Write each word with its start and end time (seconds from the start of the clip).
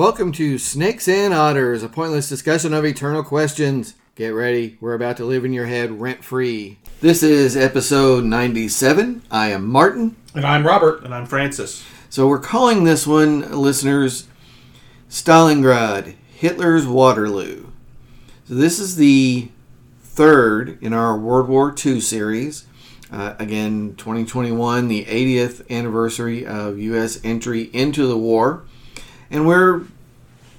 Welcome 0.00 0.32
to 0.32 0.56
Snakes 0.56 1.08
and 1.08 1.34
Otters, 1.34 1.82
a 1.82 1.88
pointless 1.90 2.26
discussion 2.26 2.72
of 2.72 2.86
eternal 2.86 3.22
questions. 3.22 3.96
Get 4.14 4.28
ready, 4.28 4.78
we're 4.80 4.94
about 4.94 5.18
to 5.18 5.26
live 5.26 5.44
in 5.44 5.52
your 5.52 5.66
head 5.66 6.00
rent 6.00 6.24
free. 6.24 6.78
This 7.02 7.22
is 7.22 7.54
episode 7.54 8.24
97. 8.24 9.20
I 9.30 9.48
am 9.48 9.66
Martin. 9.66 10.16
And 10.34 10.46
I'm 10.46 10.66
Robert. 10.66 11.04
And 11.04 11.14
I'm 11.14 11.26
Francis. 11.26 11.84
So 12.08 12.26
we're 12.28 12.38
calling 12.38 12.84
this 12.84 13.06
one, 13.06 13.52
listeners, 13.52 14.26
Stalingrad, 15.10 16.14
Hitler's 16.34 16.86
Waterloo. 16.86 17.66
So 18.48 18.54
this 18.54 18.78
is 18.78 18.96
the 18.96 19.50
third 20.02 20.82
in 20.82 20.94
our 20.94 21.14
World 21.18 21.46
War 21.46 21.74
II 21.76 22.00
series. 22.00 22.64
Uh, 23.12 23.34
again, 23.38 23.96
2021, 23.98 24.88
the 24.88 25.04
80th 25.04 25.68
anniversary 25.68 26.46
of 26.46 26.78
U.S. 26.78 27.20
entry 27.22 27.64
into 27.74 28.06
the 28.06 28.16
war. 28.16 28.64
And 29.30 29.46
we're 29.46 29.84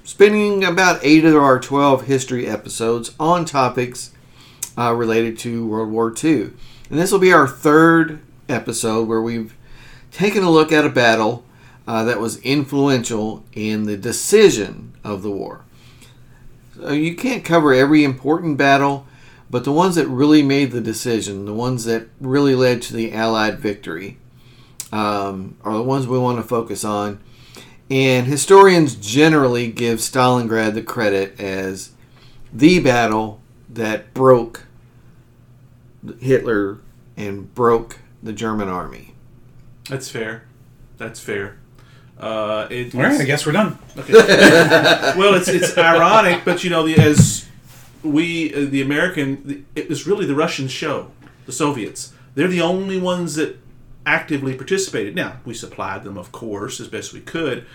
spending 0.04 0.64
about 0.64 1.00
eight 1.02 1.24
of 1.24 1.36
our 1.36 1.60
12 1.60 2.06
history 2.06 2.46
episodes 2.46 3.14
on 3.20 3.44
topics 3.44 4.12
uh, 4.76 4.94
related 4.94 5.38
to 5.40 5.66
World 5.66 5.90
War 5.90 6.12
II. 6.22 6.50
And 6.90 6.98
this 6.98 7.12
will 7.12 7.18
be 7.18 7.32
our 7.32 7.46
third 7.46 8.20
episode 8.48 9.08
where 9.08 9.20
we've 9.20 9.54
taken 10.10 10.42
a 10.42 10.50
look 10.50 10.72
at 10.72 10.84
a 10.84 10.90
battle 10.90 11.44
uh, 11.86 12.04
that 12.04 12.20
was 12.20 12.38
influential 12.38 13.44
in 13.52 13.84
the 13.84 13.96
decision 13.96 14.92
of 15.04 15.22
the 15.22 15.30
war. 15.30 15.64
So 16.76 16.92
you 16.92 17.14
can't 17.14 17.44
cover 17.44 17.74
every 17.74 18.04
important 18.04 18.56
battle, 18.56 19.06
but 19.50 19.64
the 19.64 19.72
ones 19.72 19.96
that 19.96 20.08
really 20.08 20.42
made 20.42 20.70
the 20.70 20.80
decision, 20.80 21.44
the 21.44 21.54
ones 21.54 21.84
that 21.84 22.08
really 22.20 22.54
led 22.54 22.82
to 22.82 22.94
the 22.94 23.12
Allied 23.12 23.58
victory, 23.58 24.18
um, 24.90 25.56
are 25.64 25.74
the 25.74 25.82
ones 25.82 26.06
we 26.06 26.18
want 26.18 26.38
to 26.38 26.42
focus 26.42 26.84
on. 26.84 27.20
And 27.92 28.26
historians 28.26 28.94
generally 28.94 29.70
give 29.70 29.98
Stalingrad 29.98 30.72
the 30.72 30.82
credit 30.82 31.38
as 31.38 31.90
the 32.50 32.80
battle 32.80 33.42
that 33.68 34.14
broke 34.14 34.64
Hitler 36.18 36.78
and 37.18 37.54
broke 37.54 37.98
the 38.22 38.32
German 38.32 38.70
army. 38.70 39.12
That's 39.90 40.08
fair. 40.08 40.44
That's 40.96 41.20
fair. 41.20 41.58
Uh, 42.18 42.66
it, 42.70 42.94
All 42.94 43.02
right, 43.02 43.20
I 43.20 43.24
guess 43.24 43.44
we're 43.44 43.52
done. 43.52 43.78
Okay. 43.98 44.14
well, 45.18 45.34
it's 45.34 45.48
it's 45.48 45.76
ironic, 45.76 46.46
but 46.46 46.64
you 46.64 46.70
know, 46.70 46.86
the, 46.86 46.96
as 46.96 47.46
we 48.02 48.54
uh, 48.54 48.70
the 48.70 48.80
American, 48.80 49.46
the, 49.46 49.62
it 49.74 49.90
was 49.90 50.06
really 50.06 50.24
the 50.24 50.34
Russian 50.34 50.66
show, 50.66 51.10
the 51.44 51.52
Soviets. 51.52 52.14
They're 52.36 52.48
the 52.48 52.62
only 52.62 52.98
ones 52.98 53.34
that 53.34 53.58
actively 54.06 54.54
participated. 54.54 55.14
Now 55.14 55.36
we 55.44 55.54
supplied 55.54 56.04
them, 56.04 56.16
of 56.18 56.32
course, 56.32 56.80
as 56.80 56.88
best 56.88 57.12
we 57.12 57.20
could, 57.20 57.66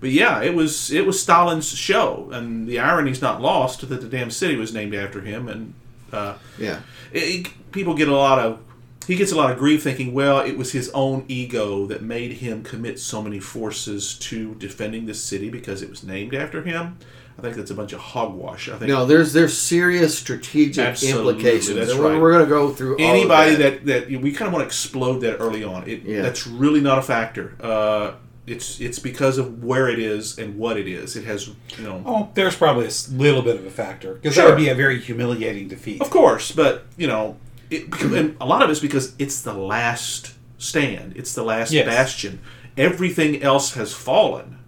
but 0.00 0.10
yeah, 0.10 0.42
it 0.42 0.54
was 0.54 0.90
it 0.90 1.06
was 1.06 1.20
Stalin's 1.22 1.68
show, 1.68 2.28
and 2.32 2.66
the 2.68 2.78
irony's 2.80 3.22
not 3.22 3.40
lost 3.40 3.88
that 3.88 4.00
the 4.00 4.08
damn 4.08 4.30
city 4.30 4.56
was 4.56 4.72
named 4.74 4.94
after 4.94 5.20
him, 5.20 5.48
and 5.48 5.74
uh, 6.12 6.34
Yeah. 6.58 6.80
it, 7.12 7.22
it- 7.46 7.72
people 7.72 7.94
get 7.94 8.08
a 8.08 8.16
lot 8.16 8.38
of 8.38 8.60
he 9.06 9.14
gets 9.16 9.30
a 9.32 9.36
lot 9.36 9.50
of 9.52 9.58
grief 9.58 9.82
thinking 9.82 10.12
well 10.14 10.40
it 10.40 10.56
was 10.56 10.72
his 10.72 10.88
own 10.90 11.24
ego 11.28 11.84
that 11.86 12.02
made 12.02 12.32
him 12.32 12.62
commit 12.64 12.98
so 12.98 13.20
many 13.22 13.38
forces 13.38 14.14
to 14.18 14.54
defending 14.54 15.04
this 15.06 15.22
city 15.22 15.48
because 15.50 15.82
it 15.82 15.90
was 15.90 16.02
named 16.02 16.34
after 16.34 16.62
him 16.62 16.96
i 17.38 17.42
think 17.42 17.56
that's 17.56 17.70
a 17.70 17.74
bunch 17.74 17.92
of 17.92 18.00
hogwash 18.00 18.68
i 18.68 18.76
think 18.78 18.88
No, 18.88 19.04
there's 19.06 19.32
there's 19.32 19.56
serious 19.56 20.16
strategic 20.18 20.84
Absolutely, 20.84 21.34
implications. 21.34 21.76
that's 21.76 21.90
and 21.92 22.00
we're, 22.00 22.12
right. 22.12 22.20
we're 22.20 22.32
going 22.32 22.44
to 22.44 22.48
go 22.48 22.72
through 22.72 22.96
all 22.98 23.04
of 23.04 23.10
anybody 23.10 23.54
that. 23.56 23.84
that. 23.86 24.08
that 24.08 24.20
we 24.20 24.32
kind 24.32 24.46
of 24.48 24.52
want 24.54 24.62
to 24.62 24.66
explode 24.66 25.20
that 25.20 25.36
early 25.38 25.62
on 25.64 25.88
it, 25.88 26.02
Yeah. 26.02 26.22
that's 26.22 26.46
really 26.46 26.80
not 26.80 26.98
a 26.98 27.02
factor 27.02 27.54
uh, 27.60 28.12
it's 28.46 28.80
it's 28.80 28.98
because 29.00 29.38
of 29.38 29.64
where 29.64 29.88
it 29.88 29.98
is 29.98 30.38
and 30.38 30.56
what 30.56 30.76
it 30.76 30.86
is 30.86 31.16
it 31.16 31.24
has 31.24 31.48
you 31.48 31.82
know 31.84 32.00
Oh, 32.06 32.28
there's 32.34 32.54
probably 32.56 32.86
a 32.86 32.90
little 33.12 33.42
bit 33.42 33.56
of 33.56 33.66
a 33.66 33.70
factor 33.70 34.14
because 34.14 34.36
that 34.36 34.46
would 34.46 34.56
be 34.56 34.68
a 34.68 34.74
very 34.74 35.00
humiliating 35.00 35.66
defeat. 35.68 36.00
Of 36.00 36.10
course, 36.10 36.52
but 36.52 36.84
you 36.96 37.08
know, 37.08 37.36
it, 37.70 37.92
and 38.02 38.36
a 38.40 38.46
lot 38.46 38.62
of 38.62 38.70
it's 38.70 38.78
because 38.78 39.14
it's 39.18 39.42
the 39.42 39.52
last 39.52 40.34
stand. 40.58 41.14
It's 41.16 41.34
the 41.34 41.42
last 41.42 41.72
Yes. 41.72 41.86
bastion. 41.86 42.38
Everything 42.76 43.42
else 43.42 43.74
has 43.74 43.92
fallen, 43.92 44.58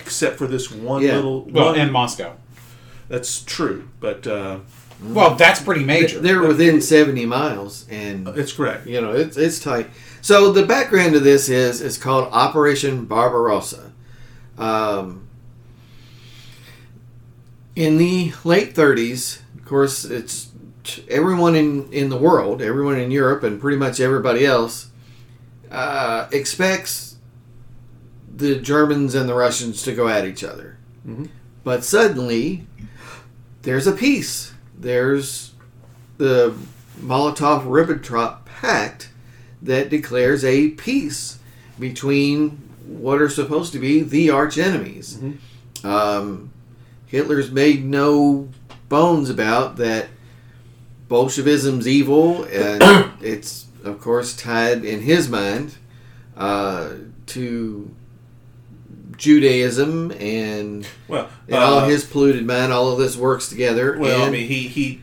except 0.00 0.36
for 0.38 0.46
this 0.46 0.70
one 0.70 1.02
Yeah. 1.02 1.16
little. 1.16 1.44
Well, 1.44 1.66
one, 1.66 1.78
and 1.78 1.92
Moscow. 1.92 2.32
that's 3.08 3.42
true, 3.42 3.88
but 4.00 4.26
uh, 4.26 4.58
Well, 5.02 5.34
that's 5.34 5.60
pretty 5.62 5.84
major. 5.84 6.18
They're 6.20 6.42
within 6.42 6.80
70 6.80 7.24
miles, 7.26 7.86
and 7.90 8.28
it's 8.28 8.52
correct. 8.52 8.86
you 8.86 9.00
know 9.00 9.12
it's 9.12 9.36
it's 9.36 9.58
tight. 9.60 9.88
So 10.22 10.52
the 10.52 10.66
background 10.66 11.14
of 11.14 11.24
this 11.24 11.48
is 11.48 11.80
is 11.80 11.96
called 11.98 12.28
Operation 12.32 13.04
Barbarossa. 13.06 13.92
Um, 14.58 15.26
in 17.76 17.96
the 17.96 18.32
late 18.44 18.74
30s, 18.74 19.40
of 19.56 19.64
course, 19.64 20.04
it's 20.04 20.48
everyone 21.08 21.54
in 21.54 21.90
in 21.92 22.08
the 22.10 22.16
world, 22.16 22.60
everyone 22.60 22.98
in 22.98 23.10
Europe, 23.10 23.42
and 23.42 23.60
pretty 23.60 23.78
much 23.78 24.00
everybody 24.00 24.44
else 24.44 24.88
uh, 25.70 26.26
expects 26.32 27.09
the 28.40 28.56
Germans 28.56 29.14
and 29.14 29.28
the 29.28 29.34
Russians 29.34 29.82
to 29.82 29.94
go 29.94 30.08
at 30.08 30.24
each 30.26 30.42
other. 30.42 30.76
Mhm. 31.06 31.28
But 31.62 31.84
suddenly, 31.84 32.66
there's 33.62 33.86
a 33.86 33.92
peace. 33.92 34.52
There's 34.78 35.52
the 36.18 36.54
Molotov 37.00 37.64
Ribbentrop 37.66 38.44
Pact 38.46 39.08
that 39.62 39.90
declares 39.90 40.44
a 40.44 40.68
peace 40.70 41.38
between 41.78 42.58
what 42.86 43.20
are 43.20 43.28
supposed 43.28 43.72
to 43.72 43.78
be 43.78 44.02
the 44.02 44.30
arch 44.30 44.58
enemies. 44.58 45.18
Mhm. 45.22 45.84
Um, 45.84 46.50
Hitler's 47.06 47.50
made 47.50 47.84
no 47.84 48.48
bones 48.88 49.30
about 49.30 49.76
that 49.76 50.08
Bolshevism's 51.08 51.86
evil, 51.88 52.44
and 52.44 52.82
it's, 53.20 53.66
of 53.84 54.00
course, 54.00 54.34
tied 54.34 54.84
in 54.84 55.00
his 55.00 55.28
mind 55.28 55.74
uh, 56.36 56.90
to 57.26 57.90
Judaism 59.20 60.10
and 60.12 60.86
Well, 61.06 61.28
in 61.46 61.54
all 61.54 61.80
uh, 61.80 61.88
his 61.88 62.04
polluted 62.04 62.46
mind, 62.46 62.72
all 62.72 62.90
of 62.90 62.98
this 62.98 63.16
works 63.16 63.48
together. 63.48 63.96
well, 63.98 64.24
I 64.26 64.30
mean, 64.30 64.48
he 64.48 64.66
he. 64.66 65.02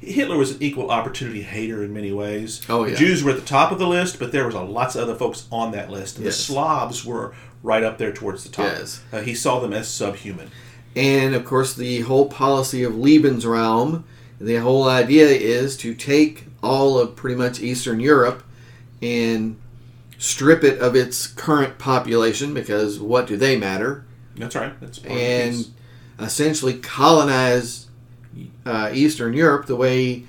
Hitler 0.00 0.36
was 0.36 0.50
an 0.50 0.56
equal 0.60 0.90
opportunity 0.90 1.42
hater 1.42 1.84
in 1.84 1.94
many 1.94 2.10
ways. 2.10 2.60
Oh, 2.68 2.84
The 2.84 2.90
yeah. 2.90 2.96
Jews 2.98 3.22
were 3.22 3.30
at 3.30 3.36
the 3.36 3.46
top 3.46 3.70
of 3.70 3.78
the 3.78 3.86
list, 3.86 4.18
but 4.18 4.32
there 4.32 4.44
was 4.44 4.56
a 4.56 4.60
lots 4.60 4.96
of 4.96 5.02
other 5.04 5.14
folks 5.14 5.46
on 5.52 5.70
that 5.70 5.88
list, 5.88 6.16
and 6.16 6.24
Yes. 6.24 6.36
the 6.36 6.42
Slavs 6.52 7.04
were 7.04 7.32
right 7.62 7.84
up 7.84 7.98
there 7.98 8.12
towards 8.12 8.42
the 8.42 8.50
top. 8.50 8.64
Yes. 8.66 9.00
Uh, 9.12 9.20
he 9.20 9.32
saw 9.34 9.60
them 9.60 9.72
as 9.72 9.86
subhuman. 9.86 10.50
And 10.96 11.36
of 11.36 11.44
course, 11.44 11.74
the 11.74 12.00
whole 12.00 12.26
policy 12.26 12.82
of 12.82 12.94
Lebensraum, 12.94 14.02
the 14.40 14.56
whole 14.56 14.88
idea 14.88 15.26
is 15.28 15.76
to 15.76 15.94
take 15.94 16.46
all 16.64 16.98
of 16.98 17.14
pretty 17.14 17.36
much 17.36 17.60
Eastern 17.60 18.00
Europe 18.00 18.42
and 19.00 19.56
strip 20.22 20.62
it 20.62 20.78
of 20.78 20.94
its 20.94 21.26
current 21.26 21.78
population 21.78 22.54
because 22.54 23.00
what 23.00 23.26
do 23.26 23.36
they 23.36 23.58
matter? 23.58 24.04
That's 24.36 24.54
right. 24.54 24.72
That's 24.80 25.00
part 25.00 25.18
And 25.18 25.66
essentially 26.20 26.74
colonize 26.74 27.88
uh, 28.64 28.92
Eastern 28.94 29.34
Europe 29.34 29.66
the 29.66 29.74
way 29.74 30.22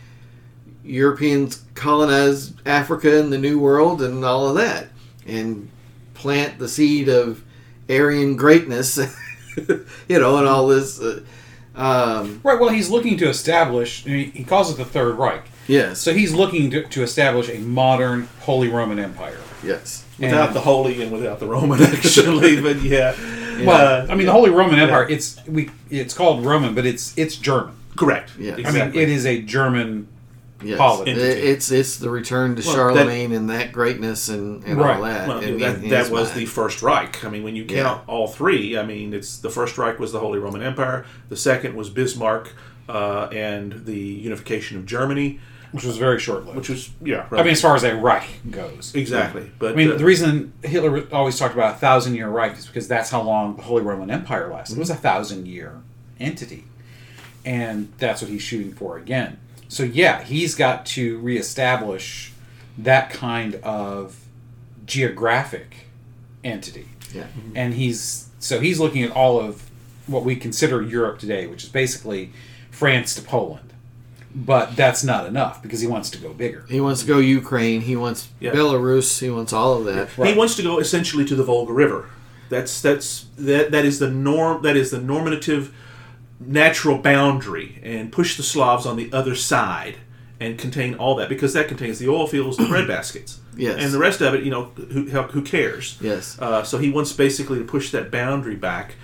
Europeans 0.83 1.63
colonized 1.75 2.55
Africa 2.67 3.19
and 3.19 3.31
the 3.31 3.37
New 3.37 3.59
World 3.59 4.01
and 4.01 4.25
all 4.25 4.49
of 4.49 4.55
that, 4.55 4.87
and 5.27 5.69
plant 6.15 6.57
the 6.57 6.67
seed 6.67 7.07
of 7.07 7.43
Aryan 7.87 8.35
greatness, 8.35 8.97
you 9.67 10.19
know, 10.19 10.37
and 10.37 10.47
all 10.47 10.67
this. 10.67 10.99
Uh, 10.99 11.21
um, 11.75 12.41
right. 12.43 12.59
Well, 12.59 12.69
he's 12.69 12.89
looking 12.89 13.15
to 13.17 13.29
establish. 13.29 14.03
He 14.03 14.25
he 14.25 14.43
calls 14.43 14.71
it 14.71 14.77
the 14.77 14.85
Third 14.85 15.19
Reich. 15.19 15.45
yes, 15.67 16.01
So 16.01 16.13
he's 16.13 16.33
looking 16.33 16.71
to, 16.71 16.83
to 16.83 17.03
establish 17.03 17.47
a 17.47 17.59
modern 17.59 18.27
Holy 18.41 18.69
Roman 18.69 18.97
Empire. 18.97 19.39
Yes, 19.63 20.03
without 20.19 20.47
And- 20.47 20.55
the 20.55 20.61
holy 20.61 21.01
and 21.01 21.11
without 21.11 21.39
the 21.39 21.47
Roman, 21.47 21.81
actually. 21.83 22.61
but 22.61 22.81
yeah, 22.81 23.15
Well, 23.65 24.03
Uh, 24.09 24.11
I 24.11 24.15
mean, 24.15 24.25
the 24.25 24.31
Holy 24.33 24.49
Roman 24.49 24.79
Empire. 24.79 25.07
It's 25.09 25.39
we. 25.47 25.69
It's 25.89 26.13
called 26.13 26.45
Roman, 26.45 26.73
but 26.75 26.85
it's 26.85 27.13
it's 27.17 27.35
German. 27.35 27.73
correct. 27.95 28.31
Yeah. 28.39 28.53
I 28.53 28.55
mean, 28.57 28.65
I 28.67 28.71
mean, 28.89 28.95
it 28.95 29.09
is 29.09 29.25
a 29.25 29.41
German. 29.41 30.07
yes. 30.63 30.77
Polity. 30.77 31.11
It's 31.11 31.71
it's 31.71 31.97
the 31.97 32.09
return 32.09 32.55
to 32.55 32.63
Well, 32.65 32.73
Charlemagne 32.75 33.31
and 33.33 33.49
that 33.49 33.71
greatness 33.73 34.29
and, 34.29 34.63
and 34.63 34.79
all 34.79 34.85
Right. 34.85 35.01
that. 35.01 35.27
Well, 35.27 35.39
in- 35.41 35.59
that, 35.59 35.83
in 35.83 35.89
that 35.89 36.09
was 36.09 36.29
mind. 36.29 36.39
the 36.39 36.45
First 36.45 36.81
Reich. 36.81 37.23
I 37.25 37.29
mean, 37.29 37.43
when 37.43 37.55
you 37.55 37.65
Yeah. 37.67 37.83
count 37.83 38.01
all 38.07 38.27
three, 38.27 38.77
I 38.77 38.83
mean, 38.85 39.13
it's 39.13 39.37
the 39.37 39.49
First 39.49 39.77
Reich 39.77 39.99
was 39.99 40.11
the 40.13 40.19
Holy 40.19 40.39
Roman 40.39 40.61
Empire. 40.63 41.05
The 41.29 41.35
second 41.37 41.75
was 41.75 41.89
Bismarck 41.89 42.53
uh, 42.89 43.27
and 43.33 43.83
the 43.85 43.97
unification 43.99 44.77
of 44.77 44.85
Germany, 44.85 45.39
which 45.73 45.83
was 45.83 45.97
very 45.97 46.19
short 46.19 46.45
lived. 46.45 46.57
which 46.57 46.69
was 46.69 46.89
yeah. 47.03 47.27
Right. 47.29 47.41
I 47.41 47.43
mean, 47.43 47.51
as 47.51 47.61
far 47.61 47.75
as 47.75 47.83
a 47.83 47.95
Reich 47.95 48.27
goes. 48.49 48.93
exactly. 48.95 49.51
But 49.59 49.73
I 49.73 49.75
mean, 49.75 49.91
uh, 49.91 49.95
the 49.95 50.05
reason 50.05 50.53
Hitler 50.63 51.05
always 51.11 51.37
talked 51.37 51.53
about 51.53 51.75
a 51.75 51.77
thousand 51.77 52.15
year 52.15 52.29
Reich 52.29 52.57
is 52.57 52.67
because 52.67 52.87
that's 52.87 53.09
how 53.09 53.21
long 53.21 53.57
the 53.57 53.63
Holy 53.63 53.81
Roman 53.83 54.09
Empire 54.09 54.49
lasted. 54.53 54.77
It 54.77 54.79
was 54.79 54.89
a 54.89 54.95
thousand 54.95 55.47
year 55.47 55.81
entity. 56.19 56.65
And 57.45 57.91
that's 57.97 58.21
what 58.21 58.31
he's 58.31 58.41
shooting 58.41 58.71
for 58.71 58.97
again. 58.97 59.37
So, 59.67 59.83
yeah, 59.83 60.23
he's 60.23 60.55
got 60.55 60.85
to 60.87 61.19
reestablish 61.19 62.31
that 62.77 63.09
kind 63.09 63.55
of 63.55 64.23
geographic 64.85 65.87
entity. 66.43 66.87
Yeah. 67.13 67.25
And 67.55 67.73
he's 67.73 68.29
so 68.39 68.59
he's 68.59 68.79
looking 68.79 69.03
at 69.03 69.11
all 69.11 69.39
of 69.39 69.69
what 70.07 70.23
we 70.23 70.35
consider 70.35 70.81
Europe 70.81 71.19
today, 71.19 71.47
which 71.47 71.63
is 71.63 71.69
basically 71.69 72.31
France 72.71 73.15
to 73.15 73.21
Poland. 73.21 73.72
But 74.35 74.75
that's 74.75 75.03
not 75.03 75.27
enough 75.27 75.61
because 75.61 75.79
he 75.79 75.87
wants 75.87 76.09
to 76.11 76.17
go 76.17 76.33
bigger. 76.33 76.65
He 76.67 76.81
wants 76.81 77.01
to 77.01 77.07
go 77.07 77.19
Ukraine. 77.19 77.81
He 77.81 77.95
wants 77.95 78.29
Yeah. 78.39 78.51
Belarus. 78.51 79.19
He 79.19 79.29
wants 79.29 79.53
all 79.53 79.77
of 79.77 79.85
that. 79.85 80.09
He 80.09 80.21
Right. 80.23 80.35
wants 80.37 80.55
to 80.55 80.63
go 80.63 80.79
essentially 80.79 81.23
to 81.25 81.35
the 81.35 81.43
Volga 81.43 81.71
River. 81.73 82.05
That's 82.49 82.81
that's 82.81 83.25
that 83.37 83.71
that 83.71 83.85
is 83.85 83.99
the 83.99 84.09
norm. 84.09 84.63
That 84.63 84.75
is 84.75 84.89
the 84.91 84.99
normative 84.99 85.71
natural 86.39 86.97
boundary, 86.97 87.79
and 87.83 88.11
push 88.11 88.35
the 88.35 88.43
Slavs 88.43 88.85
on 88.85 88.97
the 88.97 89.09
other 89.13 89.35
side 89.35 89.95
and 90.39 90.57
contain 90.57 90.93
all 90.95 91.15
that 91.15 91.29
because 91.29 91.53
that 91.53 91.67
contains 91.67 91.99
the 91.99 92.09
oil 92.09 92.27
fields, 92.27 92.57
the 92.57 92.65
bread 92.65 92.87
baskets, 92.87 93.39
Yes. 93.55 93.77
and 93.79 93.93
the 93.93 93.99
rest 93.99 94.19
of 94.21 94.33
it. 94.33 94.43
You 94.43 94.51
know, 94.51 94.71
who 94.91 95.05
who 95.09 95.21
who 95.21 95.41
cares? 95.43 95.97
Yes. 96.01 96.37
Uh, 96.39 96.63
so 96.63 96.79
he 96.79 96.89
wants 96.89 97.13
basically 97.13 97.59
to 97.59 97.65
push 97.65 97.91
that 97.91 98.09
boundary 98.11 98.55
back, 98.55 98.95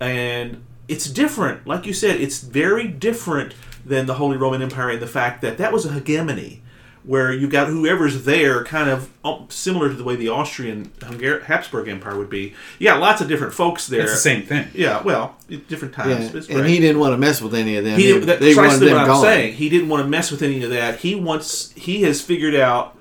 and 0.00 0.62
it's 0.88 1.08
different. 1.08 1.66
Like 1.66 1.86
you 1.86 1.92
said, 1.92 2.20
it's 2.20 2.40
very 2.40 2.88
different 2.88 3.54
than 3.84 4.06
the 4.06 4.14
Holy 4.14 4.36
Roman 4.36 4.62
Empire 4.62 4.90
in 4.90 5.00
the 5.00 5.06
fact 5.06 5.42
that 5.42 5.58
that 5.58 5.72
was 5.72 5.84
a 5.86 5.92
hegemony, 5.92 6.62
where 7.02 7.32
you 7.32 7.48
got 7.48 7.66
whoever's 7.68 8.24
there, 8.24 8.62
kind 8.64 8.90
of 8.90 9.10
um, 9.24 9.46
similar 9.48 9.88
to 9.88 9.94
the 9.94 10.04
way 10.04 10.16
the 10.16 10.28
Austrian 10.28 10.86
Hungar- 10.98 11.42
Habsburg 11.44 11.88
Empire 11.88 12.16
would 12.18 12.28
be. 12.28 12.54
Yeah, 12.78 12.96
lots 12.96 13.22
of 13.22 13.28
different 13.28 13.54
folks 13.54 13.86
there. 13.86 14.02
It's 14.02 14.12
the 14.12 14.18
same 14.18 14.42
thing. 14.42 14.68
Yeah, 14.74 15.02
well, 15.02 15.34
different 15.68 15.94
times. 15.94 16.30
Yeah. 16.30 16.36
It's 16.38 16.48
And 16.50 16.66
he 16.66 16.78
didn't 16.78 17.00
want 17.00 17.14
to 17.14 17.16
mess 17.18 17.40
with 17.40 17.54
any 17.54 17.76
of 17.76 17.84
them. 17.84 17.98
He 17.98 18.06
He- 18.06 18.12
didn't, 18.12 18.26
that's 18.26 18.40
they 18.40 18.54
wanted 18.54 18.68
precisely 18.68 18.86
them 18.88 18.94
what 18.96 19.02
I'm 19.02 19.06
gone. 19.08 19.22
saying. 19.22 19.54
He 19.54 19.68
didn't 19.70 19.88
want 19.88 20.02
to 20.02 20.08
mess 20.08 20.30
with 20.30 20.42
any 20.42 20.62
of 20.62 20.70
that. 20.70 20.98
He 21.00 21.14
wants. 21.14 21.72
He 21.72 22.02
has 22.02 22.20
figured 22.20 22.54
out, 22.54 22.96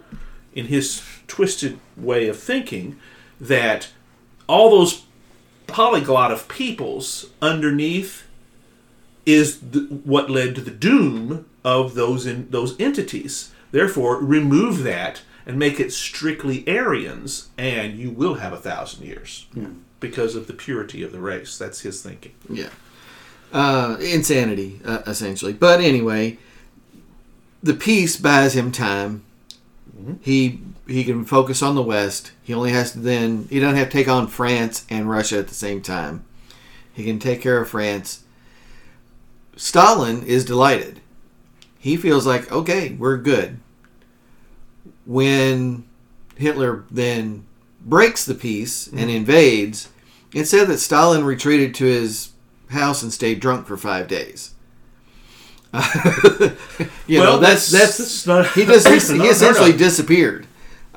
in 0.53 0.67
his 0.67 1.01
twisted 1.27 1.77
way 1.97 2.29
of 2.29 2.39
thinking, 2.39 2.97
that 3.41 3.89
all 4.47 4.69
those 4.71 5.03
polyglot 5.67 6.31
of 6.31 6.47
peoples 6.47 7.27
underneath 7.41 8.23
is 9.25 9.59
the, 9.59 9.81
what 10.03 10.29
led 10.29 10.55
to 10.55 10.61
the 10.61 10.71
doom 10.71 11.45
of 11.63 11.95
those 11.95 12.25
in 12.25 12.49
those 12.49 12.79
entities. 12.79 13.51
Therefore, 13.71 14.17
remove 14.17 14.83
that 14.83 15.21
and 15.45 15.57
make 15.57 15.79
it 15.79 15.91
strictly 15.91 16.63
Aryans, 16.67 17.49
and 17.57 17.97
you 17.97 18.11
will 18.11 18.35
have 18.35 18.53
a 18.53 18.57
thousand 18.57 19.05
years 19.05 19.47
because 19.99 20.35
of 20.35 20.47
the 20.47 20.53
purity 20.53 21.03
of 21.03 21.11
the 21.11 21.19
race. 21.19 21.57
That's 21.57 21.81
his 21.81 22.01
thinking. 22.01 22.33
Yeah. 22.49 22.69
Uh, 23.51 23.97
insanity, 23.99 24.79
uh, 24.85 25.01
essentially. 25.07 25.53
But 25.53 25.81
anyway, 25.81 26.37
the 27.63 27.73
peace 27.73 28.15
buys 28.15 28.55
him 28.55 28.71
time. 28.71 29.23
He 30.21 30.61
he 30.87 31.03
can 31.03 31.25
focus 31.25 31.61
on 31.61 31.75
the 31.75 31.83
West. 31.83 32.31
He 32.41 32.53
only 32.53 32.71
has 32.71 32.93
to 32.93 32.99
then 32.99 33.47
he 33.49 33.59
doesn't 33.59 33.75
have 33.75 33.89
to 33.89 33.97
take 33.97 34.07
on 34.07 34.27
France 34.27 34.85
and 34.89 35.09
Russia 35.09 35.39
at 35.39 35.47
the 35.47 35.55
same 35.55 35.81
time. 35.81 36.25
He 36.93 37.03
can 37.03 37.19
take 37.19 37.41
care 37.41 37.61
of 37.61 37.69
France. 37.69 38.23
Stalin 39.59 40.23
is 40.23 40.45
delighted. 40.45 41.01
He 41.77 41.97
feels 41.97 42.25
like, 42.25 42.49
okay, 42.49 42.95
we're 42.97 43.17
good. 43.17 43.59
When 45.05 45.85
Hitler 46.37 46.85
then 46.89 47.45
breaks 47.81 48.23
the 48.23 48.35
peace 48.35 48.87
and 48.87 48.99
mm-hmm. 49.01 49.09
invades, 49.09 49.89
it 50.33 50.45
said 50.45 50.69
that 50.69 50.77
Stalin 50.77 51.25
retreated 51.25 51.75
to 51.75 51.85
his 51.85 52.31
house 52.69 53.03
and 53.03 53.11
stayed 53.11 53.41
drunk 53.41 53.67
for 53.67 53.75
five 53.75 54.07
days. 54.07 54.53
you 57.05 57.19
know, 57.19 57.37
that's 57.37 57.69
that's, 57.69 57.97
that's 57.97 58.25
not, 58.25 58.49
he 58.51 58.63
just 58.63 58.87
he, 58.87 59.17
he 59.21 59.27
essentially 59.27 59.73
disappeared, 59.73 60.47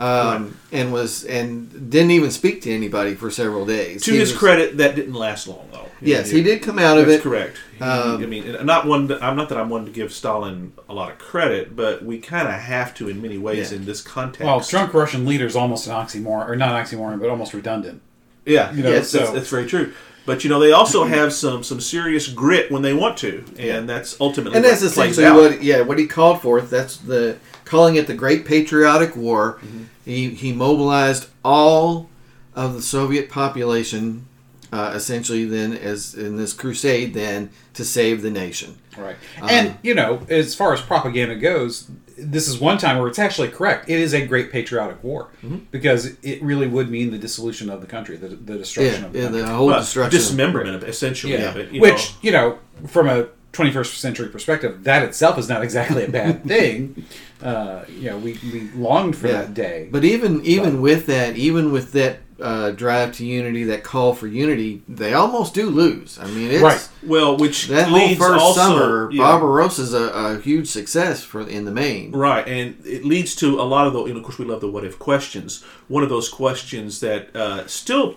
um, 0.02 0.56
and 0.72 0.92
was 0.92 1.24
and 1.24 1.90
didn't 1.90 2.10
even 2.12 2.30
speak 2.30 2.62
to 2.62 2.72
anybody 2.74 3.14
for 3.14 3.30
several 3.30 3.64
days. 3.66 4.02
To 4.04 4.12
He 4.12 4.18
his 4.18 4.30
was- 4.32 4.38
credit, 4.38 4.76
that 4.78 4.94
didn't 4.96 5.14
last 5.14 5.46
long, 5.48 5.68
though. 5.72 5.88
Yes, 6.00 6.30
he 6.30 6.42
did 6.42 6.62
come 6.62 6.80
out 6.80 6.98
of 6.98 7.06
That's 7.06 7.20
it. 7.20 7.22
correct. 7.22 7.56
He- 7.78 7.84
Um, 7.84 8.20
I 8.22 8.26
mean, 8.26 8.56
not 8.64 8.86
one. 8.86 9.06
to- 9.08 9.24
I'm 9.24 9.36
not 9.36 9.48
that 9.50 9.58
I'm 9.58 9.70
one 9.70 9.84
to 9.84 9.90
give 9.92 10.12
Stalin 10.12 10.72
a 10.88 10.94
lot 10.94 11.12
of 11.12 11.18
credit, 11.18 11.76
but 11.76 12.04
we 12.04 12.18
kind 12.18 12.48
of 12.48 12.54
have 12.54 12.92
to 12.94 13.08
in 13.08 13.22
many 13.22 13.38
ways 13.38 13.70
Yeah. 13.70 13.78
in 13.78 13.84
this 13.84 14.00
context. 14.00 14.44
Well, 14.44 14.58
drunk 14.60 14.92
Russian 14.94 15.24
leader 15.24 15.46
is 15.46 15.54
almost 15.54 15.86
an 15.86 15.92
oxymoron, 15.92 16.48
or 16.48 16.56
not 16.56 16.70
an 16.74 16.84
oxymoron, 16.84 17.20
but 17.20 17.28
almost 17.30 17.54
redundant. 17.54 18.00
Yeah, 18.44 18.72
You 18.74 18.82
know, 18.82 18.90
yes, 18.90 19.12
that's, 19.12 19.28
so- 19.28 19.32
that's 19.34 19.48
very 19.48 19.66
true. 19.66 19.92
But 20.26 20.42
you 20.44 20.50
know, 20.50 20.58
they 20.60 20.72
also 20.72 21.04
have 21.18 21.32
some 21.32 21.62
some 21.62 21.80
serious 21.80 22.26
grit 22.28 22.70
when 22.72 22.82
they 22.82 22.92
want 22.94 23.16
to, 23.18 23.44
and 23.58 23.88
that's 23.88 24.16
ultimately 24.20 24.56
and 24.56 24.64
that's 24.64 24.82
what 24.82 24.92
plays 24.94 25.12
essentially 25.18 25.26
out. 25.26 25.36
what 25.52 25.62
yeah 25.62 25.80
what 25.82 25.98
he 25.98 26.06
called 26.06 26.40
forth. 26.42 26.70
That's 26.70 26.96
the 26.96 27.36
calling 27.64 27.94
it 27.96 28.06
the 28.08 28.14
Great 28.14 28.44
Patriotic 28.44 29.16
War. 29.16 29.58
Mm-hmm. 29.64 29.82
He 30.04 30.30
he 30.30 30.52
mobilized 30.52 31.28
all 31.44 32.08
of 32.54 32.74
the 32.74 32.82
Soviet 32.82 33.30
population, 33.30 34.26
uh, 34.72 34.92
essentially 34.94 35.44
then 35.44 35.72
as 35.72 36.14
in 36.14 36.36
this 36.36 36.52
crusade 36.52 37.14
then 37.14 37.50
to 37.74 37.84
save 37.84 38.22
the 38.22 38.30
nation. 38.30 38.78
Right. 38.98 39.16
and, 39.42 39.78
you 39.82 39.94
know, 39.94 40.20
as 40.28 40.54
far 40.54 40.74
as 40.74 40.82
propaganda 40.82 41.34
goes, 41.36 41.88
this 42.18 42.46
is 42.46 42.60
one 42.60 42.76
time 42.76 42.98
where 42.98 43.08
it's 43.08 43.18
actually 43.18 43.48
correct. 43.48 43.88
It 43.88 43.98
is 43.98 44.12
a 44.12 44.26
great 44.26 44.52
patriotic 44.52 45.02
war 45.02 45.28
because 45.70 46.14
it 46.22 46.42
really 46.42 46.66
would 46.66 46.90
mean 46.90 47.10
the 47.10 47.16
dissolution 47.16 47.70
of 47.70 47.80
the 47.80 47.86
country, 47.86 48.18
the, 48.18 48.28
the 48.28 48.58
destruction 48.58 49.00
Yeah, 49.00 49.06
of 49.06 49.12
the 49.14 49.18
yeah, 49.18 49.24
country. 49.26 49.40
the 49.42 49.48
whole 49.48 49.66
Well, 49.68 49.80
destruction. 49.80 50.18
dismemberment, 50.18 50.76
of, 50.76 50.84
essentially. 50.84 51.32
yeah. 51.32 51.48
of 51.50 51.56
it, 51.56 51.70
you 51.72 51.80
Which, 51.80 52.10
know. 52.10 52.16
you 52.20 52.32
know, 52.32 52.58
from 52.86 53.08
a 53.08 53.28
21st 53.52 53.94
century 53.96 54.28
perspective, 54.28 54.84
that 54.84 55.02
itself 55.02 55.38
is 55.38 55.48
not 55.48 55.62
exactly 55.62 56.04
a 56.04 56.08
bad 56.08 56.44
thing. 56.46 57.04
Uh, 57.42 57.84
you 57.88 58.08
know, 58.08 58.18
we, 58.18 58.38
we 58.52 58.70
longed 58.74 59.16
for 59.16 59.26
Yeah. 59.26 59.42
that 59.42 59.54
day. 59.54 59.88
But 59.90 60.04
even 60.04 60.44
even 60.44 60.80
with 60.80 61.06
that, 61.06 61.36
even 61.36 61.72
with 61.72 61.92
that 61.92 62.18
uh, 62.40 62.70
drive 62.72 63.12
to 63.12 63.24
unity, 63.26 63.62
that 63.64 63.84
call 63.84 64.14
for 64.14 64.26
unity, 64.26 64.82
they 64.88 65.12
almost 65.14 65.54
do 65.54 65.68
lose. 65.70 66.18
I 66.20 66.26
mean, 66.26 66.50
it's, 66.50 66.62
Right. 66.62 66.88
well, 67.04 67.36
which 67.36 67.68
That 67.68 67.86
whole 67.88 68.14
first 68.16 68.40
also, 68.42 68.60
summer, 68.60 69.10
yeah. 69.12 69.22
Barbarossa's 69.22 69.94
a, 69.94 70.08
a 70.08 70.40
huge 70.40 70.66
success 70.68 71.22
for 71.22 71.46
in 71.48 71.64
the 71.66 71.70
main. 71.70 72.10
Right, 72.12 72.46
and 72.48 72.74
it 72.84 73.04
leads 73.04 73.36
to 73.36 73.60
a 73.60 73.62
lot 73.62 73.86
of 73.86 73.92
the. 73.92 74.04
You 74.06 74.14
know, 74.14 74.18
of 74.20 74.24
course, 74.24 74.38
we 74.38 74.44
love 74.44 74.60
the 74.60 74.68
what 74.68 74.84
if 74.84 74.98
questions. 74.98 75.62
One 75.88 76.02
of 76.02 76.08
those 76.08 76.28
questions 76.28 76.98
that 77.00 77.34
uh, 77.36 77.66
still, 77.68 78.16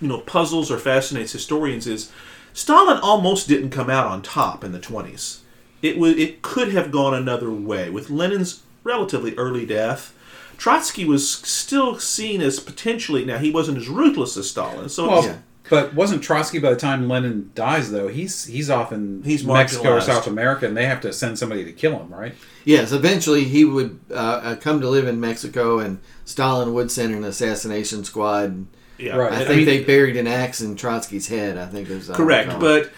you 0.00 0.06
know, 0.08 0.18
puzzles 0.18 0.70
or 0.70 0.78
fascinates 0.78 1.32
historians 1.32 1.86
is 1.88 2.12
Stalin 2.52 2.98
almost 2.98 3.48
didn't 3.48 3.70
come 3.70 3.90
out 3.90 4.06
on 4.06 4.22
top 4.22 4.64
in 4.64 4.72
the 4.72 4.78
twenties. 4.80 5.42
It 5.82 5.98
was. 5.98 6.16
It 6.16 6.42
could 6.42 6.72
have 6.72 6.90
gone 6.90 7.14
another 7.14 7.50
way 7.50 7.88
with 7.90 8.10
Lenin's 8.10 8.62
relatively 8.84 9.34
early 9.36 9.64
death. 9.66 10.12
Trotsky 10.58 11.04
was 11.06 11.26
still 11.30 11.98
seen 11.98 12.40
as 12.42 12.60
potentially. 12.60 13.24
Now 13.24 13.38
he 13.38 13.50
wasn't 13.50 13.78
as 13.78 13.88
ruthless 13.88 14.36
as 14.36 14.50
Stalin, 14.50 14.88
so 14.90 15.08
Well, 15.08 15.24
Yeah. 15.24 15.36
but 15.70 15.94
wasn't 15.94 16.22
Trotsky 16.22 16.58
by 16.58 16.68
the 16.70 16.76
time 16.76 17.08
Lenin 17.08 17.50
dies 17.54 17.90
though? 17.90 18.08
He's 18.08 18.44
he's 18.44 18.68
off 18.68 18.92
in 18.92 19.22
He's 19.24 19.42
Mexico 19.42 19.94
or. 19.96 20.00
South 20.02 20.26
America, 20.26 20.66
and 20.66 20.76
they 20.76 20.84
have 20.84 21.00
to 21.00 21.14
send 21.14 21.38
somebody 21.38 21.64
to 21.64 21.72
kill 21.72 21.98
him, 21.98 22.12
right? 22.12 22.34
Yes, 22.66 22.92
eventually 22.92 23.44
he 23.44 23.64
would 23.64 24.00
uh, 24.10 24.14
uh, 24.14 24.56
come 24.56 24.82
to 24.82 24.88
live 24.90 25.08
in 25.08 25.18
Mexico, 25.18 25.78
and 25.78 25.98
Stalin 26.26 26.74
would 26.74 26.90
send 26.90 27.14
an 27.14 27.24
assassination 27.24 28.04
squad. 28.04 28.66
And 29.00 29.06
yeah, 29.08 29.16
Right. 29.16 29.32
I 29.32 29.36
and- 29.36 29.46
think 29.46 29.56
mean, 29.58 29.66
they 29.66 29.82
buried 29.84 30.16
an 30.16 30.26
axe 30.26 30.60
in 30.60 30.76
Trotsky's 30.76 31.28
head. 31.28 31.56
I 31.58 31.66
think 31.66 31.88
is 31.90 32.08
Correct, 32.08 32.58
but 32.60 32.90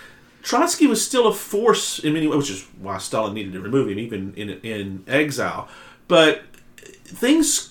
Trotsky 0.42 0.86
was 0.86 1.04
still 1.04 1.28
a 1.28 1.32
force 1.34 1.98
in 2.00 2.12
many 2.14 2.26
ways, 2.26 2.38
which 2.38 2.50
is 2.50 2.66
why 2.80 2.98
Stalin 2.98 3.34
needed 3.34 3.52
to 3.52 3.60
remove 3.60 3.88
him, 3.88 3.98
even 3.98 4.34
in 4.36 4.50
in 4.62 5.04
exile. 5.06 5.68
But 6.08 6.42
things, 7.04 7.70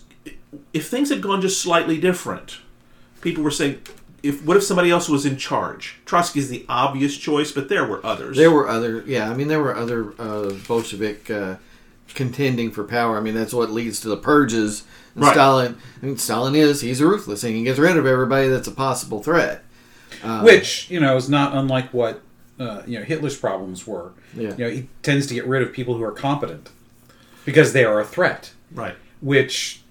if 0.73 0.87
things 0.87 1.09
had 1.09 1.21
gone 1.21 1.41
just 1.41 1.61
slightly 1.61 1.99
different, 1.99 2.57
people 3.21 3.43
were 3.43 3.51
saying, 3.51 3.81
if 4.23 4.43
what 4.45 4.55
if 4.55 4.63
somebody 4.63 4.89
else 4.89 5.09
was 5.09 5.25
in 5.25 5.35
charge? 5.37 5.97
Trotsky's 6.05 6.49
the 6.49 6.65
obvious 6.69 7.17
choice, 7.17 7.51
but 7.51 7.67
there 7.69 7.85
were 7.85 8.05
others. 8.05 8.37
there 8.37 8.51
were 8.51 8.67
other. 8.69 9.03
Yeah, 9.05 9.29
I 9.29 9.33
mean 9.33 9.47
there 9.49 9.59
were 9.61 9.75
other 9.75 10.13
uh, 10.19 10.51
Bolshevik 10.67 11.29
uh, 11.29 11.55
contending 12.13 12.71
for 12.71 12.83
power. 12.83 13.17
I 13.17 13.21
mean 13.21 13.33
that's 13.35 13.53
what 13.53 13.69
leads 13.71 13.99
to 14.01 14.09
the 14.09 14.17
purges. 14.17 14.83
And 15.15 15.23
Right. 15.25 15.33
Stalin. 15.33 15.77
I 16.01 16.05
mean 16.05 16.17
Stalin 16.17 16.55
is 16.55 16.81
he's 16.81 17.01
ruthless 17.01 17.43
and 17.43 17.55
he 17.55 17.63
gets 17.63 17.79
rid 17.79 17.97
of 17.97 18.05
everybody 18.05 18.47
that's 18.47 18.67
a 18.67 18.71
possible 18.71 19.21
threat. 19.21 19.63
Uh, 20.23 20.41
Which 20.41 20.89
you 20.89 20.99
know 20.99 21.15
is 21.17 21.29
not 21.29 21.55
unlike 21.55 21.93
what 21.93 22.21
uh, 22.59 22.83
you 22.85 22.99
know 22.99 23.05
Hitler's 23.05 23.37
problems 23.37 23.87
were. 23.87 24.11
Yeah. 24.35 24.51
You 24.55 24.57
know, 24.65 24.69
he 24.69 24.89
tends 25.03 25.27
to 25.27 25.33
get 25.33 25.45
rid 25.45 25.61
of 25.63 25.73
people 25.73 25.95
who 25.95 26.03
are 26.03 26.11
competent 26.11 26.69
because 27.45 27.73
they 27.73 27.83
are 27.83 27.99
a 27.99 28.05
threat. 28.05 28.51
right. 28.73 28.95
Which, 29.21 29.81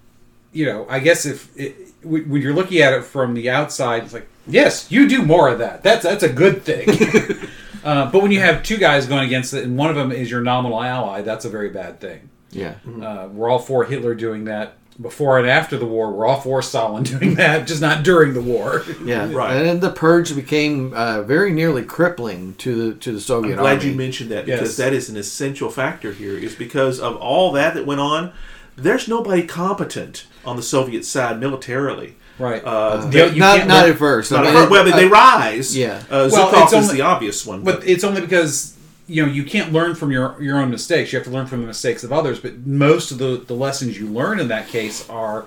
you 0.52 0.66
know, 0.66 0.86
I 0.88 0.98
guess 1.00 1.24
if 1.26 1.56
it, 1.56 1.76
when 2.02 2.28
when 2.28 2.42
you're 2.42 2.54
looking 2.54 2.80
at 2.80 2.92
it 2.92 3.04
from 3.04 3.34
the 3.34 3.50
outside, 3.50 4.04
it's 4.04 4.12
like, 4.12 4.28
yes, 4.46 4.90
you 4.90 5.08
do 5.08 5.22
more 5.22 5.48
of 5.48 5.58
that. 5.58 5.82
That's 5.82 6.02
that's 6.04 6.22
a 6.22 6.28
good 6.32 6.62
thing. 6.62 6.88
uh, 7.84 8.10
but 8.10 8.22
when 8.22 8.30
you 8.32 8.40
have 8.40 8.62
two 8.62 8.76
guys 8.76 9.06
going 9.06 9.24
against 9.26 9.52
it, 9.54 9.64
and 9.64 9.76
one 9.76 9.90
of 9.90 9.96
them 9.96 10.10
is 10.12 10.30
your 10.30 10.40
nominal 10.40 10.82
ally, 10.82 11.22
that's 11.22 11.44
a 11.44 11.50
very 11.50 11.70
bad 11.70 12.00
thing. 12.00 12.28
yeah. 12.50 12.74
Uh, 13.02 13.28
we're 13.32 13.48
all 13.48 13.58
for 13.58 13.84
Hitler 13.84 14.14
doing 14.14 14.44
that 14.44 14.74
before 15.00 15.38
and 15.38 15.49
after 15.49 15.76
the 15.76 15.87
war. 15.87 16.12
We're 16.12 16.26
all 16.26 16.40
for 16.40 16.61
Stalin 16.62 17.02
doing 17.14 17.35
that, 17.37 17.66
just 17.66 17.80
not 17.80 18.02
during 18.02 18.35
the 18.35 18.42
war. 18.42 18.85
Yeah, 19.04 19.30
Right. 19.33 19.57
And 19.57 19.66
then 19.66 19.80
the 19.80 19.90
purge 19.90 20.35
became 20.35 20.92
uh, 20.95 21.23
very 21.23 21.52
nearly 21.52 21.85
crippling 21.85 22.54
to 22.59 22.75
the 22.92 22.99
to 23.00 23.12
the 23.12 23.21
Soviet 23.21 23.52
I'm 23.54 23.59
glad 23.61 23.78
army. 23.78 23.90
you 23.90 23.97
mentioned 23.97 24.30
that 24.30 24.47
because 24.47 24.61
Yes. 24.71 24.76
that 24.76 24.92
is 24.92 25.09
an 25.09 25.16
essential 25.16 25.71
factor 25.71 26.12
here. 26.12 26.37
Is 26.37 26.54
because 26.54 27.00
of 27.00 27.16
all 27.16 27.52
that 27.52 27.75
that 27.75 27.87
went 27.87 28.00
on, 28.00 28.33
there's 28.76 29.09
nobody 29.09 29.42
competent 29.47 30.26
on 30.45 30.57
the 30.57 30.62
Soviet 30.62 31.04
side 31.04 31.40
militarily. 31.40 32.16
Right. 32.38 32.62
Uh, 32.64 32.97
The- 33.04 33.09
they- 33.11 33.33
you 33.35 33.38
not 33.40 33.57
can't 33.59 33.69
not 33.69 33.83
let- 33.83 33.90
at 33.90 33.99
first. 33.99 34.33
I 34.33 34.37
not 34.37 34.45
mean, 34.54 34.57
a- 34.57 34.71
well, 34.71 34.85
they, 34.85 34.90
it- 34.90 34.97
they 34.97 35.04
uh, 35.07 35.09
rise. 35.11 35.76
yeah. 35.76 36.02
Uh, 36.11 36.28
Well, 36.33 36.50
Zhukov 36.50 36.62
it's 36.64 36.73
is 36.73 36.85
only- 36.85 36.95
the 36.97 37.02
obvious 37.02 37.45
one. 37.45 37.62
But 37.62 37.87
it's 37.87 38.02
only 38.04 38.21
because 38.23 38.75
you 39.11 39.26
know 39.26 39.33
you 39.33 39.43
can't 39.43 39.73
learn 39.73 39.97
from 39.97 40.12
your 40.12 40.40
your 40.40 40.59
own 40.59 40.71
mistakes. 40.71 41.12
You 41.12 41.19
have 41.19 41.26
to 41.26 41.33
learn 41.33 41.47
from 41.47 41.61
the 41.61 41.67
mistakes 41.67 42.05
of 42.05 42.12
others. 42.12 42.38
But 42.38 42.64
most 42.64 43.11
of 43.11 43.19
the 43.19 43.43
the 43.45 43.55
lessons 43.55 43.99
you 43.99 44.07
learn 44.07 44.38
in 44.38 44.49
that 44.49 44.69
case 44.69 45.09
are, 45.11 45.47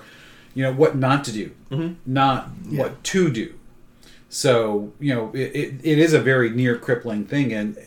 you 0.54 0.62
know, 0.62 0.72
what 0.72 0.96
not 0.96 1.24
to 1.24 1.32
do, 1.32 1.50
mm-hmm. 1.70 1.94
not 2.04 2.48
what 2.68 3.02
to 3.04 3.30
do. 3.30 3.54
So 4.28 4.92
you 5.00 5.14
know, 5.14 5.30
it, 5.32 5.56
it, 5.56 5.74
it 5.82 5.98
is 5.98 6.12
a 6.12 6.20
very 6.20 6.50
near 6.50 6.76
crippling 6.76 7.24
thing, 7.24 7.54
and 7.54 7.78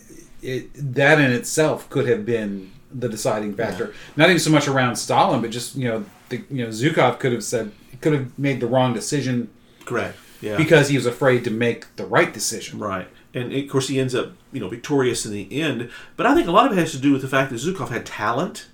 it 0.42 0.72
that 0.96 1.20
in 1.20 1.32
itself 1.32 1.88
could 1.90 2.08
have 2.08 2.26
been 2.26 2.72
the 2.92 3.08
deciding 3.08 3.54
factor. 3.54 3.94
Not 4.16 4.30
even 4.30 4.40
so 4.40 4.50
much 4.50 4.68
around 4.68 4.96
Stalin, 4.96 5.42
but 5.42 5.52
just 5.52 5.76
you 5.76 5.88
know, 5.88 6.06
the, 6.30 6.44
you 6.50 6.64
know, 6.64 6.70
Zhukov 6.70 7.20
could 7.20 7.34
have 7.34 7.44
said 7.44 7.72
could 8.02 8.14
have 8.14 8.40
made 8.40 8.62
the 8.62 8.68
wrong 8.68 8.94
decision 8.94 9.52
correct. 9.86 10.18
Yeah. 10.40 10.56
because 10.56 10.90
he 10.90 10.96
was 10.96 11.08
afraid 11.08 11.44
to 11.46 11.52
make 11.52 11.96
the 11.96 12.06
right 12.06 12.32
decision. 12.32 12.80
Right. 12.80 13.08
And 13.34 13.54
of 13.54 13.70
course, 13.70 13.88
he 13.88 14.00
ends 14.00 14.16
up, 14.16 14.32
you 14.52 14.60
know, 14.60 14.70
victorious 14.70 15.26
in 15.26 15.32
the 15.32 15.62
end. 15.62 15.90
But 16.16 16.26
I 16.26 16.34
think 16.34 16.48
a 16.48 16.52
lot 16.52 16.66
of 16.66 16.78
it 16.78 16.82
has 16.82 16.92
to 16.92 17.00
do 17.00 17.12
with 17.12 17.22
the 17.22 17.28
fact 17.28 17.52
that 17.52 17.58
Zhukov 17.58 17.90
had 17.90 18.06
talent, 18.06 18.68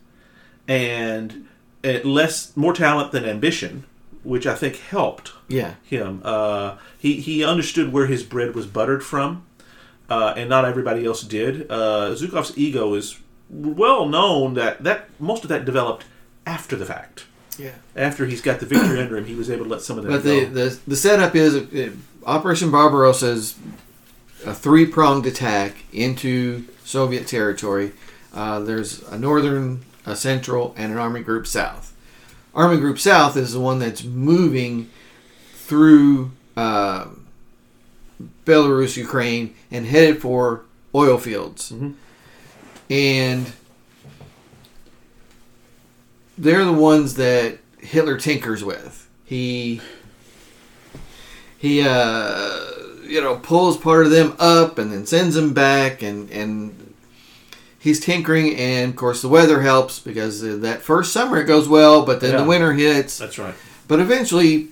and 0.68 1.48
less 1.84 2.56
more 2.56 2.74
talent 2.74 3.12
than 3.12 3.26
ambition, 3.26 3.86
which 4.24 4.48
I 4.48 4.56
think 4.56 4.78
helped 4.78 5.34
yeah. 5.48 5.76
him. 5.84 6.22
Uh, 6.24 6.78
he 6.98 7.20
he 7.20 7.44
understood 7.44 7.92
where 7.92 8.08
his 8.08 8.24
bread 8.24 8.56
was 8.56 8.66
buttered 8.66 9.04
from, 9.04 9.46
uh, 10.10 10.34
and 10.38 10.50
not 10.50 10.66
everybody 10.66 11.06
else 11.06 11.22
did. 11.24 11.70
Uh, 11.70 12.12
Zhukov's 12.12 12.58
ego 12.58 12.94
is 12.94 13.20
well 13.50 14.08
known 14.08 14.54
that 14.54 14.84
that 14.84 15.10
most 15.20 15.44
of 15.44 15.50
that 15.50 15.66
developed 15.66 16.06
after 16.46 16.76
the 16.76 16.86
fact. 16.86 17.26
Yeah. 17.60 17.74
After 17.96 18.26
he's 18.26 18.42
got 18.42 18.60
the 18.60 18.66
victory 18.66 19.00
under 19.00 19.16
him, 19.18 19.26
he 19.26 19.36
was 19.36 19.50
able 19.52 19.66
to 19.66 19.70
let 19.70 19.82
some 19.82 20.00
of 20.00 20.06
that 20.06 20.10
But 20.10 20.24
go. 20.24 20.40
the, 20.40 20.46
the 20.46 20.80
the 20.88 20.96
setup 20.96 21.36
is 21.36 21.56
uh, 21.56 21.92
Operation 22.26 22.72
Barbarossa 22.72 23.28
is 23.28 23.56
a 24.46 24.54
three 24.54 24.86
pronged 24.86 25.26
attack 25.26 25.76
into 25.92 26.66
Soviet 26.84 27.28
territory. 27.28 27.92
Uh, 28.34 28.60
there's 28.60 29.04
a 29.04 29.18
northern, 29.18 29.86
a 30.06 30.16
central, 30.16 30.74
and 30.78 30.92
an 30.92 30.98
Army 30.98 31.22
Group 31.22 31.48
South. 31.48 31.96
Army 32.56 32.78
Group 32.78 33.00
South 33.00 33.36
is 33.38 33.54
the 33.54 33.60
one 33.60 33.80
that's 33.80 34.04
moving 34.04 34.90
through 35.54 36.32
uh, 36.56 37.08
Belarus, 38.46 38.98
Ukraine, 38.98 39.56
and 39.72 39.86
headed 39.88 40.22
for 40.22 40.66
oil 40.94 41.18
fields. 41.18 41.72
Mhm. 41.72 41.94
And 42.90 43.54
they're 46.38 46.66
the 46.66 46.74
ones 46.74 47.16
that 47.16 47.60
Hitler 47.80 48.18
tinkers 48.18 48.64
with. 48.64 49.08
He 49.26 49.82
he 51.58 51.82
uh 51.82 52.60
you 53.06 53.22
know 53.22 53.36
pulls 53.38 53.78
part 53.78 54.06
of 54.06 54.12
them 54.12 54.36
up 54.40 54.78
and 54.78 54.92
then 54.92 55.06
sends 55.06 55.36
them 55.36 55.54
back 55.54 56.02
and 56.02 56.30
and 56.32 56.94
he's 57.80 58.00
tinkering 58.00 58.56
and 58.56 58.92
of 58.92 58.96
course 58.96 59.22
the 59.22 59.28
weather 59.28 59.62
helps 59.62 60.00
because 60.00 60.42
that 60.62 60.82
first 60.82 61.12
summer 61.14 61.38
it 61.38 61.46
goes 61.46 61.68
well 61.68 62.06
but 62.06 62.20
then 62.22 62.32
Yeah. 62.34 62.42
the 62.42 62.48
winter 62.48 62.74
hits 62.74 63.18
That's 63.18 63.38
right. 63.38 63.56
but 63.88 64.00
eventually 64.00 64.70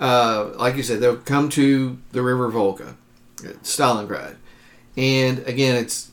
uh 0.00 0.50
like 0.56 0.76
you 0.76 0.82
said 0.82 1.00
they'll 1.00 1.16
come 1.16 1.48
to 1.50 1.98
the 2.12 2.22
river 2.22 2.48
Volga 2.48 2.96
Stalingrad 3.62 4.36
and 4.96 5.40
again 5.40 5.76
it's 5.76 6.10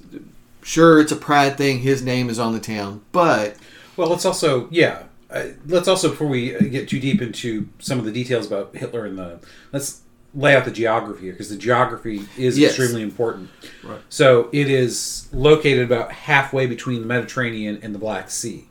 sure 0.63 0.99
it's 0.99 1.11
a 1.11 1.15
pride 1.15 1.57
thing 1.57 1.79
his 1.79 2.01
name 2.03 2.29
is 2.29 2.37
on 2.39 2.53
the 2.53 2.59
town 2.59 3.01
but 3.11 3.55
Well, 3.97 4.09
let's 4.09 4.25
also, 4.25 4.67
yeah, 4.71 5.03
uh, 5.29 5.47
let's 5.67 5.87
also 5.87 6.09
before 6.09 6.27
we 6.27 6.55
uh, 6.55 6.59
get 6.59 6.87
too 6.89 6.99
deep 6.99 7.21
into 7.21 7.67
some 7.79 7.99
of 7.99 8.05
the 8.05 8.11
details 8.11 8.45
about 8.47 8.75
Hitler 8.75 9.05
and 9.05 9.17
the, 9.17 9.39
let's 9.73 10.01
lay 10.33 10.55
out 10.55 10.63
the 10.65 10.71
geography 10.71 11.23
here 11.23 11.33
because 11.33 11.49
the 11.49 11.57
geography 11.57 12.21
is 12.37 12.57
Yes. 12.57 12.71
extremely 12.71 13.01
important. 13.01 13.49
Right. 13.83 13.99
So 14.09 14.47
it 14.53 14.69
is 14.69 15.27
located 15.33 15.83
about 15.83 16.11
halfway 16.11 16.67
between 16.67 17.01
the 17.01 17.07
Mediterranean 17.07 17.79
and 17.81 17.93
the 17.93 17.99
Black 17.99 18.29
Sea, 18.31 18.65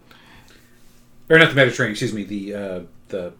or 1.29 1.38
not 1.38 1.50
the 1.50 1.55
Mediterranean, 1.55 1.93
excuse 1.93 2.12
me, 2.14 2.25
the 2.25 2.55
uh, 2.55 2.81
the 3.09 3.33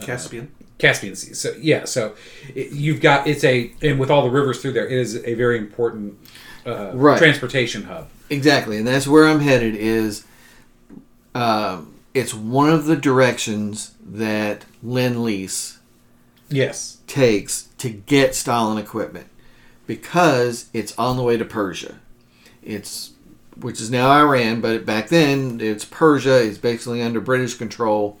Caspian. 0.00 0.50
Caspian 0.78 1.16
Sea. 1.16 1.32
So 1.34 1.54
yeah, 1.60 1.84
so 1.84 2.14
it, 2.54 2.72
you've 2.72 3.00
got 3.00 3.26
it's 3.26 3.44
a 3.44 3.72
and 3.82 3.98
with 3.98 4.10
all 4.10 4.22
the 4.22 4.30
rivers 4.30 4.60
through 4.62 4.72
there, 4.72 4.86
it 4.86 4.92
is 4.98 5.16
a 5.24 5.34
very 5.34 5.58
important 5.58 6.18
uh, 6.66 6.90
Right. 6.94 7.18
transportation 7.18 7.84
hub. 7.84 8.08
Exactly, 8.30 8.76
and 8.78 8.86
that's 8.86 9.06
where 9.06 9.26
I'm 9.26 9.40
headed. 9.40 9.74
Is 9.76 10.24
um, 11.34 11.94
it's 12.14 12.32
one 12.34 12.70
of 12.70 12.86
the 12.86 12.96
directions 12.96 13.94
that 14.04 14.64
Lend 14.82 15.22
Lease 15.22 15.78
Yes. 16.48 16.98
takes 17.06 17.65
to 17.78 17.90
get 17.90 18.34
Stalin 18.34 18.78
equipment 18.78 19.28
because 19.86 20.68
it's 20.72 20.96
on 20.98 21.16
the 21.16 21.22
way 21.22 21.36
to 21.36 21.44
Persia. 21.44 21.96
It's 22.62 23.12
which 23.58 23.80
is 23.80 23.90
now 23.90 24.10
Iran, 24.10 24.60
but 24.60 24.84
back 24.84 25.08
then 25.08 25.60
it's 25.60 25.84
Persia. 25.84 26.42
It's 26.44 26.58
basically 26.58 27.00
under 27.02 27.20
British 27.20 27.54
control, 27.54 28.18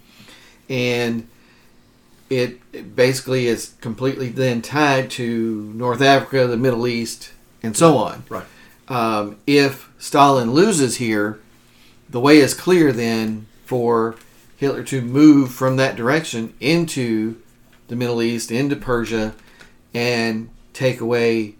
and 0.68 1.28
it, 2.30 2.60
it 2.72 2.96
basically 2.96 3.46
is 3.46 3.74
completely 3.80 4.28
then 4.30 4.62
tied 4.62 5.10
to 5.12 5.72
North 5.74 6.00
Africa, 6.00 6.46
the 6.46 6.56
Middle 6.56 6.86
East, 6.86 7.32
and 7.62 7.76
so 7.76 7.98
on 7.98 8.24
Right. 8.28 8.46
um, 8.88 9.36
if 9.46 9.90
Stalin 9.98 10.52
loses 10.52 10.96
here, 10.96 11.38
the 12.08 12.20
way 12.20 12.38
is 12.38 12.54
clear 12.54 12.92
then 12.92 13.46
for 13.64 14.16
Hitler 14.56 14.82
to 14.84 15.02
move 15.02 15.52
from 15.52 15.76
that 15.76 15.96
direction 15.96 16.54
into 16.60 17.36
the 17.88 17.96
Middle 17.96 18.22
East, 18.22 18.50
into 18.50 18.74
Persia, 18.74 19.34
and 19.96 20.50
take 20.74 21.00
away 21.00 21.54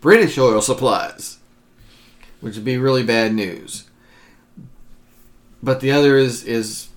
British 0.00 0.38
oil 0.38 0.62
supplies, 0.62 1.38
which 2.40 2.56
would 2.56 2.64
be 2.64 2.78
really 2.78 3.02
bad 3.02 3.34
news. 3.34 3.84
But 5.62 5.80
the 5.80 5.92
other 5.92 6.16
is 6.16 6.44
is 6.44 6.88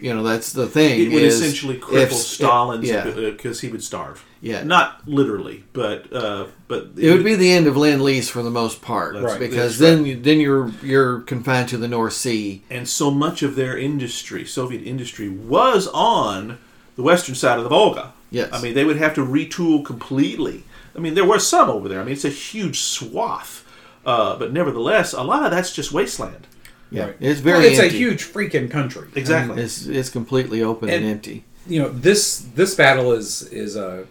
you 0.00 0.12
know 0.12 0.22
that's 0.24 0.52
the 0.52 0.66
thing. 0.66 1.00
It 1.00 1.14
would 1.14 1.22
is 1.22 1.40
essentially 1.40 1.78
cripple 1.78 2.02
if- 2.02 2.12
Stalin's 2.12 2.88
yeah, 2.88 3.04
because 3.08 3.60
he 3.60 3.68
would 3.68 3.82
starve. 3.84 4.24
yeah. 4.40 4.64
Not 4.64 5.06
literally, 5.08 5.64
but 5.72 6.12
uh, 6.12 6.46
but 6.68 6.88
It 6.96 7.12
would 7.12 7.24
be 7.24 7.36
the 7.36 7.52
end 7.52 7.66
of 7.68 7.76
Lend 7.76 8.02
Lease 8.02 8.28
for 8.28 8.42
the 8.42 8.50
most 8.50 8.82
part, 8.82 9.14
That's- 9.14 9.38
because 9.38 9.78
then 9.78 10.04
you, 10.04 10.16
then 10.20 10.40
you're 10.40 10.70
you're 10.82 11.20
confined 11.20 11.68
to 11.70 11.78
the 11.78 11.88
North 11.88 12.14
Sea. 12.14 12.64
and 12.68 12.88
so 12.88 13.10
much 13.12 13.42
of 13.44 13.54
their 13.54 13.78
industry, 13.78 14.44
Soviet 14.44 14.82
industry, 14.82 15.28
was 15.30 15.86
on 15.94 16.58
the 16.96 17.02
western 17.02 17.34
side 17.34 17.58
of 17.58 17.64
the 17.64 17.70
Volga. 17.70 18.12
Yes. 18.30 18.50
I 18.52 18.60
mean, 18.62 18.74
they 18.74 18.84
would 18.84 18.96
have 18.96 19.14
to 19.14 19.20
retool 19.20 19.84
completely. 19.84 20.64
I 20.96 21.00
mean, 21.00 21.14
there 21.14 21.24
were 21.24 21.38
some 21.38 21.68
over 21.70 21.88
there. 21.88 22.00
I 22.00 22.04
mean, 22.04 22.12
it's 22.12 22.24
a 22.24 22.28
huge 22.30 22.80
swath, 22.80 23.64
uh, 24.06 24.36
but 24.36 24.52
nevertheless, 24.52 25.12
a 25.12 25.22
lot 25.22 25.44
of 25.44 25.50
that's 25.50 25.72
just 25.72 25.92
wasteland. 25.92 26.46
Yeah, 26.90 27.06
Right. 27.06 27.16
it's 27.20 27.40
very 27.40 27.58
Well, 27.60 27.66
it's 27.68 27.78
empty. 27.80 27.96
a 27.96 27.98
huge 27.98 28.24
freaking 28.24 28.70
country. 28.70 29.08
Exactly. 29.14 29.60
It's 29.62 29.86
it's 29.86 30.10
completely 30.10 30.62
open 30.62 30.88
and, 30.88 31.02
And- 31.02 31.12
empty. 31.12 31.44
you 31.66 31.80
know 31.82 31.88
this 31.88 32.44
this 32.54 32.74
battle 32.74 33.12
is 33.12 33.42
is 33.50 33.76
uh 33.76 34.04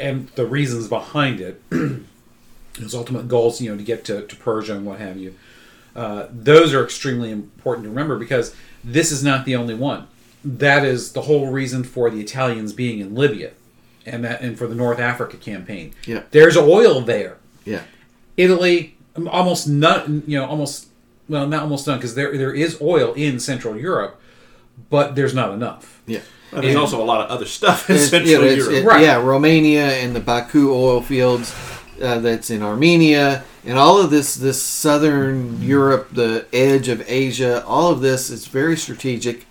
and 0.00 0.28
the 0.34 0.46
reasons 0.46 0.88
behind 0.88 1.40
it 1.40 1.60
his 2.78 2.94
ultimate 2.94 3.28
goals 3.28 3.60
you 3.60 3.70
know 3.70 3.76
to 3.76 3.82
get 3.82 4.04
to, 4.06 4.22
to 4.26 4.36
persia 4.36 4.74
and 4.74 4.86
what 4.86 4.98
have 5.00 5.16
you 5.16 5.34
uh, 5.96 6.26
those 6.30 6.72
are 6.72 6.84
extremely 6.84 7.30
important 7.30 7.84
to 7.84 7.90
remember 7.90 8.16
because 8.18 8.54
this 8.84 9.10
is 9.12 9.22
not 9.24 9.44
the 9.44 9.54
only 9.56 9.74
one 9.74 10.06
that 10.44 10.84
is 10.84 11.12
the 11.12 11.22
whole 11.22 11.50
reason 11.50 11.82
for 11.84 12.10
the 12.10 12.20
italians 12.20 12.72
being 12.72 13.00
in 13.00 13.14
libya 13.14 13.50
and 14.06 14.24
that 14.24 14.40
and 14.40 14.56
for 14.58 14.66
the 14.66 14.74
north 14.74 14.98
africa 14.98 15.36
campaign 15.36 15.92
Yeah. 16.06 16.22
there's 16.30 16.56
oil 16.56 17.00
there 17.00 17.36
Yeah, 17.64 17.82
italy 18.36 18.96
almost 19.30 19.66
none 19.68 20.22
you 20.26 20.38
know 20.38 20.46
almost 20.46 20.86
well 21.28 21.46
not 21.46 21.62
almost 21.62 21.86
none 21.86 21.98
because 21.98 22.14
there 22.14 22.36
there 22.36 22.54
is 22.54 22.80
oil 22.80 23.12
in 23.14 23.40
central 23.40 23.76
europe 23.76 24.20
but 24.90 25.14
there's 25.16 25.34
not 25.34 25.52
enough 25.52 26.00
yeah. 26.06 26.20
And 26.50 26.62
there's 26.62 26.74
And- 26.76 26.80
also 26.80 27.02
a 27.02 27.04
lot 27.04 27.20
of 27.26 27.30
other 27.30 27.44
stuff 27.44 27.90
in 27.90 27.98
Central 27.98 28.42
you 28.46 28.54
Europe. 28.54 28.72
it- 28.72 28.84
Right. 28.86 29.02
Yeah, 29.02 29.16
Romania 29.22 29.88
and 29.90 30.16
the 30.16 30.20
Baku 30.20 30.72
oil 30.72 31.02
fields 31.02 31.54
uh, 32.00 32.20
that's 32.20 32.48
in 32.48 32.62
Armenia, 32.62 33.44
and 33.66 33.76
all 33.76 34.00
of 34.00 34.08
this 34.10 34.34
this 34.36 34.62
southern 34.62 35.60
Europe, 35.60 36.08
the 36.14 36.46
edge 36.54 36.88
of 36.88 37.02
Asia, 37.06 37.62
all 37.66 37.90
of 37.90 38.00
this 38.00 38.30
is 38.30 38.46
very 38.46 38.78
strategic. 38.78 39.44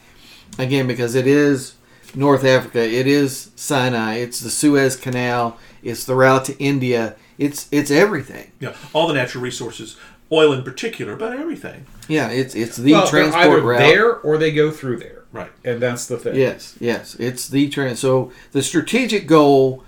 Again, 0.60 0.88
because 0.88 1.14
it 1.16 1.28
is 1.28 1.76
North 2.16 2.44
Africa, 2.44 2.82
it 2.82 3.06
is 3.08 3.52
Sinai, 3.56 4.16
it's 4.16 4.40
the 4.40 4.50
Suez 4.50 4.96
Canal, 4.96 5.58
it's 5.84 6.04
the 6.06 6.16
route 6.16 6.46
to 6.46 6.58
India, 6.58 7.16
it's 7.38 7.68
it's 7.72 7.92
everything. 7.92 8.52
yeah, 8.60 8.76
all 8.94 9.08
the 9.08 9.14
natural 9.14 9.44
resources, 9.44 9.98
oil 10.32 10.52
in 10.54 10.64
particular, 10.64 11.16
but 11.16 11.38
everything. 11.38 11.86
Yeah, 12.08 12.30
it's 12.30 12.56
it's 12.56 12.78
the 12.78 12.94
well, 12.94 13.08
transport 13.08 13.46
either 13.46 13.62
route. 13.62 13.80
there 13.80 14.16
or 14.16 14.38
they 14.38 14.52
go 14.52 14.72
through 14.72 14.98
there 14.98 15.24
Right. 15.32 15.52
and 15.66 15.80
that's 15.82 16.08
the 16.08 16.18
thing 16.18 16.36
Yes, 16.36 16.76
yes, 16.80 17.16
it's 17.20 17.48
the 17.48 17.70
trend. 17.70 18.00
So 18.00 18.32
the 18.54 18.64
strategic 18.64 19.28
goal 19.28 19.84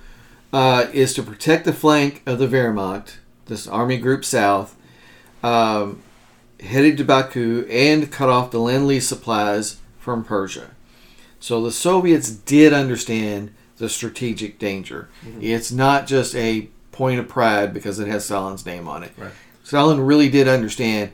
uh, 0.54 0.88
is 0.94 1.14
to 1.16 1.24
protect 1.24 1.66
the 1.66 1.74
flank 1.74 2.22
of 2.28 2.38
the 2.40 2.48
Wehrmacht, 2.48 3.16
this 3.48 3.66
Army 3.68 3.98
Group 3.98 4.24
South, 4.26 4.76
um, 5.42 6.02
headed 6.60 6.98
to 6.98 7.04
Baku, 7.06 7.66
and 7.70 8.12
cut 8.12 8.30
off 8.30 8.52
the 8.52 8.60
Lend 8.60 8.86
Lease 8.86 9.08
supplies 9.08 9.78
from 10.00 10.24
Persia. 10.24 10.72
So 11.40 11.62
the 11.64 11.72
Soviets 11.72 12.30
did 12.32 12.74
understand 12.74 13.54
the 13.78 13.90
strategic 13.90 14.60
danger. 14.60 15.10
Mm-hmm. 15.26 15.42
It's 15.44 15.72
not 15.72 16.08
just 16.08 16.36
a 16.36 16.70
point 16.92 17.20
of 17.20 17.28
pride 17.30 17.74
because 17.74 18.00
it 18.00 18.08
has 18.08 18.26
Stalin's 18.26 18.66
name 18.66 18.88
on 18.88 19.04
it. 19.04 19.12
Right. 19.18 19.32
Stalin 19.64 20.02
really 20.02 20.30
did 20.30 20.48
understand. 20.48 21.12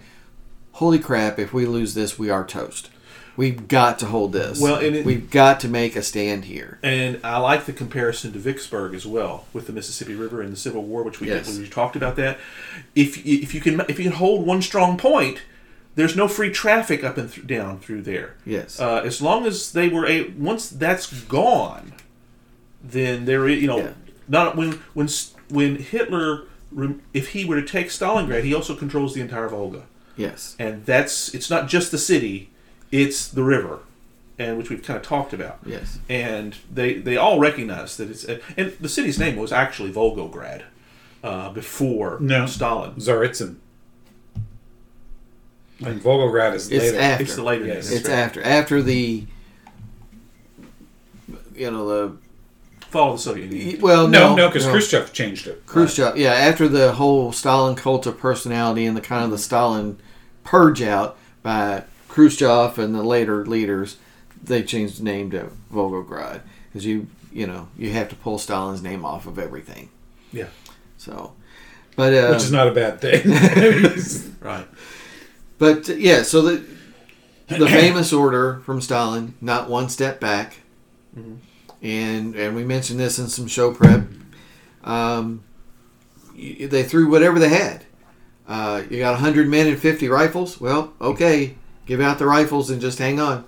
Holy 0.74 1.00
crap! 1.00 1.38
If 1.40 1.54
we 1.54 1.66
lose 1.66 1.94
this, 1.94 2.18
we 2.18 2.30
are 2.30 2.46
toast. 2.46 2.90
We've 3.38 3.68
got 3.68 4.00
to 4.00 4.06
hold 4.06 4.32
this. 4.32 4.62
Well, 4.62 4.76
and 4.80 4.96
it- 4.96 5.06
we've 5.06 5.30
got 5.30 5.60
to 5.62 5.68
make 5.68 5.96
a 5.98 6.02
stand 6.02 6.46
here. 6.46 6.80
And 6.82 7.20
I 7.24 7.38
like 7.38 7.66
the 7.66 7.74
comparison 7.74 8.32
to 8.32 8.40
Vicksburg 8.40 8.94
as 8.94 9.06
well 9.06 9.46
with 9.52 9.68
the 9.68 9.74
Mississippi 9.74 10.16
River 10.16 10.42
and 10.42 10.52
the 10.54 10.58
Civil 10.58 10.84
War, 10.84 11.04
which 11.04 11.20
we 11.20 11.28
Yes. 11.28 11.58
we 11.58 11.68
talked 11.68 11.96
about 11.98 12.16
that. 12.16 12.40
If 12.96 13.26
if 13.26 13.54
you 13.54 13.60
can 13.62 13.82
if 13.90 13.98
you 14.00 14.06
can 14.06 14.14
hold 14.14 14.46
one 14.46 14.62
strong 14.62 14.98
point, 14.98 15.42
there's 15.96 16.16
no 16.16 16.28
free 16.28 16.50
traffic 16.52 17.04
up 17.04 17.18
and 17.18 17.32
th- 17.32 17.48
down 17.48 17.80
through 17.80 18.02
there. 18.04 18.36
Yes. 18.46 18.80
Uh, 18.80 19.02
as 19.06 19.22
long 19.22 19.46
as 19.46 19.72
they 19.72 19.88
were 19.90 20.06
a 20.06 20.30
once 20.32 20.70
that's 20.70 21.12
gone, 21.24 21.94
then 22.84 23.26
there 23.26 23.48
is 23.48 23.62
you 23.62 23.68
know 23.68 23.78
Yeah. 23.80 23.94
not 24.28 24.56
when 24.56 24.74
when 24.94 25.08
when 25.50 25.78
Hitler 25.78 26.44
if 27.14 27.30
he 27.30 27.46
were 27.46 27.56
to 27.62 27.66
take 27.66 27.88
Stalingrad, 27.88 28.44
he 28.44 28.54
also 28.54 28.76
controls 28.76 29.14
the 29.14 29.22
entire 29.22 29.48
Volga, 29.48 29.84
yes. 30.18 30.56
and 30.60 30.86
that's 30.86 31.34
it's 31.34 31.50
not 31.50 31.68
just 31.70 31.90
the 31.92 31.98
city, 31.98 32.50
it's 32.92 33.28
the 33.30 33.44
river, 33.44 33.80
and 34.38 34.58
which 34.58 34.70
we've 34.70 34.84
kind 34.84 34.98
of 34.98 35.04
talked 35.04 35.32
about 35.32 35.60
Yes. 35.66 36.00
and 36.10 36.58
they 36.74 36.96
they 36.96 37.16
all 37.16 37.40
recognize 37.40 37.96
that 37.98 38.10
it's 38.10 38.26
and 38.26 38.74
the 38.82 38.90
city's 38.90 39.18
name 39.18 39.38
was 39.38 39.54
actually 39.54 39.92
Volgograd 39.94 40.64
uh, 41.24 41.50
before 41.52 42.18
No. 42.20 42.46
Stalin. 42.46 42.92
Tsaritsyn. 42.96 43.56
And 45.84 46.02
Volgograd 46.02 46.54
is 46.54 46.72
It's 46.72 46.86
later. 46.92 47.00
after. 47.00 47.24
It's 47.24 47.36
the 47.36 47.44
later 47.44 47.66
Yes. 47.66 47.92
It's 47.92 48.08
right. 48.08 48.18
after 48.18 48.42
after 48.44 48.82
the 48.82 49.26
you 51.56 51.72
know 51.72 51.88
the 51.88 52.18
Fall 52.90 53.12
of 53.12 53.18
the 53.18 53.24
Soviet 53.24 53.52
Union. 53.52 53.82
well 53.82 54.08
no, 54.08 54.30
no 54.30 54.36
no, 54.36 54.48
because 54.48 54.66
Khrushchev 54.66 55.12
changed 55.12 55.48
it. 55.48 55.66
Khrushchev 55.66 56.18
yeah 56.18 56.32
after 56.34 56.68
the 56.68 56.94
whole 56.94 57.32
Stalin 57.32 57.76
cult 57.76 58.06
of 58.06 58.18
personality 58.18 58.86
and 58.86 58.96
the 58.96 59.02
kind 59.02 59.26
of 59.26 59.32
the 59.32 59.38
Stalin 59.38 59.98
purge 60.44 60.82
out 60.82 61.18
by 61.44 61.84
Khrushchev 62.08 62.80
and 62.80 62.96
the 62.96 63.04
later 63.04 63.46
leaders 63.46 63.98
they 64.42 64.64
changed 64.64 65.00
the 65.00 65.04
name 65.04 65.30
to 65.32 65.50
Volgograd 65.74 66.42
because 66.72 66.86
you 66.86 67.08
you 67.34 67.46
know 67.48 67.68
you 67.78 67.92
have 67.92 68.08
to 68.10 68.16
pull 68.16 68.38
Stalin's 68.38 68.82
name 68.82 69.04
off 69.04 69.28
of 69.28 69.38
everything 69.40 69.90
Yeah, 70.32 70.48
so 70.98 71.34
but 71.98 72.14
uh, 72.14 72.28
Which 72.30 72.44
is 72.44 72.52
not 72.52 72.68
a 72.68 72.72
bad 72.72 73.00
thing. 73.02 73.24
right. 74.42 74.68
But 75.58 75.88
yeah, 75.88 76.24
so 76.24 76.42
the 76.42 76.64
the 77.48 77.68
famous 77.68 78.12
order 78.12 78.62
from 78.66 78.82
Stalin, 78.82 79.36
not 79.42 79.70
one 79.70 79.90
step 79.90 80.20
back, 80.20 80.58
and 81.82 82.36
and 82.36 82.56
we 82.56 82.64
mentioned 82.64 83.00
this 83.00 83.20
in 83.20 83.28
some 83.28 83.48
show 83.48 83.74
prep. 83.74 84.04
Um, 84.84 85.44
they 86.36 86.84
threw 86.84 87.10
whatever 87.10 87.40
they 87.40 87.50
had. 87.50 87.86
Uh, 88.48 88.84
you 88.90 89.00
got 89.00 89.20
hundred 89.20 89.48
men 89.48 89.68
and 89.68 89.80
fifty 89.80 90.08
rifles. 90.08 90.60
Well, 90.60 90.94
okay, 91.00 91.56
give 91.86 92.02
out 92.02 92.20
the 92.20 92.26
rifles 92.26 92.70
and 92.70 92.82
just 92.82 93.00
hang 93.00 93.20
on. 93.20 93.46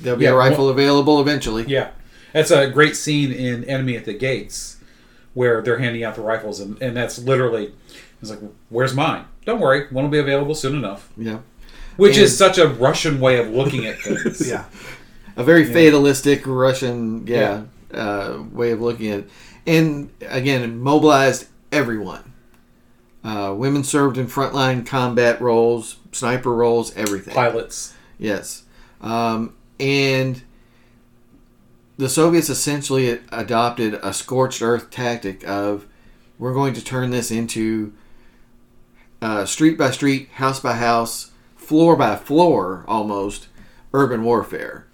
There'll 0.00 0.18
be 0.18 0.24
Yeah, 0.24 0.32
a 0.32 0.36
rifle 0.36 0.68
available 0.68 1.20
eventually. 1.20 1.64
yeah. 1.66 1.90
That's 2.32 2.50
a 2.50 2.68
great 2.68 2.96
scene 2.96 3.32
in 3.32 3.64
Enemy 3.64 3.96
at 3.96 4.04
the 4.04 4.12
Gates 4.12 4.76
where 5.32 5.62
they're 5.62 5.78
handing 5.78 6.04
out 6.04 6.16
the 6.16 6.20
rifles, 6.20 6.60
and, 6.60 6.80
and 6.82 6.94
that's 6.94 7.18
literally, 7.18 7.72
it's 8.20 8.28
like, 8.30 8.40
where's 8.68 8.94
mine? 8.94 9.24
Don't 9.46 9.60
worry, 9.60 9.86
one 9.90 10.04
will 10.04 10.10
be 10.10 10.18
available 10.18 10.54
soon 10.54 10.74
enough. 10.76 11.08
Yeah, 11.16 11.38
Which 11.96 12.16
And- 12.16 12.24
is 12.24 12.36
such 12.36 12.58
a 12.58 12.68
Russian 12.68 13.20
way 13.20 13.38
of 13.38 13.48
looking 13.48 13.86
at 13.86 13.98
things. 13.98 14.46
Yeah, 14.48 14.64
a 15.36 15.42
very 15.44 15.64
fatalistic 15.64 16.42
Russian, 16.46 17.26
yeah, 17.26 17.62
Uh, 17.94 18.42
way 18.52 18.72
of 18.72 18.80
looking 18.82 19.10
at 19.10 19.20
it. 19.20 19.30
And 19.66 20.10
again, 20.28 20.62
it 20.62 20.66
mobilized 20.68 21.46
everyone. 21.72 22.32
Uh, 23.24 23.54
women 23.56 23.82
served 23.82 24.18
in 24.18 24.26
frontline 24.26 24.84
combat 24.86 25.40
roles, 25.40 25.96
sniper 26.12 26.52
roles, 26.54 26.94
everything. 26.96 27.34
Pilots. 27.34 27.94
Yes, 28.18 28.64
um, 29.00 29.54
and 29.80 30.42
the 31.98 32.08
Soviets 32.08 32.48
essentially 32.50 33.20
adopted 33.32 33.94
a 34.02 34.12
scorched 34.12 34.60
earth 34.62 34.90
tactic 34.90 35.46
of 35.48 35.86
we're 36.38 36.52
going 36.52 36.74
to 36.74 36.84
turn 36.84 37.10
this 37.10 37.30
into 37.30 37.92
uh, 39.22 39.44
street 39.44 39.76
by 39.78 39.90
street, 39.90 40.28
house 40.34 40.60
by 40.60 40.74
house, 40.74 41.30
floor 41.56 41.96
by 41.96 42.16
floor, 42.16 42.84
almost 42.86 43.48
urban 43.92 44.22
warfare, 44.24 44.86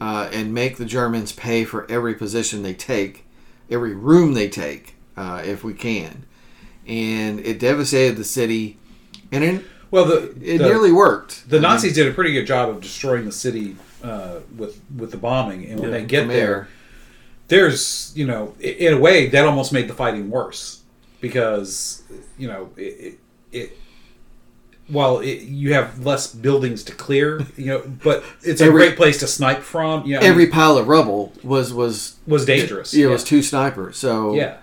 uh, 0.00 0.28
and 0.32 0.52
make 0.54 0.76
the 0.76 0.84
Germans 0.84 1.32
pay 1.32 1.64
for 1.64 1.90
every 1.90 2.14
position 2.14 2.62
they 2.62 2.74
take, 2.74 3.24
every 3.70 3.94
room 3.94 4.34
they 4.34 4.48
take, 4.48 4.94
uh, 5.16 5.42
if 5.44 5.64
we 5.64 5.72
can. 5.74 6.24
And 6.86 7.40
it 7.40 7.58
devastated 7.58 8.16
the 8.16 8.24
city, 8.24 8.76
and 9.32 9.42
it, 9.42 9.64
Well, 9.90 10.04
the, 10.04 10.30
it 10.42 10.58
the, 10.58 10.64
nearly 10.64 10.92
worked. 10.92 11.48
the 11.48 11.56
I 11.56 11.60
mean, 11.60 11.70
Nazis 11.70 11.94
did 11.94 12.06
a 12.06 12.12
pretty 12.12 12.32
good 12.34 12.46
job 12.46 12.68
of 12.68 12.80
destroying 12.82 13.24
the 13.24 13.32
city 13.32 13.76
uh, 14.02 14.40
with 14.56 14.82
with 14.94 15.10
the 15.10 15.16
bombing, 15.16 15.64
and 15.66 15.80
when 15.80 15.90
Yeah, 15.90 15.98
they 15.98 16.04
get 16.04 16.28
there, 16.28 16.36
air. 16.54 16.68
there's 17.48 18.12
you 18.14 18.26
know 18.26 18.54
in 18.60 18.92
a 18.92 18.98
way 18.98 19.28
that 19.28 19.46
almost 19.46 19.72
made 19.72 19.88
the 19.88 19.94
fighting 19.94 20.28
worse 20.28 20.82
because 21.22 22.02
you 22.36 22.46
know 22.46 22.68
it, 22.76 23.18
it, 23.54 23.58
it 23.58 23.78
while 24.86 25.20
it, 25.20 25.40
you 25.42 25.72
have 25.72 26.04
less 26.04 26.32
buildings 26.34 26.84
to 26.84 26.92
clear 26.92 27.40
you 27.56 27.66
know 27.66 27.82
but 28.02 28.22
it's 28.42 28.60
a 28.60 28.70
great 28.70 28.96
place 28.96 29.18
to 29.18 29.26
snipe 29.26 29.62
from 29.62 30.04
you 30.04 30.14
know, 30.14 30.20
every 30.20 30.46
pile 30.46 30.76
of 30.76 30.88
rubble 30.88 31.32
was 31.42 31.72
was 31.72 32.18
was 32.26 32.44
dangerous 32.44 32.92
it 32.92 33.06
was 33.06 33.24
two 33.24 33.42
snipers. 33.42 33.96
So 33.96 34.34
yeah 34.34 34.58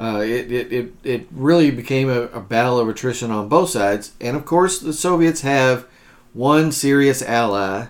uh, 0.00 0.20
it, 0.20 0.52
it, 0.52 0.72
it, 0.72 0.92
it 1.02 1.26
really 1.32 1.72
became 1.72 2.08
a, 2.08 2.22
a 2.26 2.40
battle 2.40 2.78
of 2.78 2.88
attrition 2.88 3.32
on 3.32 3.48
both 3.48 3.70
sides. 3.70 4.12
And 4.20 4.36
of 4.36 4.44
course, 4.44 4.78
the 4.78 4.92
Soviets 4.92 5.40
have 5.40 5.88
one 6.32 6.70
serious 6.70 7.20
ally 7.20 7.86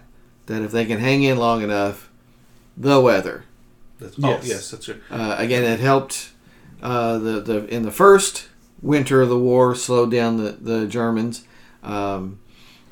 that 0.46 0.62
if 0.62 0.70
they 0.70 0.86
can 0.86 1.00
hang 1.00 1.22
in 1.22 1.36
long 1.36 1.62
enough, 1.62 2.10
the 2.76 2.98
weather. 2.98 3.44
that's, 4.00 4.18
Yes. 4.18 4.42
oh 4.42 4.46
yes, 4.46 4.70
that's 4.70 4.88
right. 4.88 4.98
Uh, 5.10 5.36
again, 5.38 5.64
it 5.64 5.80
helped 5.80 6.30
uh, 6.82 7.18
the, 7.18 7.40
the 7.40 7.66
in 7.66 7.82
the 7.82 7.90
first 7.90 8.48
winter 8.82 9.22
of 9.22 9.28
the 9.28 9.38
war 9.38 9.74
slowed 9.74 10.10
down 10.10 10.36
the, 10.36 10.52
the 10.52 10.86
Germans. 10.86 11.44
Um, 11.82 12.38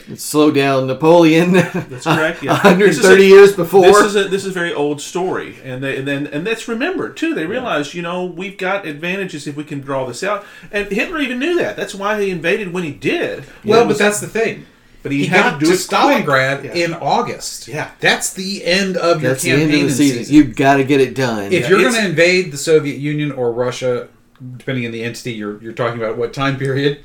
it 0.09 0.20
slowed 0.20 0.55
down 0.55 0.87
Napoleon. 0.87 1.53
That's 1.53 2.05
correct. 2.05 2.42
Yeah. 2.42 2.53
130 2.62 2.87
This 2.92 3.05
a- 3.05 3.22
years 3.25 3.57
before. 3.57 3.83
This 3.83 4.05
is 4.05 4.16
a 4.16 4.25
this 4.29 4.44
is 4.44 4.51
a 4.51 4.55
very 4.55 4.72
old 4.72 5.01
story, 5.01 5.57
and 5.64 5.83
they, 5.83 5.96
and 5.99 6.07
then 6.07 6.27
and 6.29 6.46
that's 6.46 6.68
remembered 6.68 7.16
too. 7.16 7.35
They 7.35 7.44
realize, 7.46 7.92
you 7.94 8.03
know, 8.03 8.25
we've 8.25 8.57
got 8.57 8.87
advantages 8.87 9.49
if 9.49 9.57
we 9.57 9.64
can 9.64 9.81
draw 9.81 10.07
this 10.07 10.22
out, 10.22 10.44
and 10.70 10.87
Hitler 10.88 11.18
even 11.20 11.40
knew 11.40 11.57
that. 11.59 11.77
That's 11.77 11.94
why 11.94 12.20
he 12.20 12.31
invaded 12.31 12.72
when 12.72 12.85
he 12.85 12.92
did. 12.92 13.44
well 13.64 13.83
It 13.83 13.88
but 13.88 13.99
that's 13.99 14.20
the 14.20 14.29
thing 14.29 14.66
but 15.03 15.12
he, 15.12 15.20
he 15.20 15.27
had 15.27 15.37
got 15.42 15.51
to 15.55 15.59
to, 15.61 15.64
do 15.66 15.72
it. 15.72 15.77
Stalingrad 15.79 16.64
Yeah. 16.64 16.75
in 16.75 16.94
August 16.94 17.68
Yeah. 17.68 17.90
that's 18.01 18.33
the 18.33 18.64
end 18.64 18.96
of 18.96 19.22
your 19.22 19.33
That's 19.33 19.42
the 19.44 19.51
campaign 19.51 19.70
end 19.70 19.83
of 19.83 19.88
the 19.88 19.94
season. 19.94 20.18
season. 20.18 20.35
You've 20.35 20.57
got 20.57 20.77
to 20.79 20.85
get 20.85 21.01
it 21.01 21.14
done. 21.14 21.53
if 21.53 21.68
you're 21.68 21.81
going 21.81 21.94
to 21.94 22.05
invade 22.07 22.51
the 22.53 22.57
Soviet 22.59 22.99
Union 22.99 23.31
or 23.33 23.53
Russia, 23.53 24.09
depending 24.57 24.87
on 24.87 24.92
the 24.92 25.03
entity 25.03 25.33
you're, 25.33 25.61
you're 25.62 25.72
talking 25.72 25.99
about, 25.99 26.16
what 26.16 26.33
time 26.33 26.59
period, 26.59 27.05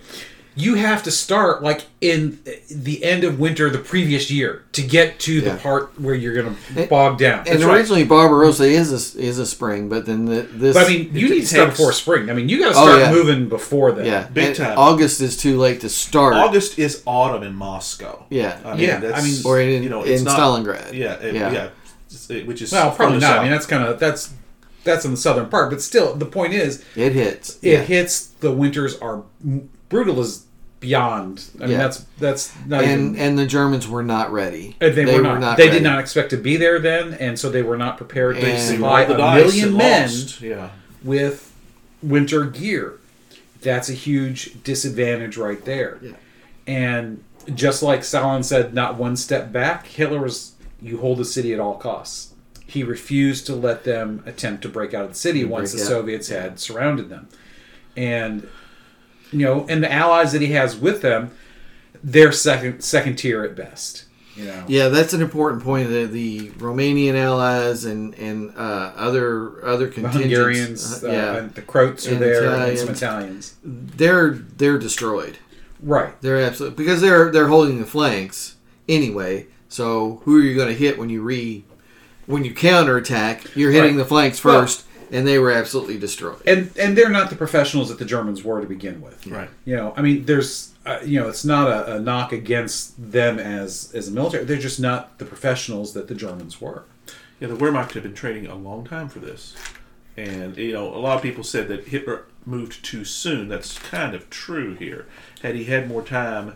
you 0.53 0.75
have 0.75 1.01
to 1.01 1.11
start 1.11 1.63
like 1.63 1.85
in 2.01 2.37
the 2.69 3.05
end 3.05 3.23
of 3.23 3.39
winter 3.39 3.69
the 3.69 3.77
previous 3.77 4.29
year 4.29 4.65
to 4.73 4.81
get 4.81 5.17
to 5.17 5.39
the 5.39 5.55
part 5.55 5.97
where 5.97 6.13
you're 6.13 6.33
going 6.33 6.53
to 6.53 6.79
And- 6.81 6.89
bog 6.89 7.17
down. 7.17 7.39
And 7.39 7.47
That's 7.47 7.63
right. 7.63 7.77
originally 7.77 8.03
Barbarossa 8.03 8.65
is 8.65 8.91
a, 9.15 9.19
is 9.21 9.39
a 9.39 9.45
spring, 9.45 9.87
but 9.87 10.05
then 10.05 10.25
the, 10.25 10.41
this. 10.41 10.75
But 10.75 10.87
I 10.87 10.89
mean, 10.89 11.09
you 11.15 11.29
need 11.29 11.41
to 11.41 11.47
start 11.47 11.67
takes- 11.69 11.77
before 11.79 11.93
spring. 11.93 12.29
I 12.29 12.33
mean, 12.33 12.49
you 12.49 12.59
got 12.59 12.73
to 12.73 12.79
Oh, 12.79 12.83
start 12.83 12.99
yeah. 12.99 13.11
moving 13.11 13.47
before 13.47 13.93
then. 13.93 14.05
yeah, 14.05 14.27
Big 14.27 14.47
and 14.47 14.55
time. 14.57 14.77
August 14.77 15.21
is 15.21 15.37
too 15.37 15.57
late 15.57 15.79
to 15.81 15.89
start. 15.89 16.33
August 16.33 16.77
is 16.77 17.01
autumn 17.05 17.43
in 17.43 17.55
Moscow. 17.55 18.25
Yeah. 18.29 18.59
I 18.65 18.71
mean, 18.75 18.81
Yeah, 18.89 18.99
that's, 18.99 19.21
I 19.21 19.23
mean- 19.23 19.41
or 19.45 19.61
in, 19.61 19.83
you 19.83 19.89
know, 19.89 20.03
in 20.03 20.25
not, 20.25 20.37
Stalingrad. 20.37 20.91
Yeah, 20.91 21.13
it- 21.13 21.33
Yeah. 21.33 21.69
yeah, 22.29 22.41
which 22.43 22.61
is 22.61 22.73
Well, 22.73 22.91
probably 22.93 23.21
further 23.21 23.27
not. 23.27 23.39
I 23.39 23.43
mean, 23.43 23.51
that's 23.51 23.65
kind 23.65 23.83
of 23.85 23.99
that's 24.01 24.33
that's 24.83 25.05
in 25.05 25.11
the 25.11 25.17
southern 25.17 25.49
part, 25.49 25.69
but 25.69 25.81
still, 25.81 26.13
the 26.15 26.25
point 26.25 26.53
is, 26.53 26.83
It 26.95 27.13
hits. 27.13 27.57
it 27.61 27.71
yeah. 27.71 27.81
hits. 27.81 28.27
The 28.27 28.51
winters 28.51 28.97
are 28.99 29.23
brutal 29.89 30.19
as 30.19 30.45
beyond. 30.79 31.45
I 31.61 31.67
mean, 31.67 31.77
that's 31.77 32.05
that's 32.17 32.53
not 32.65 32.83
even 32.83 32.99
and 32.99 33.17
and 33.17 33.39
the 33.39 33.45
Germans 33.45 33.87
were 33.87 34.01
not 34.03 34.31
ready. 34.31 34.75
Uh, 34.81 34.89
They, 34.89 35.05
were, 35.05 35.21
not. 35.21 35.57
they 35.57 35.65
ready. 35.67 35.77
did 35.77 35.83
not 35.83 35.99
expect 35.99 36.31
to 36.31 36.37
be 36.37 36.57
there 36.57 36.79
then, 36.79 37.13
and 37.13 37.37
so 37.39 37.49
they 37.49 37.61
were 37.61 37.77
not 37.77 37.97
prepared 37.97 38.35
to 38.37 38.41
And- 38.41 38.51
They 38.51 38.57
supply 38.59 39.05
the 39.05 39.13
a 39.21 39.35
million 39.35 39.77
men. 39.77 40.09
Yeah, 40.39 40.69
with 41.03 41.53
winter 42.01 42.45
gear. 42.45 42.95
That's 43.61 43.89
a 43.89 43.93
huge 43.93 44.63
disadvantage 44.63 45.37
right 45.37 45.63
there. 45.63 45.99
Yeah. 46.01 46.11
And 46.65 47.23
just 47.53 47.83
like 47.83 48.03
Stalin 48.03 48.41
said, 48.41 48.73
not 48.73 48.95
one 48.95 49.15
step 49.15 49.51
back, 49.51 49.85
Hitler 49.85 50.19
was, 50.19 50.53
you 50.81 50.97
hold 50.97 51.19
the 51.19 51.25
city 51.25 51.53
at 51.53 51.59
all 51.59 51.75
costs. 51.75 52.30
He 52.71 52.83
refused 52.83 53.45
to 53.47 53.55
let 53.55 53.83
them 53.83 54.23
attempt 54.25 54.61
to 54.63 54.69
break 54.69 54.93
out 54.93 55.03
of 55.03 55.09
the 55.09 55.15
city 55.15 55.43
once 55.43 55.73
the 55.73 55.81
out. 55.81 55.87
Soviets 55.87 56.29
had 56.29 56.57
surrounded 56.57 57.09
them. 57.09 57.27
And, 57.97 58.47
you 59.31 59.39
know, 59.39 59.65
and 59.67 59.83
the 59.83 59.91
allies 59.91 60.31
that 60.31 60.41
he 60.41 60.53
has 60.53 60.77
with 60.77 61.01
them, 61.01 61.31
they're 62.01 62.31
second 62.31 62.81
second 62.81 63.17
tier 63.17 63.43
at 63.43 63.55
best. 63.55 64.05
You 64.37 64.45
know. 64.45 64.63
Yeah, 64.69 64.87
that's 64.87 65.11
an 65.11 65.21
important 65.21 65.61
point. 65.63 65.89
The, 65.89 66.05
the 66.05 66.49
Romanian 66.51 67.15
allies 67.15 67.83
and 67.83 68.15
and 68.15 68.53
uh, 68.55 68.93
other 68.95 69.63
other 69.65 69.87
The 69.87 69.93
contingents, 69.95 70.23
Hungarians, 70.31 71.03
uh, 71.03 71.07
uh, 71.07 71.11
yeah, 71.11 71.35
and 71.35 71.53
the 71.53 71.61
Croats 71.61 72.07
are 72.07 72.13
And 72.13 72.21
there, 72.21 72.45
and 72.45 72.79
some 72.79 72.89
Italians. 72.89 73.57
Italians. 73.61 73.97
they're 73.97 74.29
they're 74.31 74.79
destroyed. 74.79 75.37
Right. 75.83 76.19
They're 76.21 76.39
absolutely 76.39 76.81
because 76.81 77.01
they're 77.01 77.29
they're 77.31 77.49
holding 77.49 77.79
the 77.79 77.85
flanks 77.85 78.55
anyway. 78.87 79.47
So 79.67 80.21
who 80.23 80.37
are 80.37 80.41
you 80.41 80.55
going 80.55 80.69
to 80.69 80.75
hit 80.75 80.97
when 80.97 81.09
you 81.09 81.21
re 81.21 81.65
when 82.31 82.43
you 82.45 82.53
counterattack? 82.53 83.55
You're 83.55 83.71
hitting 83.71 83.91
Right. 83.95 84.03
the 84.03 84.05
flanks 84.05 84.43
Well- 84.43 84.61
first, 84.61 84.83
and 85.11 85.27
they 85.27 85.37
were 85.39 85.51
absolutely 85.51 85.97
destroyed. 85.99 86.37
And 86.47 86.71
and 86.79 86.97
they're 86.97 87.09
not 87.09 87.29
the 87.29 87.35
professionals 87.35 87.89
that 87.89 87.99
the 87.99 88.05
Germans 88.05 88.43
were 88.43 88.61
to 88.61 88.67
begin 88.67 89.01
with. 89.01 89.27
Right. 89.27 89.49
You 89.65 89.75
know, 89.75 89.93
I 89.97 90.01
mean, 90.01 90.25
there's, 90.25 90.69
uh, 90.85 90.99
you 91.05 91.19
know, 91.19 91.27
it's 91.27 91.43
not 91.45 91.67
a, 91.67 91.95
a 91.95 91.99
knock 91.99 92.31
against 92.31 92.93
them 93.11 93.37
as 93.39 93.91
as 93.93 94.07
a 94.07 94.11
military. 94.11 94.45
They're 94.45 94.57
just 94.57 94.79
not 94.79 95.17
the 95.19 95.25
professionals 95.25 95.93
that 95.93 96.07
the 96.07 96.15
Germans 96.15 96.61
were. 96.61 96.83
Yeah, 97.39 97.47
the 97.49 97.55
Wehrmacht 97.55 97.91
had 97.93 98.03
been 98.03 98.13
training 98.13 98.45
a 98.47 98.55
long 98.55 98.85
time 98.85 99.09
for 99.09 99.19
this, 99.19 99.53
and 100.15 100.55
you 100.57 100.73
know, 100.73 100.87
a 100.95 101.01
lot 101.07 101.15
of 101.17 101.23
people 101.23 101.43
said 101.43 101.67
that 101.69 101.87
Hitler 101.87 102.23
moved 102.45 102.83
too 102.85 103.03
soon. 103.03 103.47
That's 103.49 103.77
kind 103.79 104.15
of 104.15 104.29
true 104.29 104.75
here. 104.75 105.05
Had 105.41 105.55
he 105.55 105.63
had 105.65 105.87
more 105.89 106.03
time, 106.03 106.53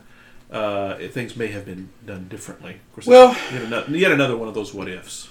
uh, 0.52 0.96
things 1.12 1.36
may 1.36 1.48
have 1.48 1.66
been 1.66 1.90
done 2.06 2.28
differently. 2.30 2.74
Of 2.90 2.94
course, 2.94 3.08
Well- 3.08 3.36
yet 3.52 3.64
another, 3.64 3.98
yet 3.98 4.12
another 4.12 4.38
one 4.38 4.48
of 4.48 4.54
those 4.54 4.74
what 4.74 4.88
ifs. 4.88 5.28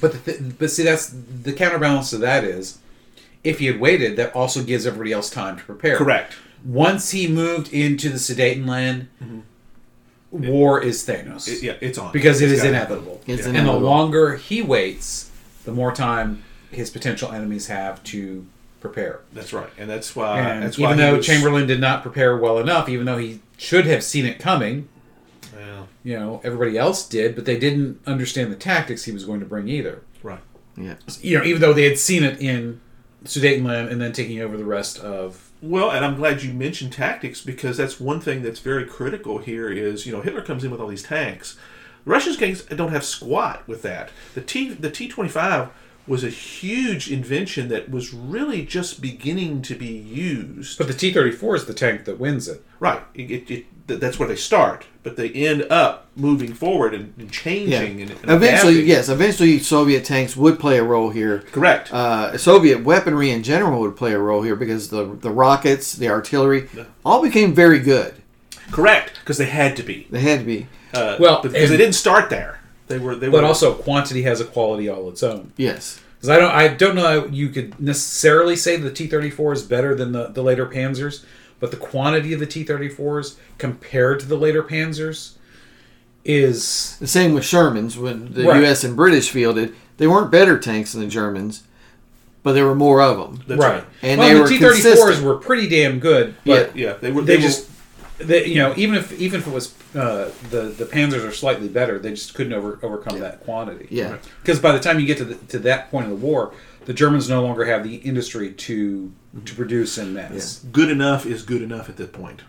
But 0.00 0.12
the 0.12 0.18
th- 0.32 0.58
but 0.58 0.70
see, 0.70 0.82
that's 0.82 1.08
the 1.42 1.52
counterbalance 1.52 2.10
to 2.10 2.18
that 2.18 2.44
is, 2.44 2.78
if 3.42 3.58
he 3.58 3.66
had 3.66 3.80
waited, 3.80 4.16
that 4.16 4.34
also 4.34 4.62
gives 4.62 4.86
everybody 4.86 5.12
else 5.12 5.30
time 5.30 5.56
to 5.56 5.62
prepare. 5.64 5.96
Correct. 5.96 6.34
Once 6.64 7.10
he 7.10 7.28
moved 7.28 7.72
into 7.72 8.08
the 8.08 8.16
Sudetenland, 8.16 9.06
mm-hmm. 9.22 9.40
war 10.48 10.80
is 10.82 11.06
Thanos 11.06 11.46
It- 11.48 11.62
yeah, 11.62 11.74
it's 11.80 11.98
on 11.98 12.12
because 12.12 12.40
it 12.40 12.46
It's 12.46 12.54
is 12.54 12.58
gotta 12.62 12.70
inevitable. 12.70 13.20
And 13.26 13.66
the 13.66 13.72
longer 13.72 14.36
he 14.36 14.62
waits, 14.62 15.30
the 15.64 15.72
more 15.72 15.92
time 15.92 16.42
his 16.70 16.90
potential 16.90 17.30
enemies 17.32 17.66
have 17.68 18.02
to 18.04 18.46
prepare. 18.80 19.20
That's 19.32 19.52
right, 19.52 19.70
and 19.78 19.88
that's 19.88 20.14
why. 20.16 20.40
and 20.40 20.62
that's 20.62 20.78
why 20.78 20.86
even 20.88 20.98
he 20.98 21.04
though 21.04 21.16
was- 21.18 21.26
Chamberlain 21.26 21.66
did 21.66 21.80
not 21.80 22.02
prepare 22.02 22.36
well 22.36 22.58
enough, 22.58 22.88
even 22.88 23.06
though 23.06 23.18
he 23.18 23.40
should 23.56 23.86
have 23.86 24.02
seen 24.02 24.26
it 24.26 24.38
coming, 24.38 24.88
Well, 24.93 24.93
you 26.04 26.16
know, 26.16 26.40
everybody 26.44 26.78
else 26.78 27.08
did, 27.08 27.34
but 27.34 27.46
they 27.46 27.58
didn't 27.58 28.00
understand 28.06 28.52
the 28.52 28.56
tactics 28.56 29.04
he 29.04 29.12
was 29.12 29.24
going 29.24 29.40
to 29.40 29.46
bring 29.46 29.68
either. 29.68 30.02
right. 30.22 30.40
yeah, 30.76 30.96
You 31.20 31.38
know, 31.38 31.44
even 31.44 31.60
though 31.60 31.72
they 31.72 31.88
had 31.88 31.98
seen 31.98 32.22
it 32.22 32.40
in 32.40 32.80
Sudetenland 33.24 33.90
and 33.90 34.00
then 34.00 34.12
taking 34.12 34.40
over 34.40 34.56
the 34.56 34.64
rest 34.64 34.98
of. 34.98 35.50
Well, 35.62 35.90
and 35.90 36.04
I'm 36.04 36.16
glad 36.16 36.42
you 36.42 36.52
mentioned 36.52 36.92
tactics 36.92 37.40
because 37.40 37.78
that's 37.78 37.98
one 37.98 38.20
thing 38.20 38.42
that's 38.42 38.60
very 38.60 38.84
critical 38.84 39.38
here. 39.38 39.70
Is 39.70 40.04
you 40.04 40.12
know 40.12 40.20
Hitler 40.20 40.42
comes 40.42 40.62
in 40.62 40.70
with 40.70 40.80
all 40.80 40.88
these 40.88 41.02
tanks. 41.02 41.56
Russians 42.04 42.36
don't 42.66 42.92
have 42.92 43.04
squat 43.04 43.66
with 43.66 43.80
that. 43.82 44.10
The 44.34 44.42
T 44.42 44.74
the 44.74 44.90
T 44.90 45.08
twenty 45.08 45.30
five 45.30 45.70
was 46.06 46.22
a 46.24 46.28
huge 46.28 47.10
invention 47.10 47.68
that 47.68 47.90
was 47.90 48.12
really 48.12 48.64
just 48.64 49.00
beginning 49.00 49.62
to 49.62 49.74
be 49.74 49.86
used. 49.86 50.76
But 50.78 50.86
the 50.88 50.94
T 50.94 51.12
thirty 51.12 51.30
four 51.32 51.56
is 51.56 51.64
the 51.64 51.74
tank 51.74 52.04
that 52.04 52.18
wins 52.18 52.48
it. 52.48 52.62
Right, 52.80 53.02
it, 53.14 53.30
it, 53.30 53.50
it, 53.50 54.00
that's 54.00 54.18
where 54.18 54.28
they 54.28 54.36
start, 54.36 54.86
but 55.02 55.16
they 55.16 55.30
end 55.30 55.62
up 55.70 56.06
moving 56.16 56.52
forward 56.52 56.92
and, 56.94 57.14
and 57.16 57.26
yeah. 57.26 57.30
changing. 57.30 58.02
And, 58.02 58.10
and 58.10 58.30
eventually, 58.30 58.74
adapting. 58.74 58.88
yes, 58.88 59.08
eventually 59.08 59.58
Soviet 59.58 60.04
tanks 60.04 60.36
would 60.36 60.58
play 60.58 60.78
a 60.78 60.84
role 60.84 61.10
here. 61.10 61.38
correct. 61.52 61.92
Uh, 61.92 62.36
Soviet 62.36 62.82
weaponry 62.84 63.30
in 63.30 63.42
general 63.42 63.80
would 63.80 63.96
play 63.96 64.12
a 64.12 64.18
role 64.18 64.42
here 64.42 64.56
because 64.56 64.90
the 64.90 65.04
the 65.06 65.30
rockets, 65.30 65.94
the 65.94 66.08
artillery, 66.08 66.68
all 67.04 67.22
became 67.22 67.54
very 67.54 67.78
good. 67.78 68.14
correct, 68.70 69.20
because 69.20 69.38
they 69.38 69.46
had 69.46 69.76
to 69.76 69.82
be. 69.82 70.06
They 70.10 70.20
had 70.20 70.40
to 70.40 70.44
be. 70.44 70.66
Uh, 70.92 71.16
Well, 71.18 71.42
because 71.42 71.62
and- 71.62 71.72
they 71.72 71.76
didn't 71.78 71.94
start 71.94 72.28
there. 72.30 72.60
They 72.88 72.98
were. 72.98 73.14
They 73.14 73.28
But 73.28 73.42
were 73.42 73.48
also, 73.48 73.74
quantity 73.74 74.22
has 74.22 74.40
a 74.40 74.44
quality 74.44 74.88
all 74.88 75.08
its 75.08 75.22
own. 75.22 75.52
Yes. 75.56 76.00
Because 76.16 76.28
I 76.30 76.38
don't, 76.38 76.50
I 76.52 76.68
don't 76.68 76.94
know 76.94 77.02
how 77.22 77.26
you 77.26 77.48
could 77.48 77.78
necessarily 77.80 78.56
say 78.56 78.76
the 78.76 78.90
T 78.90 79.06
thirty 79.06 79.30
four 79.30 79.52
is 79.52 79.62
better 79.62 79.94
than 79.94 80.12
the, 80.12 80.28
the 80.28 80.42
later 80.42 80.66
Panzers, 80.66 81.24
but 81.60 81.70
the 81.70 81.76
quantity 81.76 82.32
of 82.32 82.40
the 82.40 82.46
T 82.46 82.62
thirty 82.64 82.88
fours 82.88 83.36
compared 83.58 84.20
to 84.20 84.26
the 84.26 84.36
later 84.36 84.62
Panzers 84.62 85.34
is 86.24 86.96
The 86.98 87.06
same 87.06 87.34
with 87.34 87.44
Shermans 87.44 87.96
when 87.96 88.32
the 88.32 88.44
Right. 88.44 88.60
U.S. 88.62 88.84
and 88.84 88.96
British 88.96 89.30
fielded. 89.30 89.74
They 89.98 90.06
weren't 90.06 90.30
better 90.30 90.58
tanks 90.58 90.92
than 90.92 91.02
the 91.02 91.08
Germans, 91.08 91.62
but 92.42 92.52
there 92.54 92.66
were 92.66 92.74
more 92.74 93.00
of 93.02 93.18
them. 93.18 93.44
That's 93.46 93.60
right. 93.60 93.84
And 94.02 94.18
well, 94.18 94.28
they 94.28 94.34
the 94.34 94.40
were 94.40 94.48
T 94.48 94.58
thirty 94.58 94.80
fours 94.80 94.96
consistent. 94.96 95.26
were 95.26 95.36
pretty 95.36 95.68
damn 95.68 95.98
good, 96.00 96.34
but 96.44 96.74
Yeah, 96.76 96.94
they 96.94 97.12
were. 97.12 97.22
they 97.22 97.36
were- 97.36 97.42
just 97.42 97.68
they, 98.18 98.46
you 98.46 98.56
know 98.56 98.72
even 98.76 98.96
if 98.96 99.12
even 99.20 99.40
if 99.40 99.46
it 99.46 99.52
was 99.52 99.74
uh, 99.94 100.30
the 100.50 100.62
the 100.76 100.84
Panzers 100.84 101.26
are 101.26 101.32
slightly 101.32 101.68
better, 101.68 101.98
they 101.98 102.10
just 102.10 102.34
couldn't 102.34 102.52
over, 102.52 102.78
overcome 102.82 103.20
that 103.20 103.40
quantity. 103.44 103.88
Yeah. 103.90 104.18
because 104.42 104.60
by 104.60 104.72
the 104.72 104.80
time 104.80 105.00
you 105.00 105.06
get 105.06 105.18
to 105.18 105.24
the, 105.24 105.34
to 105.48 105.58
that 105.60 105.90
point 105.90 106.04
of 106.04 106.10
the 106.10 106.16
war, 106.26 106.52
the 106.84 106.92
Germans 106.94 107.28
no 107.28 107.42
longer 107.42 107.64
have 107.64 107.82
the 107.84 107.96
industry 107.96 108.52
to 108.52 109.12
to 109.44 109.54
produce 109.54 109.98
in 109.98 110.14
mass. 110.14 110.64
good 110.70 110.90
enough 110.90 111.26
is 111.26 111.42
good 111.42 111.62
enough 111.62 111.88
at 111.88 111.96
that 111.96 112.12
point. 112.12 112.42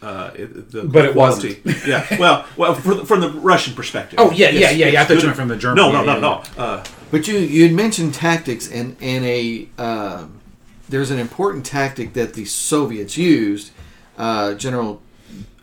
Uh, 0.00 0.30
it, 0.36 0.70
the 0.70 0.82
But 0.84 1.06
it 1.06 1.12
quality. 1.12 1.60
yeah. 1.84 2.06
Well, 2.20 2.46
well, 2.56 2.74
from 2.76 2.98
the, 2.98 3.04
from 3.04 3.20
the 3.20 3.30
Russian 3.30 3.74
perspective. 3.74 4.20
Oh, 4.22 4.30
yeah, 4.30 4.50
yeah, 4.50 4.70
yeah, 4.70 4.86
yeah, 4.86 5.02
I 5.02 5.04
thought 5.04 5.16
you 5.18 5.24
meant 5.24 5.34
from 5.36 5.48
the 5.48 5.56
German- 5.56 5.74
No, 5.76 5.90
no, 5.90 6.04
yeah, 6.04 6.04
no, 6.04 6.14
yeah, 6.14 6.44
no. 6.56 6.62
Uh, 6.62 6.84
But 7.10 7.26
you 7.26 7.36
you 7.38 7.74
mentioned 7.74 8.14
tactics, 8.14 8.70
and 8.70 8.96
and 9.00 9.24
a 9.24 9.66
um, 9.76 10.40
there's 10.88 11.10
an 11.10 11.18
important 11.18 11.66
tactic 11.66 12.12
that 12.12 12.34
the 12.34 12.44
Soviets 12.44 13.16
used. 13.18 13.72
Uh, 14.16 14.54
General, 14.54 15.02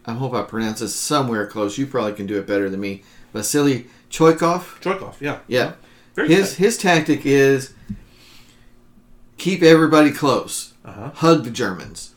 I 0.08 0.13
hope 0.13 0.34
I 0.34 0.44
pronounce 0.44 0.80
this 0.80 0.96
somewhere 0.96 1.46
close. 1.48 1.78
You 1.78 1.88
probably 1.88 2.13
can 2.13 2.26
do 2.28 2.38
it 2.38 2.46
better 2.48 2.70
than 2.70 2.80
me. 2.80 3.04
Vasily 3.34 3.88
Chuikov. 4.10 4.80
Troikov. 4.82 5.15
Yeah. 5.20 5.39
Yeah, 5.48 5.74
Very 6.15 6.28
his 6.30 6.52
good. 6.52 6.58
his 6.65 6.78
tactic 6.78 7.26
is 7.26 7.74
keep 9.38 9.62
everybody 9.63 10.12
close, 10.12 10.74
Uh-huh. 10.86 11.12
hug 11.15 11.44
the 11.44 11.50
Germans, 11.52 12.13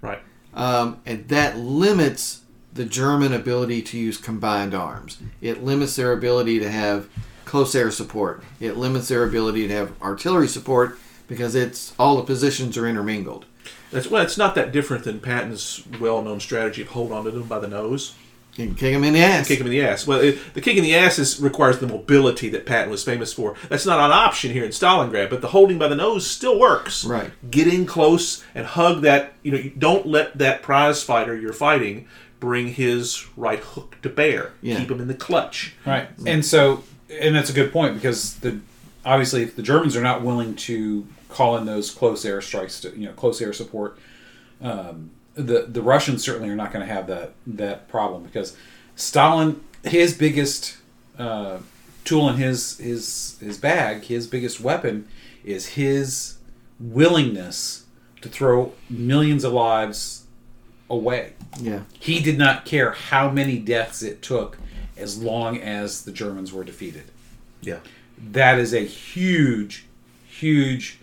Right. 0.00 0.20
um, 0.54 0.98
and 1.04 1.28
that 1.28 1.58
limits 1.58 2.40
the 2.72 2.84
German 2.86 3.34
ability 3.34 3.82
to 3.82 3.98
use 3.98 4.16
combined 4.16 4.74
arms. 4.74 5.18
It 5.42 5.62
limits 5.62 5.96
their 5.96 6.12
ability 6.12 6.58
to 6.60 6.70
have 6.70 7.08
close 7.44 7.74
air 7.74 7.90
support. 7.90 8.42
It 8.60 8.78
limits 8.78 9.08
their 9.08 9.24
ability 9.24 9.68
to 9.68 9.74
have 9.74 9.92
artillery 10.00 10.48
support 10.48 10.98
because 11.28 11.54
it's 11.54 11.92
all 11.98 12.16
the 12.16 12.22
positions 12.22 12.78
are 12.78 12.86
intermingled. 12.88 13.44
That's 13.92 14.10
well. 14.10 14.22
It's 14.22 14.38
not 14.38 14.54
that 14.54 14.72
different 14.72 15.04
than 15.04 15.20
Patton's 15.20 15.82
well-known 16.00 16.40
strategy 16.40 16.82
of 16.82 16.88
hold 16.88 17.12
on 17.12 17.24
to 17.24 17.30
them 17.30 17.44
by 17.44 17.58
the 17.58 17.68
nose, 17.68 18.14
You 18.56 18.66
can 18.66 18.74
kick 18.74 18.92
them 18.94 19.04
in 19.04 19.12
the 19.12 19.20
ass. 19.20 19.46
kick 19.48 19.58
them 19.58 19.66
in 19.66 19.72
the 19.72 19.82
ass. 19.82 20.06
Well, 20.06 20.20
it, 20.20 20.38
the 20.54 20.60
kick 20.60 20.76
in 20.76 20.82
the 20.82 20.94
ass 20.94 21.18
is, 21.18 21.40
requires 21.40 21.78
the 21.78 21.86
mobility 21.86 22.48
that 22.50 22.66
Patton 22.66 22.90
was 22.90 23.04
famous 23.04 23.32
for. 23.32 23.54
That's 23.68 23.86
not 23.86 24.00
an 24.00 24.10
option 24.10 24.50
here 24.52 24.64
in 24.64 24.70
Stalingrad, 24.70 25.30
but 25.30 25.40
the 25.42 25.48
holding 25.48 25.78
by 25.78 25.88
the 25.88 25.94
nose 25.94 26.26
still 26.26 26.58
works. 26.58 27.04
Right. 27.04 27.30
Get 27.50 27.68
in 27.68 27.86
close 27.86 28.42
and 28.54 28.66
hug 28.66 29.02
that. 29.02 29.34
You 29.42 29.52
know, 29.52 29.58
you 29.58 29.70
don't 29.70 30.06
let 30.06 30.38
that 30.38 30.62
prize 30.62 31.02
fighter 31.02 31.36
you're 31.36 31.52
fighting 31.52 32.08
bring 32.40 32.68
his 32.68 33.24
right 33.36 33.60
hook 33.60 33.96
to 34.02 34.08
bear. 34.08 34.52
Yeah. 34.62 34.78
Keep 34.78 34.90
him 34.90 35.00
in 35.00 35.06
the 35.08 35.14
clutch. 35.14 35.74
Right. 35.86 36.14
Mm. 36.18 36.26
And 36.34 36.44
so, 36.44 36.82
and 37.08 37.34
that's 37.36 37.50
a 37.50 37.52
good 37.52 37.72
point 37.72 37.94
because 37.94 38.34
the 38.36 38.58
obviously 39.04 39.42
if 39.42 39.56
the 39.56 39.62
Germans 39.62 39.96
are 39.96 40.02
not 40.02 40.22
willing 40.22 40.54
to 40.56 41.06
call 41.28 41.56
in 41.56 41.64
those 41.66 41.90
close 41.90 42.24
air 42.24 42.40
strikes 42.40 42.80
to 42.80 42.90
you 42.90 43.06
know 43.06 43.12
close 43.12 43.40
air 43.40 43.52
support, 43.52 43.98
um, 44.60 45.10
the 45.34 45.66
the 45.68 45.82
Russians 45.82 46.22
certainly 46.24 46.48
are 46.50 46.56
not 46.56 46.72
going 46.72 46.86
to 46.86 46.92
have 46.92 47.06
that 47.06 47.32
that 47.46 47.88
problem 47.88 48.22
because 48.22 48.56
Stalin 48.96 49.62
his 49.84 50.14
biggest 50.16 50.76
uh, 51.18 51.58
tool 52.04 52.28
in 52.28 52.36
his 52.36 52.78
his 52.78 53.36
his 53.40 53.58
bag 53.58 54.02
his 54.04 54.26
biggest 54.26 54.60
weapon 54.60 55.08
is 55.44 55.66
his 55.68 56.36
willingness 56.78 57.84
to 58.20 58.28
throw 58.28 58.72
millions 58.90 59.42
of 59.44 59.52
lives 59.52 60.24
away 60.90 61.32
Yeah. 61.58 61.80
he 61.98 62.20
did 62.20 62.38
not 62.38 62.64
care 62.64 62.92
how 62.92 63.30
many 63.30 63.58
deaths 63.58 64.02
it 64.02 64.20
took 64.22 64.58
as 64.96 65.20
long 65.22 65.58
as 65.58 66.04
the 66.04 66.12
Germans 66.12 66.52
were 66.52 66.64
defeated. 66.64 67.04
Yeah. 67.62 67.78
That 68.18 68.58
is 68.58 68.72
a 68.72 68.80
huge, 68.80 69.86
huge, 70.26 70.98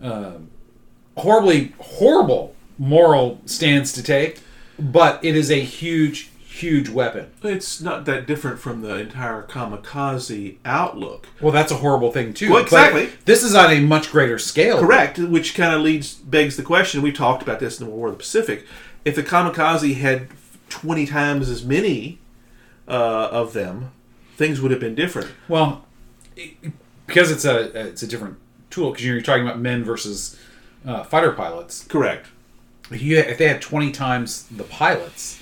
um, 0.00 0.48
horribly, 1.16 1.74
horrible 1.78 2.54
moral 2.78 3.40
stance 3.46 3.92
to 3.92 4.02
take, 4.02 4.40
but 4.78 5.24
it 5.24 5.36
is 5.36 5.50
a 5.50 5.60
huge, 5.60 6.30
huge 6.38 6.88
weapon. 6.88 7.30
It's 7.42 7.80
not 7.80 8.04
that 8.06 8.26
different 8.26 8.58
from 8.58 8.82
the 8.82 8.96
entire 8.96 9.42
kamikaze 9.42 10.56
outlook. 10.64 11.26
Well, 11.40 11.52
that's 11.52 11.72
a 11.72 11.76
horrible 11.76 12.12
thing 12.12 12.34
too. 12.34 12.50
Well, 12.50 12.62
exactly. 12.62 13.10
this 13.24 13.42
is 13.42 13.54
on 13.54 13.70
a 13.70 13.80
much 13.80 14.10
greater 14.10 14.38
scale. 14.38 14.80
Correct, 14.80 15.18
which 15.18 15.54
kind 15.54 15.74
of 15.74 15.82
leads 15.82 16.14
begs 16.14 16.56
the 16.56 16.62
question. 16.62 17.02
We 17.02 17.12
talked 17.12 17.42
about 17.42 17.60
this 17.60 17.80
in 17.80 17.86
the 17.86 17.92
War 17.92 18.08
of 18.08 18.14
the 18.14 18.18
Pacific. 18.18 18.66
If 19.04 19.16
the 19.16 19.22
kamikaze 19.22 19.96
had 19.96 20.28
twenty 20.68 21.06
times 21.06 21.48
as 21.48 21.64
many 21.64 22.18
uh, 22.88 23.28
of 23.30 23.52
them, 23.52 23.90
things 24.36 24.60
would 24.60 24.70
have 24.70 24.80
been 24.80 24.94
different. 24.94 25.30
Well, 25.48 25.84
it- 26.62 26.72
because 27.06 27.30
it's 27.30 27.44
a 27.44 27.88
it's 27.88 28.02
a 28.02 28.06
different 28.06 28.36
tool 28.70 28.90
because 28.90 29.04
you're 29.04 29.20
talking 29.20 29.44
about 29.44 29.58
men 29.60 29.84
versus 29.84 30.38
uh, 30.86 31.02
fighter 31.04 31.32
pilots. 31.32 31.84
Correct. 31.84 32.26
if 32.90 33.02
you 33.02 33.18
if 33.18 33.36
they 33.38 33.48
had 33.48 33.60
20 33.60 33.90
times 33.92 34.44
the 34.48 34.64
pilots 34.64 35.38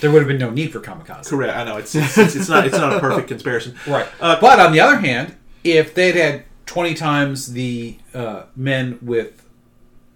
there 0.00 0.10
would 0.10 0.18
have 0.20 0.26
been 0.28 0.38
no 0.38 0.50
need 0.50 0.72
for 0.72 0.80
kamikaze. 0.80 1.28
Correct. 1.28 1.56
I 1.56 1.62
know 1.64 1.76
it's 1.76 1.94
it's, 1.94 2.18
it's, 2.18 2.34
it's 2.34 2.48
not 2.48 2.66
it's 2.66 2.76
not 2.76 2.94
a 2.96 2.98
perfect 3.00 3.28
comparison. 3.28 3.76
Right. 3.86 4.08
Uh, 4.20 4.40
but 4.40 4.58
on 4.58 4.72
the 4.72 4.80
other 4.80 4.96
hand, 4.96 5.36
if 5.62 5.94
they'd 5.94 6.16
had 6.16 6.44
20 6.66 6.94
times 6.94 7.52
the 7.52 7.98
uh, 8.14 8.44
men 8.56 8.98
with 9.00 9.44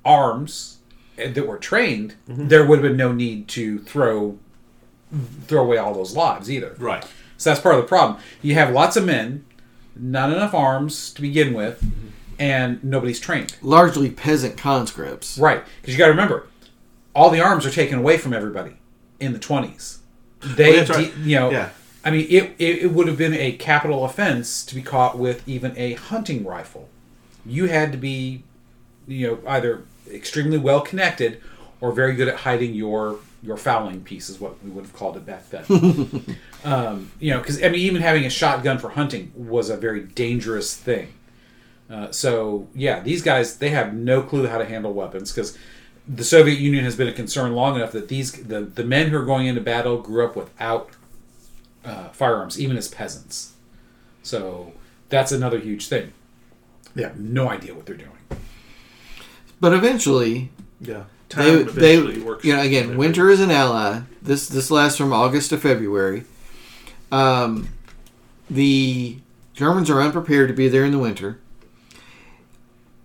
arms 0.04 0.78
that 1.16 1.46
were 1.46 1.58
trained, 1.58 2.14
Mm-hmm. 2.28 2.48
there 2.48 2.66
would 2.66 2.78
have 2.80 2.88
been 2.88 2.96
no 2.96 3.12
need 3.12 3.46
to 3.48 3.78
throw 3.80 4.38
throw 5.46 5.62
away 5.62 5.78
all 5.78 5.94
those 5.94 6.16
lives 6.16 6.50
either. 6.50 6.74
Right. 6.78 7.04
So 7.38 7.50
that's 7.50 7.60
part 7.60 7.76
of 7.76 7.82
the 7.82 7.86
problem. 7.86 8.18
You 8.42 8.54
have 8.54 8.72
lots 8.72 8.96
of 8.96 9.04
men, 9.04 9.44
not 9.98 10.30
enough 10.32 10.54
arms 10.54 11.12
to 11.14 11.20
begin 11.22 11.54
with, 11.54 11.80
Mm-hmm. 11.80 12.06
and 12.38 12.84
nobody's 12.84 13.18
trained. 13.20 13.56
Largely 13.62 14.10
peasant 14.10 14.56
conscripts. 14.58 15.38
Right. 15.38 15.62
Because 15.80 15.94
you 15.94 15.98
got 15.98 16.06
to 16.06 16.12
remember, 16.12 16.46
all 17.14 17.30
the 17.30 17.40
arms 17.40 17.64
are 17.64 17.70
taken 17.70 17.98
away 17.98 18.18
from 18.18 18.32
everybody 18.34 18.76
in 19.20 19.32
the 19.32 19.38
20s. 19.38 19.98
They, 20.40 20.76
that's 20.76 20.90
right. 20.90 21.14
de- 21.14 21.20
you 21.22 21.36
know, 21.36 21.50
Yeah. 21.50 21.70
I 22.04 22.10
mean, 22.10 22.26
it, 22.30 22.54
it, 22.58 22.78
it 22.84 22.92
would 22.92 23.08
have 23.08 23.16
been 23.18 23.34
a 23.34 23.52
capital 23.52 24.04
offense 24.04 24.64
to 24.66 24.74
be 24.74 24.82
caught 24.82 25.18
with 25.18 25.46
even 25.48 25.72
a 25.76 25.94
hunting 25.94 26.44
rifle. 26.44 26.88
You 27.44 27.66
had 27.66 27.90
to 27.92 27.98
be, 27.98 28.44
you 29.08 29.26
know, 29.26 29.38
either 29.48 29.82
extremely 30.12 30.58
well 30.58 30.82
connected 30.82 31.40
or 31.80 31.90
very 31.92 32.14
good 32.14 32.28
at 32.28 32.36
hiding 32.40 32.74
your 32.74 33.18
your 33.42 33.56
fowling 33.56 34.02
piece, 34.02 34.28
is 34.28 34.40
what 34.40 34.62
we 34.64 34.70
would 34.70 34.84
have 34.84 34.94
called 34.94 35.16
it 35.16 35.24
back 35.26 35.48
then. 35.50 36.36
um, 36.64 37.10
you 37.20 37.30
know, 37.30 37.38
because 37.38 37.62
I 37.62 37.68
mean, 37.68 37.80
even 37.80 38.02
having 38.02 38.24
a 38.24 38.30
shotgun 38.30 38.78
for 38.78 38.90
hunting 38.90 39.32
was 39.36 39.70
a 39.70 39.76
very 39.76 40.00
dangerous 40.02 40.74
thing. 40.76 41.12
Uh, 41.88 42.10
so 42.10 42.66
yeah, 42.74 43.00
these 43.00 43.22
guys 43.22 43.58
they 43.58 43.70
have 43.70 43.94
no 43.94 44.22
clue 44.22 44.46
how 44.46 44.58
to 44.58 44.64
handle 44.64 44.92
weapons 44.92 45.30
because 45.32 45.56
the 46.08 46.24
Soviet 46.24 46.58
Union 46.58 46.84
has 46.84 46.96
been 46.96 47.08
a 47.08 47.12
concern 47.12 47.52
long 47.52 47.76
enough 47.76 47.92
that 47.92 48.08
these 48.08 48.32
the, 48.32 48.60
the 48.62 48.84
men 48.84 49.08
who 49.10 49.16
are 49.18 49.24
going 49.24 49.46
into 49.46 49.60
battle 49.60 49.98
grew 50.00 50.24
up 50.24 50.34
without 50.34 50.90
uh, 51.84 52.08
firearms, 52.08 52.60
even 52.60 52.76
as 52.76 52.88
peasants. 52.88 53.52
So 54.22 54.72
that's 55.08 55.30
another 55.30 55.58
huge 55.58 55.86
thing. 55.88 56.12
They 56.96 57.02
have 57.02 57.20
no 57.20 57.48
idea 57.48 57.74
what 57.74 57.86
they're 57.86 57.96
doing. 57.96 58.10
But 59.60 59.72
eventually, 59.72 60.50
Yeah. 60.80 61.04
They, 61.36 61.64
Time 61.64 61.74
they 61.74 61.96
eventually 61.96 62.22
works. 62.22 62.44
you 62.44 62.54
know 62.54 62.62
again 62.62 62.96
winter 62.96 63.30
is 63.30 63.40
an 63.40 63.50
ally 63.50 64.00
this 64.22 64.48
this 64.48 64.70
lasts 64.70 64.98
from 64.98 65.12
august 65.12 65.50
to 65.50 65.58
february. 65.58 66.24
Um, 67.12 67.68
the 68.50 69.18
germans 69.54 69.88
are 69.90 70.00
unprepared 70.00 70.48
to 70.48 70.54
be 70.54 70.68
there 70.68 70.84
in 70.84 70.92
the 70.92 70.98
winter. 70.98 71.38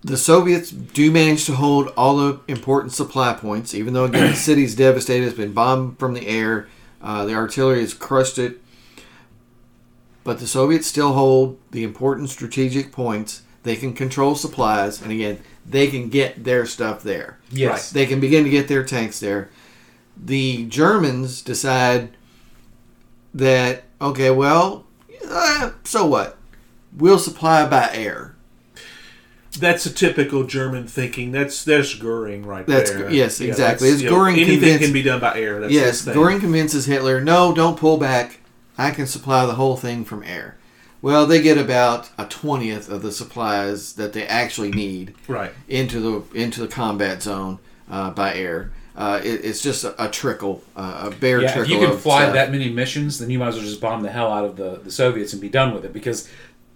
The 0.04 0.16
soviets 0.16 0.70
do 0.72 1.12
manage 1.12 1.44
to 1.46 1.54
hold 1.54 1.88
all 1.96 2.16
the 2.16 2.40
important 2.48 2.92
supply 2.92 3.32
points 3.34 3.74
even 3.74 3.94
though 3.94 4.04
again 4.04 4.30
the 4.30 4.36
city's 4.50 4.74
devastated 4.74 5.26
it's 5.26 5.36
been 5.36 5.52
bombed 5.52 5.98
from 5.98 6.14
the 6.14 6.26
air 6.26 6.66
uh, 7.00 7.24
the 7.24 7.34
artillery 7.34 7.80
has 7.80 7.94
crushed 7.94 8.38
it. 8.38 8.60
But 10.24 10.38
the 10.38 10.46
soviets 10.46 10.86
still 10.86 11.14
hold 11.14 11.58
the 11.72 11.82
important 11.82 12.30
strategic 12.30 12.92
points. 12.92 13.42
They 13.64 13.74
can 13.74 13.92
control 13.92 14.36
supplies 14.36 15.02
and 15.02 15.10
again 15.10 15.40
they 15.64 15.86
can 15.86 16.08
get 16.08 16.44
their 16.44 16.66
stuff 16.66 17.02
there 17.02 17.38
Yes. 17.50 17.90
they 17.90 18.06
can 18.06 18.18
begin 18.20 18.44
to 18.44 18.50
get 18.50 18.68
their 18.68 18.82
tanks 18.84 19.20
there. 19.20 19.48
The 20.22 20.66
Germans 20.66 21.40
decide 21.42 22.10
that 23.34 23.84
okay, 24.00 24.30
well, 24.30 24.84
uh, 25.28 25.70
so 25.84 26.06
what? 26.06 26.36
We'll 26.96 27.18
supply 27.18 27.66
by 27.66 27.90
air. 27.92 28.34
That's 29.58 29.84
a 29.86 29.92
typical 29.92 30.44
German 30.44 30.86
thinking. 30.88 31.30
That's 31.32 31.64
that's 31.64 31.94
Goering 31.94 32.44
right 32.44 32.66
That's- 32.66 32.90
there. 32.90 33.10
yes, 33.10 33.40
exactly. 33.40 33.90
that's, 33.90 34.02
It's 34.02 34.10
Goering 34.10 34.38
anything 34.38 34.78
can 34.78 34.92
be 34.92 35.02
done 35.02 35.20
by 35.20 35.38
air. 35.38 35.60
That's 35.60 35.72
yes. 35.72 36.04
Goring 36.04 36.40
convinces 36.40 36.86
Hitler, 36.86 37.20
no, 37.20 37.54
don't 37.54 37.78
pull 37.78 37.96
back. 37.98 38.40
I 38.78 38.90
can 38.90 39.06
supply 39.06 39.44
the 39.46 39.54
whole 39.54 39.76
thing 39.76 40.04
from 40.04 40.22
air. 40.22 40.56
Well, 41.02 41.26
they 41.26 41.42
get 41.42 41.58
about 41.58 42.10
a 42.16 42.24
twentieth 42.26 42.88
of 42.88 43.02
the 43.02 43.10
supplies 43.12 43.94
that 43.94 44.12
they 44.12 44.24
actually 44.26 44.70
need 44.70 45.14
Right. 45.28 45.52
into 45.68 46.00
the 46.00 46.38
into 46.38 46.60
the 46.60 46.68
combat 46.68 47.22
zone 47.22 47.58
uh, 47.90 48.10
by 48.12 48.34
air. 48.34 48.70
Uh, 48.94 49.20
it, 49.24 49.44
it's 49.44 49.62
just 49.62 49.84
a, 49.84 50.04
a 50.04 50.08
trickle, 50.08 50.62
uh, 50.76 51.10
a 51.10 51.16
bare 51.16 51.40
Yeah, 51.40 51.48
if 51.48 51.54
trickle. 51.54 51.74
you 51.74 51.86
can 51.86 51.96
fly 51.98 52.22
stuff. 52.22 52.34
that 52.34 52.52
many 52.52 52.68
missions, 52.70 53.18
then 53.18 53.30
you 53.30 53.38
might 53.38 53.48
as 53.48 53.54
well 53.56 53.64
just 53.64 53.80
bomb 53.80 54.02
the 54.02 54.10
hell 54.10 54.30
out 54.30 54.44
of 54.44 54.56
the, 54.56 54.80
the 54.84 54.90
Soviets 54.92 55.32
and 55.32 55.40
be 55.42 55.48
done 55.48 55.72
with 55.74 55.84
it 55.86 55.92
because 55.94 56.28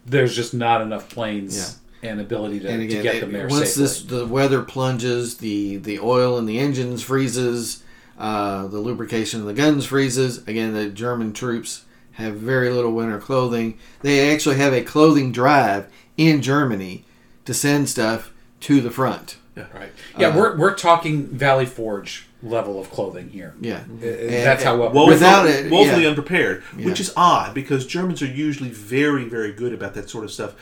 there's 0.07 0.35
just 0.35 0.55
not 0.55 0.81
enough 0.81 1.09
planes 1.11 1.79
and 2.03 2.19
ability 2.21 2.61
to, 2.61 2.69
and 2.71 2.81
to 2.81 2.87
get 3.03 3.17
it- 3.17 3.21
them 3.21 3.33
there 3.33 3.49
once 3.49 3.69
safely. 3.71 3.83
this 3.83 4.03
the 4.03 4.27
weather 4.27 4.62
plunges, 4.62 5.37
the 5.39 5.77
the 5.77 5.99
oil 6.01 6.39
in 6.39 6.47
the 6.47 6.59
engines 6.59 7.03
freezes, 7.03 7.83
uh, 8.19 8.67
the 8.67 8.79
lubrication 8.79 9.41
of 9.41 9.47
the 9.47 9.55
guns 9.55 9.85
freezes. 9.85 10.39
Again, 10.49 10.73
the 10.73 10.89
German 10.89 11.33
troops 11.33 11.85
have 12.16 12.35
very 12.35 12.70
little 12.70 12.92
winter 12.92 13.18
clothing. 13.18 13.79
They 14.02 14.33
actually 14.33 14.57
have 14.57 14.72
a 14.72 14.83
clothing 14.83 15.33
drive 15.33 15.87
in 16.16 16.42
Germany 16.42 17.05
to 17.44 17.55
send 17.55 17.88
stuff 17.88 18.33
to 18.61 18.81
the 18.81 18.90
front. 18.90 19.37
Yeah, 19.57 19.66
Right. 19.74 19.92
Yeah, 20.18 20.29
Uh, 20.29 20.37
we're, 20.37 20.57
we're 20.57 20.74
talking 20.74 21.26
Valley 21.29 21.64
Forge 21.66 22.26
level 22.42 22.79
of 22.81 22.90
clothing 22.90 23.31
here. 23.31 23.55
Yeah, 23.61 23.81
Uh, 23.81 24.00
That's 24.00 24.62
how 24.62 24.76
well. 24.76 24.90
Woeful- 24.90 25.07
Without 25.09 25.46
it, 25.46 25.70
woefully 25.70 26.02
yeah. 26.02 26.09
unprepared, 26.11 26.62
which 26.74 26.87
Yeah. 26.98 27.02
is 27.05 27.12
odd 27.16 27.55
because 27.55 27.87
Germans 27.87 28.20
are 28.22 28.26
usually 28.26 28.68
very, 28.70 29.24
very 29.24 29.52
good 29.52 29.72
about 29.72 29.94
that 29.94 30.11
sort 30.11 30.24
of 30.24 30.31
stuff. 30.31 30.52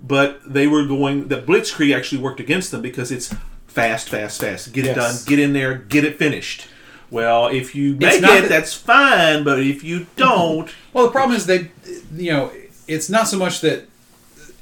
But 0.00 0.40
they 0.46 0.66
were 0.66 0.84
going. 0.86 1.28
The 1.28 1.40
Blitzkrieg 1.40 1.94
actually 1.96 2.20
worked 2.20 2.38
against 2.38 2.70
them 2.70 2.82
because 2.82 3.10
it's 3.10 3.34
fast, 3.66 4.08
fast, 4.08 4.40
fast. 4.40 4.72
Get 4.72 4.86
it 4.86 4.94
done. 4.94 5.14
Get 5.26 5.38
in 5.38 5.52
there. 5.52 5.74
Get 5.74 6.04
it 6.04 6.18
finished. 6.18 6.66
Well, 7.10 7.48
if 7.48 7.74
you 7.74 7.94
make 7.96 8.20
not 8.20 8.36
it, 8.36 8.40
that- 8.42 8.48
that's 8.48 8.74
fine. 8.74 9.44
But 9.44 9.60
if 9.60 9.84
you 9.84 10.06
don't, 10.16 10.68
Well, 10.92 11.04
the 11.06 11.12
problem 11.12 11.36
is 11.36 11.46
they, 11.46 11.70
you 12.14 12.32
know, 12.32 12.52
it's 12.88 13.08
not 13.10 13.28
so 13.28 13.38
much 13.38 13.60
that 13.60 13.88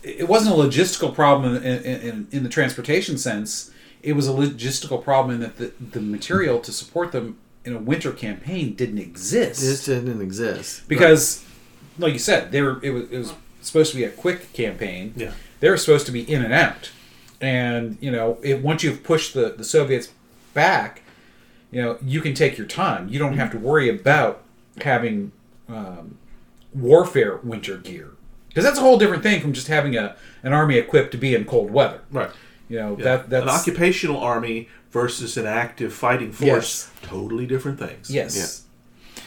it 0.03 0.29
wasn't 0.29 0.55
a 0.55 0.59
logistical 0.59 1.15
problem 1.15 1.57
in, 1.57 1.63
in, 1.63 2.01
in, 2.01 2.29
in 2.33 2.43
the 2.43 2.49
transportation 2.49 3.17
sense. 3.19 3.71
It 4.03 4.13
was 4.15 4.29
a 4.29 4.33
logistical 4.33 5.03
problem 5.03 5.37
in 5.37 5.41
that 5.41 5.57
the, 5.57 5.73
the 5.81 6.01
material 6.01 6.61
to 6.61 6.73
support 6.73 7.13
them 7.13 7.39
in 7.65 7.73
a 7.75 7.79
winter 7.79 8.13
campaign 8.13 8.75
didn't 8.75 8.99
exist. 8.99 9.61
this 9.63 9.87
didn't 9.87 10.21
exist 10.21 10.87
because, 10.87 11.43
like 11.99 12.13
you 12.13 12.19
said, 12.19 12.53
they 12.53 12.61
were 12.61 12.79
it 12.85 12.91
was, 12.91 13.05
it 13.11 13.17
was 13.17 13.33
supposed 13.63 13.91
to 13.93 13.97
be 13.97 14.05
a 14.05 14.11
quick 14.11 14.53
campaign. 14.53 15.15
Yeah. 15.17 15.33
they 15.61 15.71
were 15.71 15.79
supposed 15.79 16.05
to 16.05 16.13
be 16.13 16.21
in 16.31 16.45
and 16.45 16.53
out, 16.53 16.91
and 17.41 17.97
you 18.03 18.11
know, 18.11 18.37
it, 18.43 18.61
once 18.61 18.83
you've 18.83 19.03
pushed 19.03 19.33
the 19.33 19.55
the 19.57 19.65
Soviets 19.65 20.11
back, 20.53 21.01
you 21.75 21.83
know, 21.83 21.99
you 22.05 22.21
can 22.21 22.35
take 22.35 22.57
your 22.57 22.67
time. 22.69 23.09
You 23.09 23.19
don't 23.19 23.37
have 23.37 23.51
to 23.51 23.59
worry 23.59 23.89
about 23.89 24.43
having 24.81 25.33
um, 25.69 26.17
warfare 26.73 27.37
winter 27.43 27.77
gear 27.79 28.11
because 28.49 28.65
that's 28.65 28.79
a 28.79 28.81
whole 28.81 28.97
different 28.99 29.23
thing 29.23 29.41
from 29.41 29.53
just 29.53 29.67
having 29.69 29.97
a 29.97 30.17
an 30.43 30.53
army 30.53 30.77
equipped 30.77 31.11
to 31.13 31.19
be 31.19 31.35
in 31.35 31.45
cold 31.45 31.71
weather. 31.71 32.01
right. 32.11 32.31
You 32.69 32.79
know, 32.79 32.97
Yeah. 32.97 33.05
that 33.05 33.31
that's 33.31 33.43
an 33.43 33.49
occupational 33.51 34.19
army 34.19 34.69
versus 34.91 35.37
an 35.37 35.47
active 35.47 35.93
fighting 35.93 36.33
force. 36.33 36.89
Totally 37.03 37.47
different 37.47 37.79
things. 37.79 38.11
Yes. 38.11 38.63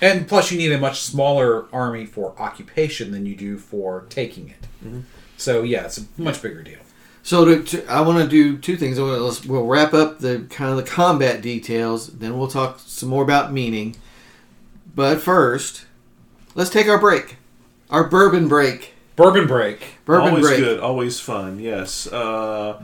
And 0.02 0.28
plus, 0.28 0.52
you 0.52 0.58
need 0.58 0.72
a 0.72 0.78
much 0.78 1.02
smaller 1.02 1.66
army 1.74 2.06
for 2.06 2.34
occupation 2.40 3.12
than 3.12 3.26
you 3.26 3.36
do 3.36 3.58
for 3.58 4.06
taking 4.10 4.50
it. 4.50 4.68
Mm-hmm. 4.86 5.02
So 5.38 5.64
yeah, 5.64 5.86
it's 5.86 5.98
a 5.98 6.06
much 6.18 6.42
bigger 6.42 6.64
deal. 6.64 6.80
So 7.28 7.44
to, 7.44 7.62
to, 7.62 7.86
I 7.88 8.00
want 8.00 8.24
to 8.24 8.30
do 8.30 8.58
two 8.58 8.78
things. 8.78 8.98
I 8.98 9.02
wanna, 9.02 9.20
we'll 9.48 9.66
wrap 9.66 9.94
up 9.94 10.20
the 10.20 10.48
kind 10.50 10.72
of 10.72 10.78
the 10.78 10.90
combat 10.90 11.42
details. 11.42 12.08
Then 12.08 12.40
we'll 12.40 12.48
talk 12.48 12.80
some 12.80 13.10
more 13.10 13.22
about 13.22 13.52
meaning. 13.52 13.98
But 14.96 15.20
first, 15.20 15.84
let's 16.56 16.70
take 16.70 16.88
our 16.88 16.98
break, 16.98 17.36
our 17.90 18.06
bourbon 18.06 18.48
break. 18.48 18.94
Bourbon 19.18 19.46
break. 19.46 19.98
Bourbon 20.06 20.30
always 20.30 20.46
break. 20.46 20.60
good, 20.60 20.80
always 20.80 21.20
fun. 21.20 21.60
Yes. 21.60 22.08
Uh, 22.08 22.82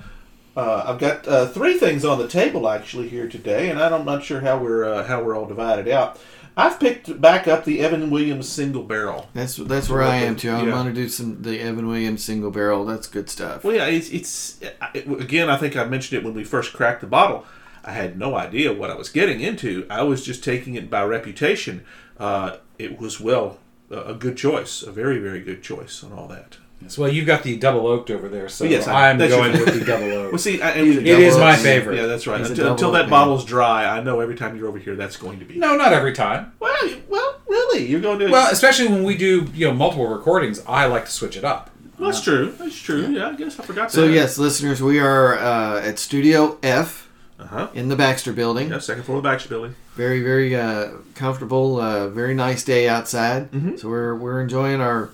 uh, 0.58 0.84
I've 0.88 1.00
got 1.00 1.26
uh, 1.26 1.48
three 1.48 1.78
things 1.78 2.04
on 2.04 2.18
the 2.18 2.28
table 2.28 2.68
actually 2.68 3.08
here 3.08 3.30
today, 3.30 3.70
and 3.70 3.80
I'm 3.80 4.04
not 4.04 4.26
sure 4.26 4.42
how 4.42 4.58
we're 4.58 4.84
uh, 4.84 5.06
how 5.06 5.24
we're 5.24 5.38
all 5.38 5.46
divided 5.46 5.88
out. 5.88 6.20
I've 6.56 6.80
picked 6.80 7.20
back 7.20 7.48
up 7.48 7.66
the 7.66 7.80
Evan 7.80 8.10
Williams 8.12 8.48
single 8.48 8.84
barrel. 8.84 9.28
That's 9.34 9.56
that's 9.56 9.90
where 9.90 10.04
I 10.04 10.18
am 10.18 10.36
too. 10.36 10.52
I'm 10.52 10.66
Yeah. 10.68 10.72
going 10.74 10.88
to 10.88 10.94
do 10.94 11.10
some 11.10 11.42
the 11.42 11.60
Evan 11.60 11.88
Williams 11.88 12.24
single 12.24 12.52
barrel. 12.52 12.86
That's 12.86 13.08
good 13.08 13.30
stuff. 13.30 13.64
Well, 13.64 13.76
yeah, 13.76 13.86
it's, 13.88 14.10
it's 14.10 14.60
it, 14.94 15.08
again. 15.08 15.50
I 15.50 15.58
think 15.58 15.76
I 15.76 15.84
mentioned 15.86 16.20
it 16.22 16.26
when 16.26 16.34
we 16.36 16.44
first 16.44 16.74
cracked 16.74 17.02
the 17.02 17.08
bottle. 17.08 17.46
I 17.84 17.92
had 17.92 18.18
no 18.18 18.36
idea 18.36 18.72
what 18.72 18.90
I 18.92 18.96
was 18.96 19.10
getting 19.10 19.42
into. 19.42 19.86
I 19.90 20.04
was 20.04 20.24
just 20.24 20.44
taking 20.44 20.76
it 20.76 20.90
by 20.90 21.04
reputation. 21.04 21.84
Uh, 22.20 22.58
it 22.78 23.00
was 23.00 23.20
well 23.20 23.58
a 23.90 24.12
a 24.12 24.14
good 24.14 24.38
choice, 24.38 24.84
a 24.84 24.92
very 24.92 25.18
very 25.20 25.42
good 25.42 25.64
choice, 25.64 26.04
and 26.04 26.14
all 26.14 26.28
that. 26.28 26.58
Yes, 26.84 26.98
well, 26.98 27.10
you've 27.12 27.26
got 27.26 27.44
the 27.44 27.58
double 27.58 27.88
oaked 27.88 28.12
over 28.12 28.28
there, 28.30 28.48
so 28.50 28.66
Yes, 28.66 28.88
I- 28.88 29.10
I'm 29.10 29.18
going 29.18 29.52
with 29.54 29.80
the 29.80 29.86
double 29.86 30.12
oak. 30.12 30.32
Well, 30.34 30.40
see, 30.40 30.62
I, 30.62 30.72
and 30.72 30.88
He's 30.88 30.98
we- 30.98 31.10
a 31.10 31.14
it 31.14 31.16
double 31.16 31.24
is 31.28 31.38
my 31.38 31.56
favorite. 31.56 31.96
Yeah, 31.98 32.06
that's 32.08 32.28
right. 32.28 32.40
He's 32.40 32.50
Until, 32.52 32.72
until 32.72 32.92
that 32.92 33.06
oak 33.06 33.10
bottle's 33.10 33.46
dry, 33.46 33.86
I 33.86 34.02
know 34.02 34.20
every 34.20 34.36
time 34.36 34.56
you're 34.58 34.68
over 34.68 34.78
here, 34.78 34.96
that's 34.96 35.18
going 35.18 35.40
to 35.40 35.46
be. 35.46 35.56
No, 35.58 35.76
not 35.76 35.94
every 35.94 36.14
time. 36.14 36.52
Well, 36.60 36.76
well, 37.10 37.36
really, 37.48 37.86
you're 37.88 38.02
going 38.02 38.20
to. 38.20 38.30
Well, 38.30 38.52
especially 38.52 38.88
when 38.88 39.04
we 39.04 39.16
do 39.18 39.48
you 39.54 39.68
know 39.68 39.74
multiple 39.74 40.08
recordings, 40.08 40.62
I 40.68 40.86
like 40.86 41.06
to 41.06 41.12
switch 41.12 41.38
it 41.38 41.44
up. 41.46 41.70
that's 42.00 42.22
true. 42.22 42.52
That's 42.60 42.76
true. 42.78 43.08
Yeah, 43.08 43.30
I 43.30 43.36
guess 43.36 43.60
I 43.60 43.64
forgot 43.64 43.92
So 43.92 44.08
that. 44.08 44.14
yes, 44.14 44.38
listeners, 44.38 44.82
we 44.82 45.00
are 45.00 45.38
uh, 45.38 45.80
at 45.82 46.00
Studio 46.00 46.58
F 46.64 47.08
Uh-huh. 47.40 47.68
in 47.74 47.88
the 47.90 47.96
Baxter 47.96 48.34
Building. 48.34 48.70
Yeah, 48.70 48.80
second 48.80 49.04
floor 49.04 49.18
of 49.20 49.24
the 49.24 49.30
Baxter 49.30 49.50
Building. 49.50 49.76
Very, 49.96 50.22
very 50.22 50.56
uh, 50.56 50.90
comfortable. 51.16 51.80
Uh, 51.80 52.10
very 52.10 52.34
nice 52.34 52.64
day 52.64 52.90
outside. 52.90 53.52
Mhm. 53.52 53.80
So 53.80 53.88
we're 53.90 54.16
we're 54.16 54.42
enjoying 54.42 54.82
our 54.82 55.12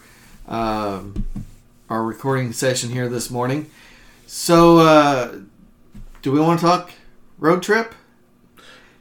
um, 0.47 1.25
our 1.89 2.03
recording 2.03 2.53
session 2.53 2.91
here 2.91 3.09
this 3.09 3.29
morning. 3.29 3.69
So, 4.27 4.77
uh, 4.77 5.39
do 6.21 6.31
we 6.31 6.39
want 6.39 6.59
to 6.59 6.65
talk 6.65 6.91
road 7.39 7.63
trip? 7.63 7.95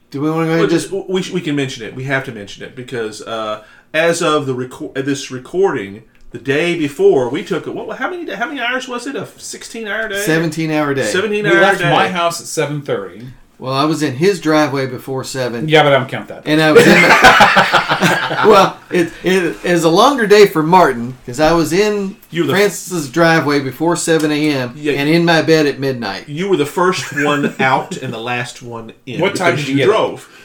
Do 0.09 0.21
we 0.21 0.29
want 0.31 0.41
to 0.41 0.45
go 0.45 0.51
ahead 0.51 0.55
Well, 0.55 0.63
and 0.63 0.71
just 0.71 0.89
just 0.89 1.09
we, 1.33 1.39
we 1.39 1.41
can 1.41 1.55
mention 1.55 1.85
it. 1.85 1.93
We 1.93 2.05
have 2.05 2.25
to 2.25 2.31
mention 2.31 2.63
it 2.63 2.75
because 2.75 3.21
uh, 3.21 3.63
as 3.93 4.23
of 4.23 4.47
the 4.47 4.55
record 4.55 4.95
this 4.95 5.29
recording, 5.29 6.03
the 6.31 6.39
day 6.39 6.77
before 6.77 7.29
we 7.29 7.43
took 7.43 7.67
it. 7.67 7.75
What? 7.75 7.97
How 7.97 8.09
many? 8.09 8.31
How 8.31 8.47
many 8.47 8.59
hours 8.59 8.87
was 8.87 9.05
it? 9.05 9.15
A 9.15 9.27
sixteen 9.27 9.87
hour 9.87 10.07
day. 10.07 10.21
seventeen 10.23 10.71
hour 10.71 10.95
day? 10.95 11.03
Seventeen-hour 11.03 11.51
day. 11.53 11.59
We 11.59 11.63
hour 11.63 11.71
left 11.71 11.79
day. 11.79 11.91
my 11.91 12.07
house 12.09 12.41
at 12.41 12.47
seven 12.47 12.81
thirty. 12.81 13.27
Well, 13.59 13.73
I 13.73 13.83
was 13.83 14.01
in 14.01 14.15
his 14.15 14.39
driveway 14.39 14.87
before 14.87 15.23
seven. 15.25 15.67
Yeah, 15.67 15.83
but 15.83 15.91
I 15.93 15.99
don't 15.99 16.07
count 16.09 16.29
that. 16.29 16.47
And 16.47 16.61
I 16.61 16.71
was 16.71 16.81
in. 16.87 16.93
The, 16.93 18.49
well, 18.49 18.79
it, 18.89 19.11
it 19.23 19.65
is 19.65 19.83
a 19.83 19.89
longer 19.89 20.25
day 20.27 20.47
for 20.47 20.63
Martin 20.63 21.11
because 21.11 21.41
I 21.41 21.51
was 21.51 21.73
in 21.73 22.15
You 22.31 22.43
were 22.43 22.47
the- 22.47 22.53
Francis's 22.53 23.11
driveway 23.11 23.59
before 23.59 23.97
seven 23.97 24.31
a.m. 24.31 24.73
Yeah. 24.77 24.93
and 24.93 25.09
in 25.09 25.25
my 25.25 25.41
bed 25.41 25.65
at 25.65 25.77
midnight. 25.77 26.29
You 26.29 26.47
were 26.49 26.55
the 26.57 26.65
first 26.65 27.11
one 27.13 27.53
out 27.59 27.97
and 27.97 28.13
the 28.13 28.19
last 28.19 28.61
one 28.61 28.93
in. 29.05 29.19
What 29.19 29.35
time 29.35 29.57
did 29.57 29.67
you 29.67 29.75
get 29.75 29.89
up? 29.89 29.95
drove? 29.95 30.35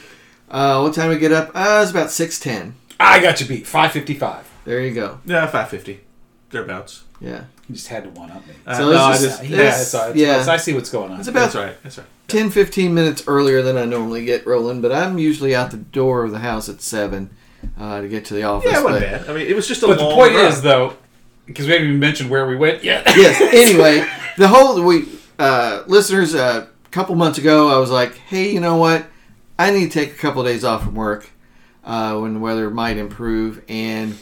Uh, 0.51 0.81
what 0.81 0.95
time 0.95 1.09
did 1.11 1.15
we 1.17 1.21
get 1.21 1.33
up? 1.33 1.49
Uh, 1.55 1.61
it 1.61 1.81
was 1.81 1.91
about 1.93 2.11
six 2.11 2.41
ten. 2.41 2.75
I 2.99 3.21
got 3.21 3.41
you 3.41 3.47
beat. 3.47 3.67
Five 3.67 3.93
fifty 3.93 4.15
five. 4.15 4.51
There 4.65 4.81
you 4.81 4.93
go. 4.93 5.21
Yeah, 5.25 5.47
five 5.47 5.69
fifty, 5.69 6.01
thereabouts. 6.51 7.05
Yeah, 7.21 7.45
You 7.69 7.75
just 7.77 7.89
had 7.89 8.05
to 8.05 8.11
one 8.11 8.31
up 8.31 8.47
me. 8.47 8.53
Uh, 8.67 8.75
So 8.77 8.85
no, 8.85 8.91
it's 8.91 9.01
I 9.01 9.13
just- 9.13 9.23
just, 9.41 9.43
yeah, 9.51 9.57
it's- 9.59 9.83
it's, 9.83 9.95
uh, 9.95 10.07
it's, 10.11 10.19
yeah. 10.19 10.27
it's- 10.33 10.49
I 10.49 10.57
see 10.59 10.75
what's 10.75 10.91
going 10.91 11.11
on. 11.13 11.19
it's 11.21 11.29
about 11.29 11.41
that's 11.53 11.55
right. 11.55 11.83
That's 11.83 11.99
right. 11.99 12.07
10, 12.29 12.51
15 12.51 12.93
minutes 12.95 13.25
earlier 13.27 13.63
than 13.63 13.77
I 13.79 13.85
normally 13.87 14.25
get 14.25 14.47
rolling, 14.47 14.81
but 14.81 14.93
I'm 14.93 15.19
usually 15.19 15.55
out 15.55 15.71
the 15.71 15.77
door 15.79 16.25
of 16.25 16.31
the 16.33 16.39
house 16.41 16.69
at 16.69 16.81
seven 16.83 17.31
uh, 17.81 18.01
to 18.03 18.09
get 18.09 18.25
to 18.27 18.35
the 18.35 18.43
office. 18.43 18.71
Yeah, 18.71 18.81
it 18.81 18.85
wasn't 18.85 19.05
but- 19.11 19.21
bad. 19.27 19.31
I 19.31 19.35
mean, 19.39 19.47
it 19.47 19.57
was 19.57 19.67
just 19.67 19.83
a 19.83 19.87
but 19.87 19.99
the 19.99 20.05
point 20.15 20.33
drive. 20.35 20.53
is, 20.53 20.63
though, 20.63 20.95
because 21.47 21.67
we 21.67 21.73
haven't 21.73 21.89
even 21.89 22.01
mentioned 22.01 22.29
where 22.31 22.47
we 22.47 22.57
went 22.57 22.85
yet. 22.85 23.05
yes. 23.07 23.41
Anyway, 23.55 24.07
the 24.37 24.49
whole 24.49 24.83
we 24.83 25.07
uh, 25.39 25.83
listeners 25.87 26.35
a 26.35 26.69
couple 26.91 27.15
months 27.15 27.39
ago, 27.39 27.69
I 27.69 27.79
was 27.79 27.91
like, 27.91 28.15
hey, 28.17 28.53
you 28.53 28.61
know 28.61 28.77
what? 28.77 29.07
I 29.59 29.71
need 29.71 29.91
to 29.91 29.99
take 29.99 30.13
a 30.13 30.17
couple 30.19 30.41
of 30.43 30.47
days 30.47 30.65
off 30.65 30.85
from 30.85 30.95
work 30.95 31.31
uh, 31.85 32.19
when 32.19 32.35
the 32.35 32.41
weather 32.41 32.69
might 32.71 32.97
improve. 32.99 33.63
And 33.69 34.17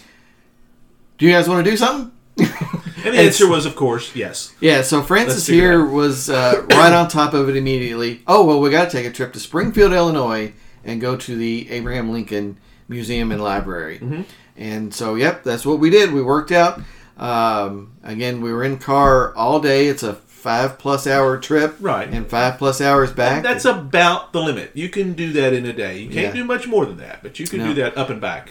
do 1.18 1.26
you 1.26 1.33
guys 1.33 1.48
want 1.48 1.64
to 1.64 1.70
do 1.70 1.76
something? 1.76 2.12
and 3.04 3.14
the 3.14 3.18
answer 3.20 3.48
was, 3.48 3.66
of 3.66 3.74
course, 3.76 4.14
yes. 4.14 4.54
Yeah, 4.60 4.82
so 4.82 5.02
Francis 5.02 5.46
here 5.46 5.84
was 5.84 6.28
uh, 6.30 6.64
right 6.70 6.92
on 6.92 7.08
top 7.08 7.34
of 7.34 7.48
it 7.48 7.56
immediately. 7.56 8.22
Oh, 8.26 8.44
well, 8.44 8.60
we 8.60 8.70
got 8.70 8.90
to 8.90 8.96
take 8.96 9.06
a 9.06 9.10
trip 9.12 9.32
to 9.34 9.40
Springfield, 9.40 9.92
Illinois, 9.92 10.52
and 10.84 11.00
go 11.00 11.16
to 11.16 11.36
the 11.36 11.70
Abraham 11.70 12.10
Lincoln 12.12 12.58
Museum 12.88 13.30
and 13.32 13.42
Library. 13.42 13.98
Mhm. 14.00 14.24
And 14.56 14.92
so, 14.94 15.14
yep, 15.14 15.44
that's 15.44 15.64
what 15.64 15.78
we 15.78 15.88
did. 15.90 16.12
We 16.12 16.22
worked 16.22 16.52
out. 16.52 16.80
Um, 17.18 17.92
again, 18.02 18.40
we 18.40 18.52
were 18.52 18.64
in 18.64 18.78
car 18.78 19.34
all 19.36 19.60
day. 19.60 19.86
It's 19.86 20.02
a 20.02 20.14
five 20.14 20.76
plus 20.78 21.06
hour 21.06 21.38
trip, 21.38 21.76
Right. 21.80 22.08
And 22.08 22.26
five 22.28 22.58
plus 22.58 22.80
hours 22.80 23.12
back. 23.12 23.44
That's 23.44 23.64
about 23.64 24.32
the 24.32 24.40
limit. 24.40 24.72
You 24.74 24.88
can 24.88 25.12
do 25.12 25.32
that 25.34 25.52
in 25.52 25.64
a 25.66 25.72
day. 25.72 25.98
You 25.98 26.06
can't 26.10 26.34
Yeah. 26.34 26.42
do 26.42 26.44
much 26.44 26.66
more 26.66 26.84
than 26.84 26.96
that, 26.96 27.22
but 27.22 27.38
you 27.38 27.46
can 27.46 27.60
No. 27.60 27.66
do 27.68 27.74
that 27.74 27.96
up 27.96 28.10
and 28.10 28.20
back. 28.20 28.50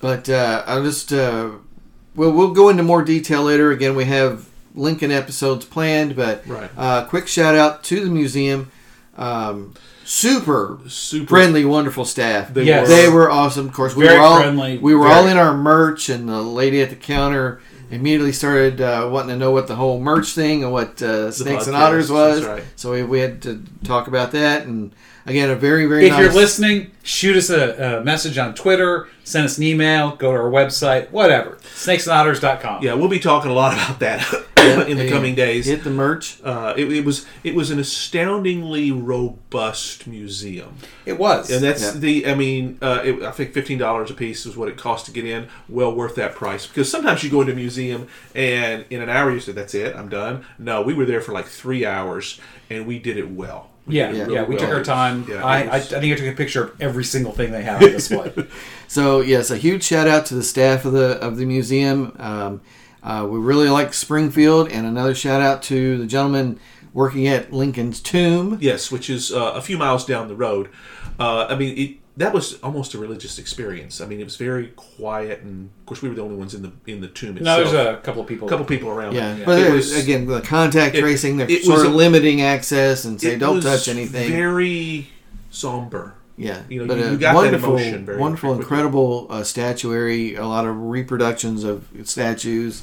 But 0.00 0.28
uh, 0.28 0.64
I'll 0.66 0.82
just 0.82 1.12
uh, 1.12 1.50
well, 2.18 2.30
we'll 2.32 2.52
go 2.52 2.68
into 2.68 2.82
more 2.82 3.02
detail 3.02 3.44
later. 3.44 3.70
Again, 3.70 3.94
we 3.96 4.04
have 4.04 4.46
Lincoln 4.74 5.10
episodes 5.10 5.64
planned, 5.64 6.14
but 6.16 6.42
Right. 6.46 6.70
uh, 6.76 7.04
quick 7.04 7.26
shout 7.28 7.54
out 7.54 7.82
to 7.84 8.00
the 8.04 8.10
museum. 8.10 8.70
Um, 9.16 9.74
super 10.04 10.78
Super 10.88 11.26
friendly, 11.28 11.64
wonderful 11.64 12.04
staff. 12.04 12.52
They 12.54 12.64
Yes. 12.64 12.88
were. 12.88 12.94
They 12.94 13.08
were 13.08 13.30
awesome. 13.30 13.66
Of 13.68 13.72
course, 13.74 13.96
we 13.96 14.04
Very 14.06 14.18
were 14.18 14.24
all 14.24 14.36
friendly, 14.40 14.78
we 14.78 14.94
were 14.94 15.06
very- 15.06 15.14
all 15.20 15.26
in 15.26 15.36
our 15.36 15.56
merch, 15.56 16.08
and 16.08 16.28
the 16.28 16.40
lady 16.42 16.80
at 16.80 16.90
the 16.90 16.96
counter 16.96 17.60
immediately 17.90 18.32
started 18.32 18.80
uh, 18.80 19.08
wanting 19.10 19.30
to 19.30 19.36
know 19.36 19.50
what 19.50 19.66
the 19.66 19.74
whole 19.76 19.98
merch 20.00 20.32
thing 20.34 20.62
and 20.62 20.72
what 20.72 21.00
uh, 21.02 21.30
snakes 21.30 21.66
and 21.66 21.74
otters 21.76 22.10
was. 22.10 22.40
that's 22.42 22.46
right. 22.60 22.64
So 22.76 22.92
we, 22.92 23.02
we 23.02 23.20
had 23.20 23.40
to 23.42 23.62
talk 23.84 24.06
about 24.08 24.30
that, 24.32 24.66
and 24.66 24.92
again, 25.28 25.50
a 25.50 25.54
very 25.56 25.86
very 25.86 26.06
If 26.06 26.12
nice. 26.12 26.20
you're 26.22 26.32
listening, 26.32 26.90
shoot 27.02 27.36
us 27.36 27.50
a, 27.50 27.98
a 28.00 28.04
message 28.04 28.38
on 28.38 28.54
Twitter, 28.54 29.08
send 29.24 29.44
us 29.44 29.58
an 29.58 29.64
email, 29.64 30.16
go 30.16 30.32
to 30.32 30.38
our 30.38 30.50
website, 30.50 31.10
whatever. 31.10 31.58
Snakesandotters.com. 31.74 32.82
Yeah, 32.82 32.94
we'll 32.94 33.08
be 33.08 33.18
talking 33.20 33.50
a 33.50 33.54
lot 33.54 33.74
about 33.74 33.98
that 34.00 34.44
in 34.88 34.96
the 34.98 35.08
coming 35.08 35.34
days. 35.34 35.66
hit 35.66 35.84
the 35.84 35.90
merch. 35.90 36.38
Uh, 36.42 36.74
it, 36.76 36.90
it 36.92 37.04
was 37.04 37.26
it 37.44 37.54
was 37.54 37.70
an 37.70 37.78
astoundingly 37.78 38.90
robust 38.92 40.06
museum, 40.06 40.76
It 41.06 41.18
was. 41.18 41.50
and 41.50 41.62
that's 41.62 41.82
Yeah. 41.94 42.00
the. 42.00 42.26
I 42.26 42.34
mean, 42.34 42.78
uh, 42.82 43.00
it, 43.04 43.22
I 43.22 43.30
think 43.30 43.52
fifteen 43.52 43.78
dollars 43.78 44.10
a 44.10 44.14
piece 44.14 44.44
was 44.44 44.56
what 44.56 44.68
it 44.68 44.76
cost 44.76 45.06
to 45.06 45.12
get 45.12 45.24
in. 45.24 45.48
Well 45.68 45.94
worth 45.94 46.14
that 46.16 46.34
price 46.34 46.66
because 46.66 46.90
sometimes 46.90 47.22
you 47.22 47.30
go 47.30 47.40
into 47.40 47.52
a 47.52 47.56
museum 47.56 48.08
and 48.34 48.84
in 48.90 49.00
an 49.02 49.08
hour 49.08 49.30
you 49.30 49.40
say 49.40 49.52
that's 49.52 49.74
it, 49.74 49.94
I'm 49.96 50.08
done. 50.08 50.44
No, 50.58 50.82
we 50.82 50.94
were 50.94 51.04
there 51.04 51.20
for 51.20 51.32
like 51.32 51.46
three 51.46 51.84
hours 51.86 52.40
and 52.70 52.86
we 52.86 52.98
did 52.98 53.16
it 53.16 53.30
well. 53.30 53.67
We 53.88 53.96
yeah, 53.96 54.12
did 54.12 54.16
yeah, 54.16 54.24
really 54.24 54.44
we 54.44 54.56
took 54.56 54.68
our 54.70 54.84
time. 54.84 55.26
Yeah, 55.28 55.44
I, 55.44 55.60
it 55.60 55.68
I, 55.68 55.76
I 55.76 55.80
think 55.80 56.12
I 56.12 56.16
took 56.16 56.26
a 56.26 56.36
picture 56.36 56.64
of 56.64 56.80
every 56.80 57.04
single 57.04 57.32
thing 57.32 57.50
they 57.50 57.62
have 57.62 57.82
on 57.82 57.90
display. 57.90 58.32
So 58.90 59.20
yes, 59.20 59.50
a 59.50 59.58
huge 59.58 59.84
shout 59.84 60.08
out 60.08 60.24
to 60.26 60.34
the 60.34 60.42
staff 60.42 60.86
of 60.86 60.92
the 60.92 61.18
of 61.20 61.36
the 61.36 61.44
museum. 61.44 62.16
Um, 62.18 62.62
uh, 63.02 63.26
we 63.28 63.38
really 63.38 63.68
like 63.68 63.92
Springfield, 63.92 64.70
and 64.70 64.86
another 64.86 65.14
shout 65.14 65.42
out 65.42 65.62
to 65.64 65.98
the 65.98 66.06
gentleman 66.06 66.58
working 66.94 67.28
at 67.28 67.52
Lincoln's 67.52 68.00
Tomb. 68.00 68.58
Yes, 68.60 68.90
which 68.90 69.10
is 69.10 69.30
uh, 69.30 69.52
a 69.54 69.60
few 69.60 69.76
miles 69.76 70.06
down 70.06 70.28
the 70.28 70.34
road. 70.34 70.70
Uh, 71.18 71.46
I 71.50 71.56
mean, 71.56 71.78
it, 71.78 71.96
that 72.18 72.32
was 72.34 72.58
almost 72.62 72.94
a 72.94 72.98
religious 72.98 73.38
experience. 73.38 74.00
I 74.00 74.06
mean, 74.06 74.20
it 74.20 74.24
was 74.24 74.36
very 74.36 74.68
quiet, 74.76 75.40
and 75.42 75.70
of 75.80 75.86
course, 75.86 76.02
we 76.02 76.08
were 76.08 76.14
the 76.14 76.22
only 76.22 76.36
ones 76.36 76.52
in 76.54 76.62
the 76.62 76.72
in 76.86 77.00
the 77.00 77.08
tomb 77.08 77.34
no, 77.36 77.60
itself. 77.60 77.72
there's 77.72 77.96
a 77.96 78.00
couple 78.02 78.20
of 78.22 78.28
people. 78.28 78.46
a 78.46 78.50
couple 78.50 78.66
people 78.66 78.90
around. 78.90 79.14
Yeah, 79.14 79.36
Yeah. 79.36 79.44
but 79.46 79.58
It 79.60 79.66
it 79.68 79.72
was- 79.72 79.96
again, 79.96 80.26
the 80.26 80.40
contact 80.40 80.94
it- 80.96 81.00
tracing, 81.00 81.36
they're 81.38 81.50
it 81.50 81.64
sort 81.64 81.78
was 81.78 81.86
of 81.88 81.92
a- 81.94 81.96
limiting 81.96 82.42
access 82.42 83.04
and 83.04 83.20
say 83.20 83.36
don't 83.38 83.56
was 83.56 83.64
touch 83.64 83.88
anything. 83.88 84.30
Very 84.30 85.08
somber. 85.50 86.14
yeah, 86.36 86.62
you 86.68 86.80
know, 86.80 86.86
but 86.86 86.98
you- 86.98 87.04
a 87.04 87.10
you 87.12 87.16
got 87.18 87.32
that 87.32 87.34
wonderful, 87.36 87.76
emotion 87.76 88.04
very 88.06 88.18
wonderful, 88.18 88.50
quickly. 88.54 88.62
incredible 88.64 89.26
uh, 89.30 89.42
statuary. 89.42 90.34
A 90.34 90.46
lot 90.46 90.66
of 90.66 90.76
reproductions 90.76 91.64
of 91.64 91.84
statues. 92.04 92.82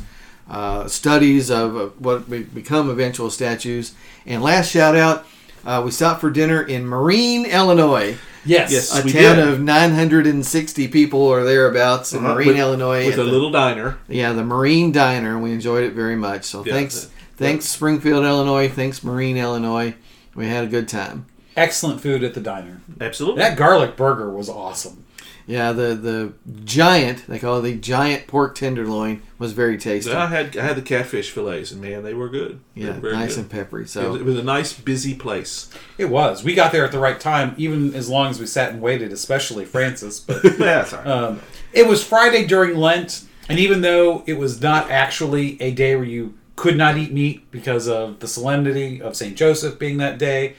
Uh, 0.50 0.88
studies 0.88 1.50
of 1.50 1.76
uh, 1.76 1.86
what 1.98 2.30
become 2.54 2.88
eventual 2.90 3.32
statues. 3.32 3.94
And 4.28 4.44
last 4.44 4.70
shout 4.70 4.96
out, 4.96 5.26
uh, 5.66 5.82
we 5.84 5.90
stopped 5.90 6.22
for 6.22 6.30
dinner 6.30 6.62
in 6.62 6.86
Marine, 6.86 7.46
Illinois. 7.46 8.16
Yes. 8.46 8.72
Yes. 8.72 9.00
a 9.00 9.04
we 9.04 9.12
town 9.12 9.38
did. 9.38 9.48
of 9.48 9.60
960 9.60 10.88
people 10.90 11.22
or 11.22 11.44
thereabouts 11.44 12.14
in 12.14 12.20
Uh-huh, 12.24 12.36
Marine, 12.36 12.48
with- 12.50 12.58
Illinois. 12.58 13.06
with 13.06 13.16
a 13.16 13.24
the- 13.24 13.24
little 13.24 13.52
diner. 13.52 13.98
yeah, 14.08 14.34
the 14.34 14.44
Marine 14.44 14.92
Diner, 14.92 15.38
we 15.40 15.52
enjoyed 15.52 15.84
it 15.84 15.94
very 15.94 16.16
much. 16.16 16.44
So 16.46 16.64
Yeah, 16.66 16.74
thanks, 16.74 17.06
the- 17.06 17.10
thanks 17.38 17.66
Springfield, 17.66 18.24
Illinois. 18.26 18.70
Thanks 18.70 19.04
Marine, 19.04 19.38
Illinois. 19.38 19.96
We 20.36 20.48
had 20.48 20.64
a 20.64 20.68
good 20.68 20.88
time. 20.88 21.26
Excellent 21.58 22.02
food 22.02 22.24
at 22.24 22.34
the 22.34 22.42
diner. 22.42 22.82
Absolutely. 23.00 23.42
That 23.42 23.56
garlic 23.58 23.96
burger 23.96 24.30
was 24.30 24.50
awesome. 24.50 25.05
Yeah, 25.48 25.74
the 25.74 25.94
the 25.96 26.34
giant 26.64 27.28
they 27.28 27.38
call 27.40 27.60
it 27.60 27.62
the 27.62 27.76
giant 27.76 28.26
pork 28.28 28.56
tenderloin 28.56 29.22
was 29.38 29.52
very 29.54 29.78
tasty. 29.78 30.12
I 30.12 30.26
had 30.28 30.58
I 30.58 30.64
had 30.64 30.76
the 30.76 30.82
catfish 30.82 31.30
fillets, 31.32 31.72
and 31.72 31.82
man, 31.82 32.04
they 32.04 32.14
were 32.14 32.30
good. 32.30 32.60
They 32.76 32.82
yeah, 32.84 32.96
were 32.96 33.00
very 33.02 33.14
nice 33.14 33.36
good. 33.36 33.42
and 33.42 33.50
peppery. 33.52 33.82
It 33.82 33.84
was, 33.84 33.92
So 33.92 34.16
it 34.16 34.24
was 34.26 34.40
a 34.40 34.44
nice, 34.44 34.74
busy 34.74 35.14
place. 35.14 35.70
It 35.98 36.06
was. 36.06 36.44
We 36.44 36.56
got 36.56 36.72
there 36.72 36.84
at 36.86 36.92
the 36.92 37.00
right 37.00 37.20
time, 37.20 37.54
even 37.58 37.94
as 37.94 38.10
long 38.10 38.30
as 38.32 38.40
we 38.40 38.48
sat 38.48 38.72
and 38.74 38.82
waited, 38.82 39.12
especially 39.12 39.66
Francis. 39.66 40.20
But 40.20 40.44
Yeah, 40.44 40.52
that's 40.58 40.94
all 40.94 41.00
right. 41.00 41.08
um, 41.08 41.42
it 41.74 41.88
was 41.88 42.04
Friday 42.04 42.48
during 42.48 42.76
Lent, 42.78 43.26
and 43.48 43.60
even 43.60 43.82
though 43.82 44.24
it 44.26 44.40
was 44.40 44.62
not 44.62 44.90
actually 44.90 45.62
a 45.62 45.72
day 45.72 45.96
where 45.96 46.06
you 46.06 46.34
could 46.56 46.78
not 46.78 46.98
eat 46.98 47.12
meat 47.12 47.52
because 47.52 47.88
of 47.88 48.20
the 48.20 48.28
solemnity 48.28 49.02
of 49.02 49.16
St. 49.16 49.36
Joseph 49.38 49.78
being 49.78 49.98
that 49.98 50.18
day, 50.18 50.56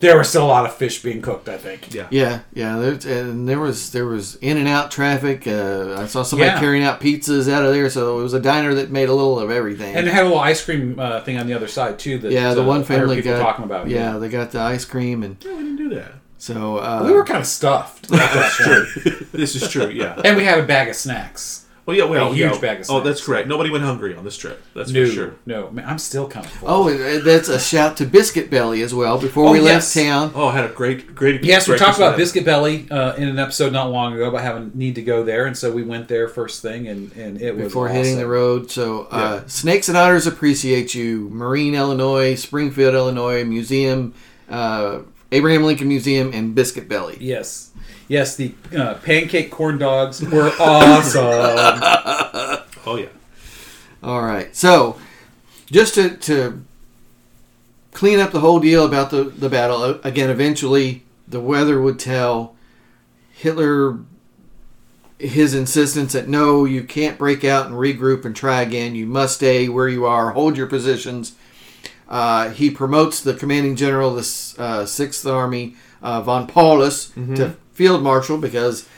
there 0.00 0.16
was 0.16 0.28
still 0.28 0.44
a 0.44 0.46
lot 0.46 0.64
of 0.64 0.74
fish 0.76 1.02
being 1.02 1.20
cooked, 1.20 1.48
I 1.48 1.58
think. 1.58 1.92
yeah. 1.92 2.06
yeah, 2.10 2.40
yeah, 2.54 2.78
there's, 2.78 3.04
and 3.04 3.48
there 3.48 3.58
was 3.58 3.90
there 3.90 4.06
was 4.06 4.36
in 4.36 4.56
and 4.56 4.68
out 4.68 4.90
traffic. 4.90 5.46
Uh, 5.46 5.96
I 5.98 6.06
saw 6.06 6.22
somebody 6.22 6.50
Yeah. 6.50 6.60
carrying 6.60 6.84
out 6.84 7.00
pizzas 7.00 7.50
out 7.50 7.64
of 7.64 7.72
there, 7.72 7.90
so 7.90 8.18
it 8.20 8.22
was 8.22 8.32
a 8.34 8.40
diner 8.40 8.74
that 8.74 8.90
made 8.90 9.08
a 9.08 9.14
little 9.14 9.38
of 9.40 9.50
everything. 9.50 9.96
And 9.96 10.06
it 10.06 10.12
had 10.14 10.22
a 10.22 10.26
little 10.26 10.38
ice 10.40 10.64
cream 10.64 10.98
uh, 11.00 11.20
thing 11.22 11.36
on 11.36 11.46
the 11.46 11.54
other 11.54 11.66
side, 11.68 11.98
too. 11.98 12.18
That, 12.18 12.30
yeah, 12.32 12.54
the 12.54 12.62
uh, 12.62 12.66
one 12.66 12.78
heard 12.80 12.86
family 12.86 13.16
people 13.16 13.32
got 13.32 13.42
talking 13.42 13.64
about. 13.64 13.88
Yeah, 13.88 14.18
they 14.18 14.28
got 14.28 14.52
the 14.52 14.60
ice 14.60 14.84
cream, 14.84 15.22
and 15.24 15.36
Yeah, 15.44 15.52
we 15.56 15.62
didn't 15.64 15.76
do 15.76 15.88
that. 15.96 16.12
so 16.38 16.76
uh, 16.78 17.02
We 17.04 17.12
were 17.12 17.24
kind 17.24 17.40
of 17.40 17.46
stuffed. 17.46 18.08
That's 18.08 18.56
true. 18.56 18.86
this 19.32 19.56
is 19.56 19.68
true. 19.68 19.88
Yeah. 19.88 20.20
and 20.24 20.36
we 20.36 20.44
had 20.44 20.58
a 20.58 20.62
bag 20.66 20.88
of 20.88 20.94
snacks. 20.96 21.64
Well, 21.88 21.96
yeah. 21.96 22.04
Well, 22.04 22.30
A 22.32 22.34
huge 22.34 22.52
yeah. 22.52 22.60
bag 22.60 22.80
of 22.80 22.90
Oh, 22.90 23.00
that's 23.00 23.24
correct. 23.24 23.48
Nobody 23.48 23.70
went 23.70 23.82
hungry 23.82 24.14
on 24.14 24.22
this 24.22 24.36
trip. 24.36 24.62
That's 24.74 24.90
No, 24.90 25.06
for 25.06 25.10
sure. 25.10 25.34
no. 25.46 25.70
Man, 25.70 25.86
I'm 25.88 25.98
still 25.98 26.28
kind 26.28 26.44
of 26.44 26.52
full. 26.52 26.68
Oh, 26.70 27.18
that's 27.20 27.48
a 27.48 27.58
shout 27.58 27.96
to 27.96 28.04
Biscuit 28.04 28.50
Belly 28.50 28.82
as 28.82 28.92
well. 28.94 29.18
Before 29.18 29.48
Oh, 29.48 29.52
we 29.52 29.60
yes. 29.62 29.96
left 29.96 30.06
town, 30.06 30.32
Oh, 30.34 30.48
I 30.48 30.52
had 30.52 30.66
a 30.66 30.68
great, 30.74 31.14
great. 31.14 31.42
Yes, 31.42 31.66
we 31.66 31.78
talked 31.78 31.96
about 31.96 32.18
Biscuit 32.18 32.44
Belly 32.44 32.86
uh, 32.90 33.14
in 33.14 33.26
an 33.26 33.38
episode 33.38 33.72
not 33.72 33.90
long 33.90 34.12
ago 34.12 34.28
about 34.28 34.42
having 34.42 34.70
need 34.74 34.96
to 34.96 35.02
go 35.02 35.24
there, 35.24 35.46
and 35.46 35.56
so 35.56 35.72
we 35.72 35.82
went 35.82 36.08
there 36.08 36.28
first 36.28 36.60
thing, 36.60 36.88
and, 36.88 37.10
and 37.16 37.40
it 37.40 37.56
was 37.56 37.64
before 37.64 37.88
hitting 37.88 38.18
the 38.18 38.26
road. 38.28 38.70
So, 38.70 39.04
uh, 39.10 39.46
Snakes 39.46 39.88
and 39.88 39.96
Otters 39.96 40.26
appreciate 40.26 40.94
you. 40.94 41.30
Marine, 41.32 41.74
Illinois, 41.74 42.34
Springfield, 42.34 42.94
Illinois, 42.94 43.44
Museum, 43.44 44.12
uh, 44.50 44.98
Abraham 45.32 45.62
Lincoln 45.64 45.88
Museum, 45.88 46.32
and 46.34 46.54
Biscuit 46.54 46.86
Belly. 46.86 47.16
Yes. 47.18 47.67
Yes, 48.08 48.36
the 48.36 48.54
uh, 48.76 48.94
pancake 48.94 49.50
corn 49.50 49.78
dogs 49.78 50.22
were 50.22 50.50
awesome. 50.58 52.64
Oh 52.86 52.96
yeah. 52.96 53.08
All 54.02 54.22
right. 54.22 54.54
So, 54.56 54.98
just 55.66 55.94
to, 55.96 56.16
to 56.16 56.64
clean 57.92 58.18
up 58.18 58.32
the 58.32 58.40
whole 58.40 58.60
deal 58.60 58.86
about 58.86 59.10
the, 59.10 59.24
the 59.24 59.50
battle, 59.50 59.82
uh, 59.82 59.98
again, 60.04 60.30
eventually 60.30 61.04
the 61.26 61.40
weather 61.40 61.82
would 61.82 61.98
tell 61.98 62.56
Hitler 63.30 63.98
his 65.18 65.52
insistence 65.52 66.14
that 66.14 66.28
no, 66.28 66.64
you 66.64 66.82
can't 66.82 67.18
break 67.18 67.44
out 67.44 67.66
and 67.66 67.74
regroup 67.74 68.24
and 68.24 68.34
try 68.34 68.62
again. 68.62 68.94
You 68.94 69.04
must 69.04 69.34
stay 69.34 69.68
where 69.68 69.88
you 69.88 70.06
are, 70.06 70.30
hold 70.30 70.56
your 70.56 70.68
positions. 70.68 71.34
Uh, 72.08 72.50
he 72.50 72.70
promotes 72.70 73.20
the 73.20 73.34
commanding 73.34 73.76
general 73.76 74.10
of 74.10 74.16
the 74.16 74.54
uh, 74.62 74.86
Sixth 74.86 75.26
Army, 75.26 75.74
uh, 76.00 76.22
von 76.22 76.46
Paulus, 76.46 77.12
to 77.36 77.56
field 77.78 78.02
marshal 78.02 78.36
because 78.38 78.88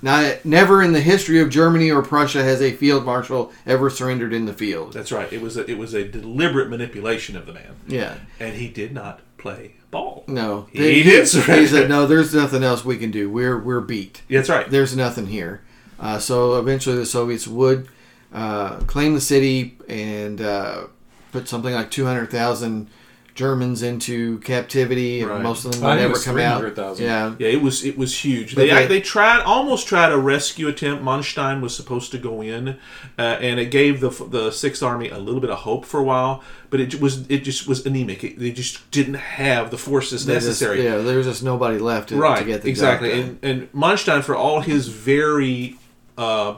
not 0.00 0.42
never 0.44 0.82
in 0.82 0.92
the 0.94 1.02
history 1.02 1.38
of 1.38 1.50
Germany 1.50 1.90
or 1.90 2.02
Prussia 2.02 2.42
has 2.42 2.62
a 2.62 2.72
field 2.72 3.04
marshal 3.04 3.52
ever 3.66 3.90
surrendered 3.90 4.32
in 4.32 4.46
the 4.46 4.54
field. 4.54 4.94
That's 4.94 5.12
right. 5.12 5.30
It 5.30 5.42
was 5.42 5.58
a, 5.58 5.70
it 5.70 5.76
was 5.76 5.92
a 5.92 6.02
deliberate 6.02 6.70
manipulation 6.70 7.36
of 7.36 7.44
the 7.44 7.52
man, 7.52 7.76
Yeah, 7.86 8.14
and 8.40 8.54
he 8.56 8.68
did 8.68 8.94
not 8.94 9.20
play 9.36 9.74
ball. 9.90 10.24
no, 10.26 10.66
He 10.72 11.02
did 11.02 11.28
surrender. 11.28 11.60
He 11.60 11.66
said, 11.66 11.88
"No, 11.90 12.06
there's 12.06 12.34
nothing 12.34 12.62
else 12.64 12.84
we 12.86 12.96
can 12.96 13.10
do. 13.10 13.28
We're 13.28 13.58
we're 13.58 13.80
beat. 13.82 14.22
That's 14.30 14.48
right. 14.48 14.68
There's 14.70 14.96
nothing 14.96 15.26
here." 15.26 15.60
Uh, 16.00 16.18
so 16.18 16.58
eventually, 16.58 16.96
the 16.96 17.04
Soviets 17.06 17.46
would 17.46 17.86
uh, 18.32 18.76
claim 18.86 19.12
the 19.14 19.20
city 19.20 19.76
and 19.88 20.40
uh, 20.40 20.84
put 21.32 21.48
something 21.48 21.74
like 21.74 21.90
two 21.90 22.06
hundred 22.06 22.30
thousand 22.30 22.88
Germans 23.34 23.82
into 23.82 24.38
captivity, 24.40 25.20
and 25.20 25.30
Right. 25.30 25.42
most 25.42 25.64
of 25.64 25.72
them 25.72 25.82
would 25.82 25.96
never 25.96 26.18
come 26.18 26.36
out. 26.38 26.60
300,000. 26.60 27.04
Yeah, 27.06 27.34
Yeah, 27.38 27.48
it 27.48 27.62
was 27.62 27.82
it 27.84 27.96
was 27.96 28.18
huge. 28.24 28.54
They 28.54 28.68
they- 28.68 28.86
they 28.86 29.00
tried 29.00 29.40
almost 29.42 29.86
tried 29.88 30.12
a 30.12 30.18
rescue 30.18 30.68
attempt. 30.68 31.02
Manstein 31.02 31.60
was 31.62 31.74
supposed 31.74 32.10
to 32.12 32.18
go 32.18 32.42
in, 32.42 32.76
uh, 33.18 33.22
and 33.22 33.58
it 33.58 33.70
gave 33.70 34.00
the 34.00 34.10
the 34.30 34.50
Sixth 34.50 34.82
Army 34.82 35.08
a 35.08 35.18
little 35.18 35.40
bit 35.40 35.50
of 35.50 35.58
hope 35.60 35.84
for 35.86 35.98
a 35.98 36.02
while. 36.02 36.42
But 36.68 36.80
it 36.80 37.00
was 37.00 37.24
it 37.28 37.38
just 37.44 37.66
was 37.66 37.84
anemic. 37.86 38.22
It, 38.24 38.38
they 38.38 38.50
just 38.50 38.90
didn't 38.90 39.14
have 39.14 39.70
the 39.70 39.78
forces 39.78 40.26
They 40.26 40.34
just- 40.34 40.46
necessary. 40.46 40.84
yeah, 40.84 40.98
there 40.98 41.16
was 41.16 41.26
just 41.26 41.42
nobody 41.42 41.78
left 41.78 42.10
to, 42.10 42.16
right, 42.16 42.38
to 42.38 42.44
get 42.44 42.62
the 42.62 42.68
exactly. 42.68 43.08
job 43.10 43.18
done. 43.18 43.38
And 43.42 43.60
and 43.60 43.72
Manstein, 43.72 44.22
for 44.22 44.34
all 44.36 44.60
his 44.60 44.88
very 44.88 45.76
uh, 46.18 46.54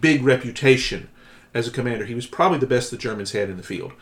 big 0.00 0.24
reputation 0.24 1.08
as 1.54 1.68
a 1.68 1.70
commander, 1.70 2.04
he 2.04 2.14
was 2.14 2.26
probably 2.26 2.58
the 2.58 2.66
best 2.66 2.90
the 2.90 2.96
Germans 2.96 3.32
had 3.32 3.48
in 3.48 3.56
the 3.56 3.62
field. 3.62 3.92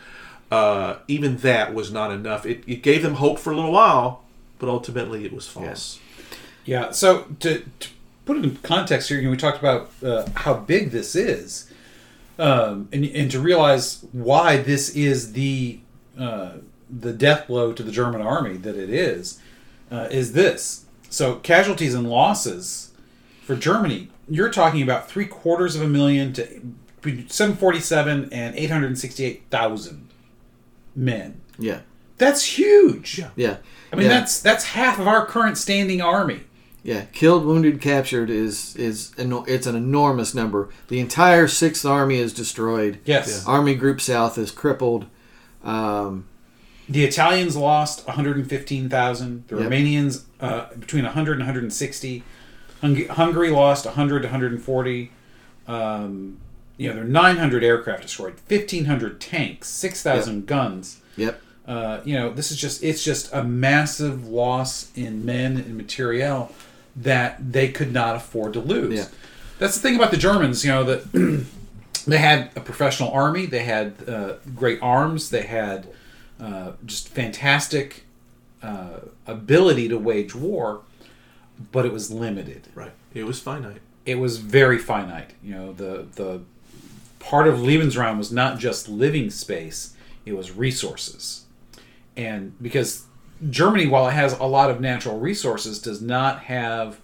Uh, 0.51 0.97
even 1.09 1.39
that 1.39 1.75
was 1.75 1.93
not 1.93 2.13
enough. 2.13 2.47
It, 2.47 2.63
it 2.67 2.83
gave 2.83 3.03
them 3.03 3.15
hope 3.15 3.39
for 3.39 3.53
a 3.53 3.57
little 3.57 3.73
while, 3.73 4.23
but 4.59 4.69
ultimately 4.69 5.25
it 5.25 5.33
was 5.33 5.49
false. 5.49 5.99
Yeah. 6.65 6.93
So 6.93 7.27
to, 7.41 7.65
to 7.81 7.89
put 8.25 8.37
it 8.37 8.45
in 8.45 8.57
context 8.57 9.09
here, 9.09 9.19
you 9.19 9.25
know, 9.25 9.31
we 9.31 9.37
talked 9.37 9.59
about 9.59 9.91
uh, 10.05 10.27
how 10.35 10.55
big 10.55 10.91
this 10.91 11.17
is, 11.17 11.73
um, 12.39 12.89
and 12.93 13.05
and 13.05 13.31
to 13.31 13.41
realize 13.41 14.05
why 14.13 14.59
this 14.59 14.91
is 14.91 15.33
the 15.33 15.81
uh, 16.19 16.53
the 16.89 17.13
death 17.13 17.47
blow 17.49 17.73
to 17.73 17.83
the 17.83 17.93
German 17.93 18.21
army 18.21 18.57
that 18.59 18.77
it 18.77 18.91
is, 18.91 19.41
uh, 19.91 20.09
is 20.11 20.33
this. 20.33 20.85
So 21.11 21.37
casualties 21.37 21.95
and 21.95 22.09
losses 22.09 22.93
for 23.43 23.57
Germany, 23.57 24.11
you're 24.29 24.51
talking 24.51 24.83
about 24.83 25.09
three 25.09 25.27
quarters 25.27 25.77
of 25.77 25.83
a 25.83 25.89
million 25.89 26.33
to 26.35 26.61
between 27.01 27.29
747 27.29 28.33
and 28.33 28.57
868,000 28.57 30.06
men. 30.97 31.41
Yeah, 31.59 31.81
That's 32.19 32.59
huge. 32.59 33.19
Yeah. 33.19 33.31
yeah. 33.37 33.57
I 33.93 33.97
mean, 33.97 34.07
yeah. 34.07 34.19
that's 34.19 34.41
that's 34.41 34.65
half 34.65 34.99
of 34.99 35.07
our 35.07 35.25
current 35.27 35.57
standing 35.59 36.01
army. 36.03 36.41
Yeah, 36.83 37.05
killed, 37.13 37.45
wounded, 37.45 37.81
captured 37.81 38.31
is 38.31 38.75
is 38.77 39.13
eno- 39.19 39.45
it's 39.45 39.67
an 39.67 39.75
enormous 39.77 40.35
number. 40.35 40.69
The 40.89 41.01
entire 41.01 41.49
Sixth 41.49 41.85
Army 41.85 42.19
is 42.19 42.33
destroyed. 42.33 42.99
Yes. 43.05 43.45
Army 43.47 43.75
Group 43.75 44.01
South 44.01 44.39
is 44.39 44.51
crippled. 44.51 45.07
Um, 45.65 46.27
The 46.89 47.05
Italians 47.05 47.57
lost 47.57 48.07
115,000. 48.07 49.45
The 49.49 49.57
Yep. 49.57 49.65
Romanians 49.71 50.23
uh, 50.41 50.67
between 50.79 51.05
100 51.05 51.33
and 51.33 51.41
160. 51.41 52.23
Hung- 52.81 53.07
Hungary 53.09 53.51
lost 53.51 53.85
100 53.87 54.21
to 54.23 54.27
140. 54.29 55.11
Um, 55.67 56.39
you 56.77 56.89
know, 56.89 56.95
there 56.95 57.05
are 57.05 57.09
900 57.09 57.65
aircraft 57.65 58.03
destroyed, 58.03 58.35
1,500 58.49 59.21
tanks, 59.21 59.69
6,000 59.69 60.47
guns. 60.47 61.01
yep. 61.17 61.41
Uh, 61.67 62.01
you 62.05 62.15
know, 62.15 62.33
this 62.33 62.53
is 62.53 62.57
just 62.57 62.81
it's 62.85 63.03
just 63.03 63.33
a 63.33 63.43
massive 63.43 64.29
loss 64.29 64.93
in 64.95 65.25
men 65.27 65.57
and 65.57 65.77
materiel 65.77 66.53
that 66.95 67.53
they 67.53 67.69
could 67.69 67.93
not 67.93 68.15
afford 68.15 68.53
to 68.53 68.61
lose. 68.61 68.95
Yeah. 68.95 69.07
That's 69.59 69.75
the 69.75 69.81
thing 69.81 69.97
about 69.97 70.13
the 70.13 70.17
Germans, 70.17 70.65
you 70.65 70.71
know, 70.71 70.85
that 70.85 71.45
they 72.07 72.19
had 72.19 72.51
a 72.55 72.61
professional 72.61 73.11
army, 73.11 73.47
they 73.47 73.65
had 73.65 73.95
uh, 74.09 74.35
great 74.55 74.79
arms, 74.81 75.31
they 75.31 75.43
had 75.43 75.89
uh, 76.39 76.73
just 76.85 77.09
fantastic 77.09 78.05
uh, 78.63 79.01
ability 79.27 79.89
to 79.89 79.99
wage 79.99 80.35
war, 80.35 80.83
but 81.73 81.85
it 81.85 81.93
was 81.93 82.13
limited. 82.13 82.69
Right. 82.75 82.93
It 83.13 83.25
was 83.25 83.41
finite. 83.41 83.81
It 84.05 84.21
was 84.21 84.39
very 84.39 84.79
finite. 84.79 85.33
You 85.43 85.55
know, 85.55 85.73
the 85.73 86.07
the 86.15 86.43
part 87.27 87.47
of 87.49 87.57
Lebensraum 87.59 88.19
was 88.19 88.31
not 88.33 88.59
just 88.59 88.89
living 88.89 89.31
space; 89.31 89.95
it 90.25 90.35
was 90.37 90.53
resources, 90.53 91.45
and 92.17 92.61
because 92.63 93.05
Germany, 93.51 93.87
while 93.87 94.09
it 94.09 94.13
has 94.13 94.33
a 94.39 94.45
lot 94.45 94.71
of 94.71 94.81
natural 94.81 95.19
resources, 95.19 95.79
does 95.79 96.01
not 96.01 96.45
have 96.45 96.99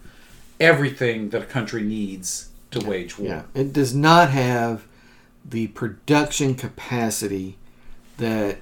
everything 0.61 1.31
that 1.31 1.43
a 1.43 1.47
country 1.47 1.83
needs 1.83 2.49
to 2.71 2.81
wage 2.87 3.19
war. 3.19 3.29
Yeah. 3.29 3.43
It 3.55 3.73
does 3.73 3.95
not 3.95 4.31
have 4.31 4.87
the 5.45 5.67
production 5.69 6.55
capacity 6.55 7.59
that 8.19 8.59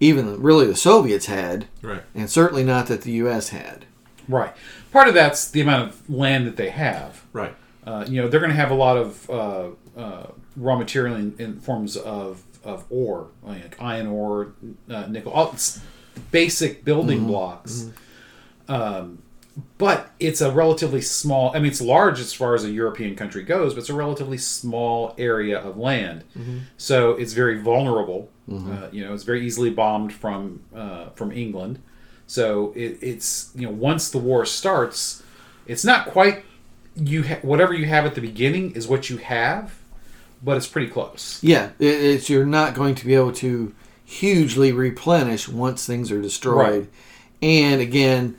even 0.00 0.40
really 0.42 0.66
the 0.66 0.76
Soviets 0.76 1.26
had, 1.26 1.66
Right. 1.82 2.02
and 2.14 2.28
certainly 2.28 2.64
not 2.64 2.86
that 2.88 3.02
the 3.02 3.12
U.S. 3.12 3.50
had. 3.50 3.84
Right. 4.28 4.52
Part 4.92 5.08
of 5.08 5.14
that's 5.14 5.50
the 5.50 5.60
amount 5.60 5.88
of 5.90 6.10
land 6.10 6.46
that 6.46 6.56
they 6.56 6.70
have. 6.70 7.24
Right. 7.32 7.54
Uh, 7.86 8.04
you 8.08 8.20
know, 8.20 8.28
they're 8.28 8.40
going 8.40 8.50
to 8.50 8.56
have 8.56 8.70
a 8.70 8.74
lot 8.74 8.96
of 8.96 9.30
uh, 9.30 9.68
uh, 9.96 10.26
raw 10.56 10.76
material 10.76 11.16
in, 11.16 11.34
in 11.38 11.60
forms 11.60 11.96
of, 11.96 12.42
of 12.64 12.84
ore, 12.90 13.28
like 13.42 13.80
iron 13.80 14.06
ore, 14.06 14.52
uh, 14.88 15.06
nickel, 15.06 15.32
all 15.32 15.54
basic 16.30 16.84
building 16.84 17.26
blocks. 17.26 17.86
Um, 18.68 19.22
but 19.78 20.12
it's 20.20 20.40
a 20.40 20.50
relatively 20.50 21.00
small. 21.00 21.50
I 21.54 21.58
mean, 21.58 21.66
it's 21.66 21.80
large 21.80 22.20
as 22.20 22.32
far 22.32 22.54
as 22.54 22.64
a 22.64 22.70
European 22.70 23.16
country 23.16 23.42
goes, 23.42 23.74
but 23.74 23.80
it's 23.80 23.90
a 23.90 23.94
relatively 23.94 24.38
small 24.38 25.14
area 25.18 25.58
of 25.58 25.76
land. 25.76 26.24
So 26.76 27.12
it's 27.12 27.32
very 27.32 27.60
vulnerable. 27.60 28.30
Uh, 28.50 28.88
you 28.90 29.04
know, 29.04 29.12
it's 29.14 29.24
very 29.24 29.44
easily 29.46 29.70
bombed 29.70 30.12
from 30.12 30.60
uh, 30.74 31.10
from 31.10 31.30
England. 31.32 31.80
So 32.26 32.72
it, 32.76 32.98
it's 33.02 33.50
you 33.54 33.66
know 33.66 33.72
once 33.72 34.08
the 34.10 34.18
war 34.18 34.46
starts, 34.46 35.22
it's 35.66 35.84
not 35.84 36.06
quite 36.06 36.44
you 36.96 37.22
ha- 37.24 37.38
whatever 37.42 37.74
you 37.74 37.86
have 37.86 38.06
at 38.06 38.14
the 38.14 38.20
beginning 38.20 38.72
is 38.72 38.86
what 38.88 39.10
you 39.10 39.18
have, 39.18 39.79
but 40.42 40.56
it's 40.56 40.66
pretty 40.66 40.90
close. 40.90 41.38
Yeah, 41.42 41.70
it's 41.78 42.30
you're 42.30 42.46
not 42.46 42.74
going 42.74 42.94
to 42.96 43.06
be 43.06 43.14
able 43.14 43.32
to 43.34 43.74
hugely 44.04 44.72
replenish 44.72 45.48
once 45.48 45.86
things 45.86 46.10
are 46.10 46.20
destroyed. 46.20 46.80
Right. 46.80 46.88
And 47.42 47.80
again, 47.80 48.36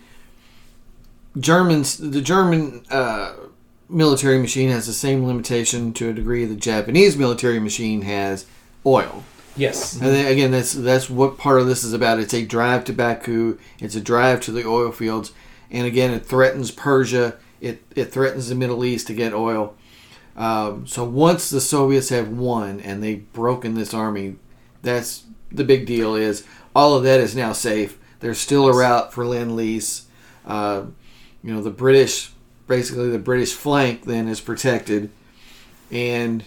Germans, 1.39 1.97
the 1.97 2.21
German 2.21 2.83
uh, 2.89 3.33
military 3.89 4.39
machine 4.39 4.69
has 4.69 4.85
the 4.85 4.93
same 4.93 5.25
limitation 5.25 5.93
to 5.93 6.09
a 6.09 6.13
degree 6.13 6.45
the 6.45 6.55
Japanese 6.55 7.17
military 7.17 7.59
machine 7.59 8.01
has 8.01 8.45
oil. 8.85 9.23
Yes. 9.55 9.93
And 9.93 10.07
then, 10.07 10.31
again, 10.31 10.51
that's 10.51 10.73
that's 10.73 11.09
what 11.09 11.37
part 11.37 11.59
of 11.59 11.67
this 11.67 11.83
is 11.83 11.93
about. 11.93 12.19
It's 12.19 12.33
a 12.33 12.45
drive 12.45 12.85
to 12.85 12.93
Baku. 12.93 13.57
It's 13.79 13.95
a 13.95 14.01
drive 14.01 14.41
to 14.41 14.51
the 14.51 14.65
oil 14.65 14.91
fields, 14.91 15.33
and 15.69 15.85
again, 15.85 16.11
it 16.11 16.25
threatens 16.25 16.71
Persia. 16.71 17.37
It 17.59 17.83
it 17.95 18.05
threatens 18.05 18.49
the 18.49 18.55
Middle 18.55 18.85
East 18.85 19.07
to 19.07 19.13
get 19.13 19.33
oil. 19.33 19.75
Um, 20.36 20.88
so 20.88 21.03
once 21.03 21.49
the 21.49 21.61
Soviets 21.61 22.09
have 22.09 22.29
won 22.29 22.79
and 22.79 23.03
they've 23.03 23.32
broken 23.34 23.73
this 23.73 23.93
army, 23.93 24.36
that's 24.82 25.23
the 25.51 25.63
big 25.63 25.86
deal. 25.86 26.15
Is 26.15 26.45
all 26.75 26.95
of 26.95 27.03
that 27.03 27.19
is 27.19 27.36
now 27.36 27.53
safe. 27.53 27.97
There's 28.19 28.39
still 28.39 28.67
a 28.67 28.75
route 28.75 29.13
for 29.13 29.25
Lend 29.25 29.55
Lease. 29.55 30.05
Uh, 30.45 30.86
you 31.43 31.53
know, 31.53 31.61
the 31.61 31.69
British, 31.71 32.32
basically 32.67 33.09
the 33.09 33.19
British 33.19 33.53
flank 33.53 34.05
then 34.05 34.27
is 34.27 34.39
protected, 34.39 35.09
and 35.91 36.43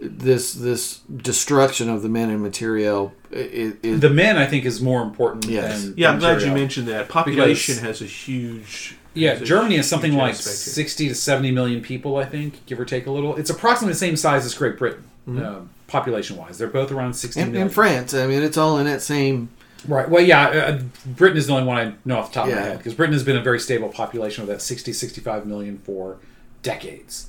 this 0.00 0.54
this 0.54 0.98
destruction 1.14 1.90
of 1.90 2.02
the 2.02 2.08
men 2.08 2.30
and 2.30 2.40
material 2.40 3.12
is, 3.30 3.74
is 3.82 4.00
The 4.00 4.10
men, 4.10 4.38
I 4.38 4.46
think, 4.46 4.64
is 4.64 4.80
more 4.80 5.02
important. 5.02 5.46
Yes. 5.46 5.84
Than 5.84 5.94
Yeah, 5.96 6.10
I'm 6.10 6.18
glad 6.18 6.42
you 6.42 6.52
mentioned 6.52 6.88
that. 6.88 7.08
Population 7.08 7.74
Because- 7.74 8.00
has 8.00 8.02
a 8.02 8.06
huge. 8.10 8.96
Yeah, 9.14 9.34
has 9.34 9.48
Germany 9.48 9.76
is 9.76 9.88
something 9.88 10.14
like 10.14 10.34
aspect 10.34 10.56
here. 10.64 10.72
60 10.74 11.08
to 11.08 11.14
70 11.14 11.50
million 11.50 11.82
people, 11.82 12.16
I 12.16 12.24
think, 12.24 12.64
give 12.66 12.78
or 12.78 12.84
take 12.84 13.06
a 13.06 13.10
little. 13.10 13.36
It's 13.36 13.50
approximately 13.50 13.92
the 13.94 13.98
same 13.98 14.16
size 14.16 14.44
as 14.44 14.54
Great 14.54 14.78
Britain, 14.78 15.04
uh, 15.28 15.60
population 15.88 16.36
wise. 16.36 16.58
They're 16.58 16.68
both 16.68 16.92
around 16.92 17.14
60 17.14 17.40
and, 17.40 17.50
million. 17.52 17.66
and 17.66 17.74
France. 17.74 18.14
I 18.14 18.26
mean, 18.26 18.42
it's 18.42 18.56
all 18.56 18.78
in 18.78 18.86
that 18.86 19.02
same 19.02 19.50
Right. 19.88 20.08
Well, 20.10 20.22
yeah, 20.22 20.48
uh, 20.48 20.80
Britain 21.06 21.38
is 21.38 21.46
the 21.46 21.54
only 21.54 21.64
one 21.66 21.78
I 21.78 21.94
know 22.04 22.18
off 22.18 22.28
the 22.30 22.34
top 22.34 22.48
of 22.48 22.52
my 22.54 22.58
Yeah. 22.60 22.64
head 22.66 22.78
because 22.78 22.92
Britain 22.94 23.14
has 23.14 23.24
been 23.24 23.36
a 23.38 23.42
very 23.42 23.58
stable 23.58 23.88
population 23.88 24.42
of 24.42 24.48
that 24.48 24.60
60, 24.60 24.92
65 24.92 25.46
million 25.46 25.78
for 25.78 26.18
decades. 26.62 27.28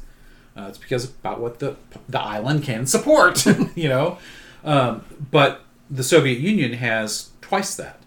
Uh, 0.57 0.65
it's 0.67 0.77
because 0.77 1.05
about 1.05 1.39
what 1.39 1.59
the 1.59 1.77
the 2.09 2.19
island 2.19 2.63
can 2.63 2.85
support, 2.85 3.45
you 3.75 3.87
know. 3.87 4.17
Um, 4.65 5.05
but 5.31 5.61
the 5.89 6.03
Soviet 6.03 6.39
Union 6.39 6.73
has 6.73 7.29
twice 7.39 7.73
that, 7.77 8.00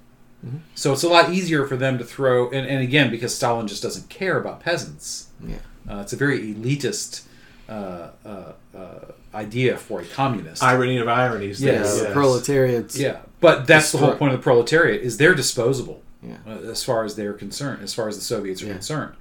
so 0.74 0.92
it's 0.92 1.02
a 1.02 1.08
lot 1.08 1.30
easier 1.30 1.66
for 1.66 1.76
them 1.76 1.98
to 1.98 2.04
throw. 2.04 2.50
And, 2.50 2.66
and 2.66 2.82
again, 2.82 3.10
because 3.10 3.34
Stalin 3.34 3.66
just 3.66 3.82
doesn't 3.82 4.08
care 4.08 4.38
about 4.38 4.60
peasants, 4.60 5.28
Yeah. 5.46 5.56
uh, 5.90 5.98
it's 6.00 6.12
a 6.12 6.16
very 6.16 6.54
elitist 6.54 7.22
uh, 7.68 8.10
uh, 8.26 8.52
uh, 8.76 8.98
idea 9.34 9.76
for 9.76 10.00
a 10.00 10.04
communist. 10.04 10.62
Irony 10.62 10.98
of 10.98 11.08
ironies. 11.08 11.62
Yes. 11.62 11.86
Yeah, 11.94 11.98
the 12.00 12.04
yes. 12.04 12.12
proletariats. 12.12 12.98
Yeah, 12.98 13.18
but 13.40 13.66
that's 13.66 13.90
the 13.92 13.98
whole 13.98 14.14
point 14.16 14.34
of 14.34 14.38
the 14.40 14.42
proletariat 14.42 15.00
is 15.02 15.16
they're 15.16 15.34
disposable 15.34 16.02
Yeah. 16.22 16.36
uh, 16.46 16.70
as 16.70 16.84
far 16.84 17.04
as 17.04 17.16
they're 17.16 17.32
concerned, 17.32 17.82
as 17.82 17.94
far 17.94 18.06
as 18.08 18.16
the 18.16 18.22
Soviets 18.22 18.62
are 18.62 18.66
Yeah. 18.66 18.72
concerned, 18.74 19.14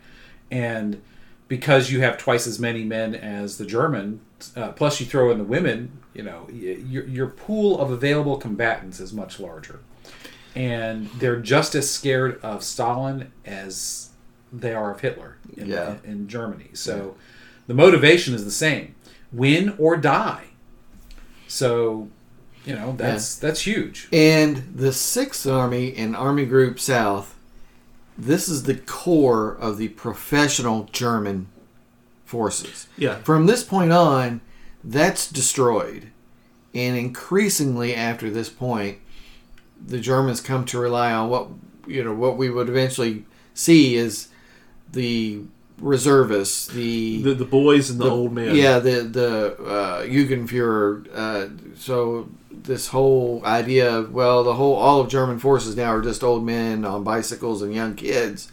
and 0.52 1.02
because 1.48 1.92
you 1.92 2.02
have 2.02 2.18
twice 2.18 2.48
as 2.48 2.60
many 2.60 2.84
men 2.84 3.14
as 3.16 3.58
the 3.58 3.66
German, 3.66 4.20
uh, 4.58 4.70
plus 4.74 5.00
you 5.00 5.06
throw 5.06 5.32
in 5.32 5.38
the 5.38 5.44
women, 5.44 5.92
you 6.14 6.24
know, 6.24 6.48
y- 6.52 6.78
your 6.86 7.06
your 7.08 7.28
pool 7.28 7.80
of 7.80 7.92
available 7.92 8.38
combatants 8.38 9.00
is 9.00 9.14
much 9.14 9.40
larger, 9.40 9.80
and 10.56 11.10
they're 11.20 11.40
just 11.40 11.76
as 11.76 11.90
scared 11.90 12.40
of 12.44 12.64
Stalin 12.64 13.32
as 13.46 14.10
they 14.52 14.74
are 14.74 14.92
of 14.92 15.02
Hitler 15.02 15.38
in, 15.58 15.68
Yeah. 15.68 15.96
in, 16.04 16.12
in 16.12 16.28
Germany. 16.28 16.70
So 16.74 17.16
the 17.68 17.74
motivation 17.74 18.34
is 18.34 18.46
the 18.46 18.52
same: 18.52 18.96
win 19.32 19.76
or 19.80 19.98
die. 19.98 20.46
So, 21.48 22.10
you 22.66 22.76
know, 22.76 22.94
that's 22.98 23.36
that's 23.36 23.62
huge. 23.62 24.08
And 24.12 24.72
the 24.76 24.94
Sixth 24.94 25.46
Army 25.48 25.96
and 25.96 26.16
Army 26.16 26.46
Group 26.46 26.80
South, 26.80 27.36
this 28.18 28.48
is 28.50 28.64
the 28.64 28.76
core 28.76 29.52
of 29.56 29.78
the 29.78 29.90
professional 29.90 30.86
German 30.92 31.48
forces. 32.26 32.88
Yeah. 32.98 33.18
From 33.22 33.46
this 33.46 33.64
point 33.64 33.92
on, 33.92 34.42
that's 34.84 35.30
destroyed. 35.30 36.10
And 36.74 36.98
increasingly 36.98 37.94
after 37.94 38.32
this 38.32 38.50
point, 38.50 38.98
the 39.86 40.00
Germans 40.00 40.42
come 40.42 40.66
to 40.66 40.80
rely 40.80 41.12
on 41.14 41.30
what 41.30 41.48
you 41.88 42.04
know 42.04 42.14
what 42.14 42.38
we 42.38 42.50
would 42.50 42.70
eventually 42.70 43.26
see 43.54 43.96
is 43.96 44.30
the 44.92 45.42
reservists, 45.80 46.68
the 46.68 47.22
The, 47.24 47.34
the 47.34 47.46
boys 47.46 47.90
and 47.90 48.00
the, 48.00 48.10
old 48.10 48.34
men. 48.34 48.56
yeah, 48.56 48.80
the 48.80 49.02
the 49.02 49.56
uh, 49.64 50.04
Jugendfuhrer. 50.04 51.08
Uh, 51.14 51.48
so 51.76 52.30
this 52.52 52.88
whole 52.88 53.42
idea 53.46 53.94
of 53.98 54.14
well, 54.14 54.44
the 54.44 54.54
whole 54.54 54.76
all 54.76 55.02
of 55.02 55.10
German 55.10 55.40
forces 55.40 55.76
now 55.76 55.90
are 55.94 56.02
just 56.02 56.24
old 56.24 56.46
men 56.46 56.86
on 56.86 57.04
bicycles 57.04 57.62
and 57.62 57.74
young 57.74 57.96
kids. 57.96 58.52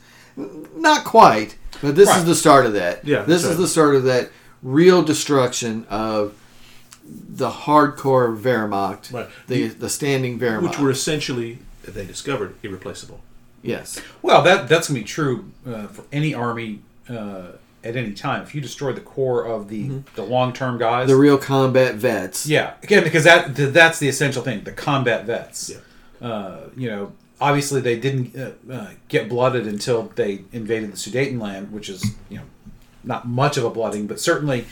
Not 0.77 1.05
quite, 1.05 1.57
but 1.83 1.95
this 1.97 2.15
is 2.17 2.25
the 2.25 2.35
start 2.35 2.67
of 2.67 2.73
that. 2.73 3.05
Yeah, 3.05 3.23
this 3.23 3.43
that's 3.43 3.53
is 3.53 3.59
the 3.59 3.69
start 3.69 3.95
of 3.95 4.05
that 4.05 4.31
real 4.63 5.03
destruction 5.03 5.87
of 5.91 6.35
the 7.13 7.51
hardcore 7.51 8.39
Wehrmacht, 8.41 9.13
Right. 9.13 9.29
the 9.49 9.69
the 9.69 9.89
standing 9.89 10.39
Wehrmacht. 10.39 10.63
Which 10.63 10.79
were 10.79 10.91
essentially, 10.91 11.59
they 11.87 12.05
discovered, 12.07 12.55
irreplaceable. 12.63 13.21
yes, 13.63 14.01
Well, 14.23 14.43
that 14.43 14.69
that's 14.69 14.89
gonna 14.89 15.01
be 15.01 15.05
true 15.05 15.47
uh, 15.67 15.87
for 15.89 16.05
any 16.13 16.33
army 16.35 16.81
uh, 17.09 17.49
at 17.83 17.97
any 17.97 18.13
time. 18.13 18.43
If 18.43 18.55
you 18.55 18.61
destroy 18.61 18.93
the 18.93 19.01
core 19.01 19.45
of 19.45 19.69
the 19.69 20.03
the 20.15 20.23
long 20.23 20.53
term 20.53 20.79
guys, 20.79 21.09
the 21.09 21.17
real 21.17 21.39
combat 21.39 21.97
vets. 21.97 22.47
yeah, 22.47 22.75
again 22.83 23.03
because 23.03 23.25
that 23.25 23.57
th- 23.57 23.73
that's 23.73 23.99
the 23.99 24.09
essential 24.09 24.43
thing. 24.43 24.63
The 24.65 24.73
combat 24.73 25.25
vets. 25.27 25.71
Yeah. 25.71 26.29
Uh, 26.29 26.69
you 26.77 26.89
know, 26.91 27.13
obviously 27.41 27.81
they 27.81 27.99
didn't 27.99 28.37
uh, 28.39 28.51
uh, 28.73 28.91
get 29.09 29.29
blooded 29.29 29.67
until 29.67 30.13
they 30.15 30.43
invaded 30.53 30.93
the 30.93 30.97
Sudetenland, 30.97 31.71
which 31.71 31.89
is 31.89 32.05
you 32.29 32.37
know 32.39 32.45
not 33.03 33.27
much 33.27 33.57
of 33.57 33.65
a 33.65 33.71
blooding, 33.71 34.07
but 34.07 34.21
certainly. 34.21 34.67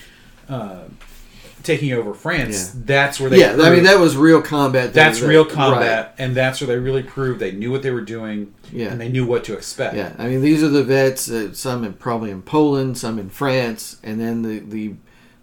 Taking 1.63 1.93
over 1.93 2.15
France, 2.15 2.73
Yeah. 2.75 2.83
that's 2.87 3.21
where 3.21 3.29
they. 3.31 3.41
Yeah, 3.41 3.57
I 3.61 3.71
mean 3.71 3.85
that 3.85 3.99
was 3.99 4.17
real 4.17 4.41
combat. 4.41 4.95
that's 4.95 5.21
that- 5.21 5.27
real 5.27 5.45
right. 5.45 5.53
combat, 5.53 6.15
and 6.19 6.35
that's 6.35 6.61
where 6.61 6.69
they 6.69 6.79
really 6.79 7.03
proved 7.03 7.41
they 7.41 7.53
knew 7.53 7.71
what 7.71 7.83
they 7.83 7.91
were 7.91 8.01
doing, 8.01 8.55
Yeah. 8.73 8.89
and 8.89 9.01
they 9.01 9.09
knew 9.09 9.27
what 9.27 9.45
to 9.45 9.55
expect. 9.55 9.97
Yeah, 9.97 10.13
I 10.19 10.29
mean 10.29 10.41
these 10.41 10.63
are 10.63 10.69
the 10.69 10.85
vets. 10.85 11.31
Uh, 11.31 11.53
some 11.53 11.85
in, 11.85 11.95
probably 11.95 12.31
in 12.31 12.43
Poland, 12.43 12.97
some 12.97 13.19
in 13.19 13.29
France, 13.29 13.99
and 14.03 14.21
then 14.21 14.43
the, 14.43 14.61
the 14.61 14.95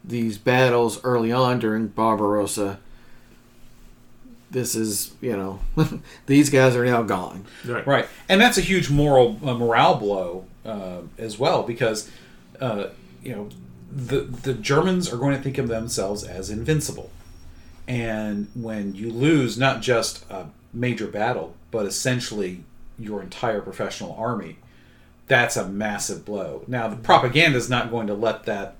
these 0.03 0.37
battles 0.37 0.99
early 1.03 1.31
on 1.31 1.59
during 1.59 1.87
Barbarossa. 1.87 2.79
This 4.51 4.75
is 4.75 5.11
you 5.21 5.35
know 5.35 5.59
these 6.27 6.49
guys 6.49 6.75
are 6.75 6.85
now 6.85 7.03
gone. 7.03 7.45
Right. 7.65 7.85
Right, 7.85 8.07
and 8.29 8.39
that's 8.39 8.57
a 8.57 8.61
huge 8.61 8.89
moral 8.89 9.39
uh, 9.43 9.53
morale 9.53 9.95
blow 9.95 10.45
uh, 10.65 10.99
as 11.17 11.37
well 11.37 11.63
because 11.63 12.09
uh, 12.61 12.87
you 13.21 13.35
know 13.35 13.49
the 13.95 14.21
the 14.21 14.53
Germans 14.53 15.11
are 15.11 15.17
going 15.17 15.35
to 15.35 15.41
think 15.41 15.57
of 15.57 15.67
themselves 15.69 16.23
as 16.23 16.49
invincible, 16.49 17.09
and 17.87 18.47
when 18.53 18.93
you 18.95 19.09
lose 19.11 19.57
not 19.57 19.81
just 19.81 20.29
a 20.29 20.47
major 20.73 21.07
battle 21.07 21.55
but 21.71 21.85
essentially 21.85 22.63
your 22.99 23.21
entire 23.21 23.59
professional 23.61 24.13
army, 24.17 24.57
that's 25.27 25.57
a 25.57 25.67
massive 25.67 26.23
blow. 26.25 26.63
Now 26.67 26.87
the 26.87 26.95
propaganda 26.95 27.57
is 27.57 27.69
not 27.69 27.89
going 27.91 28.07
to 28.07 28.13
let 28.13 28.43
that 28.45 28.75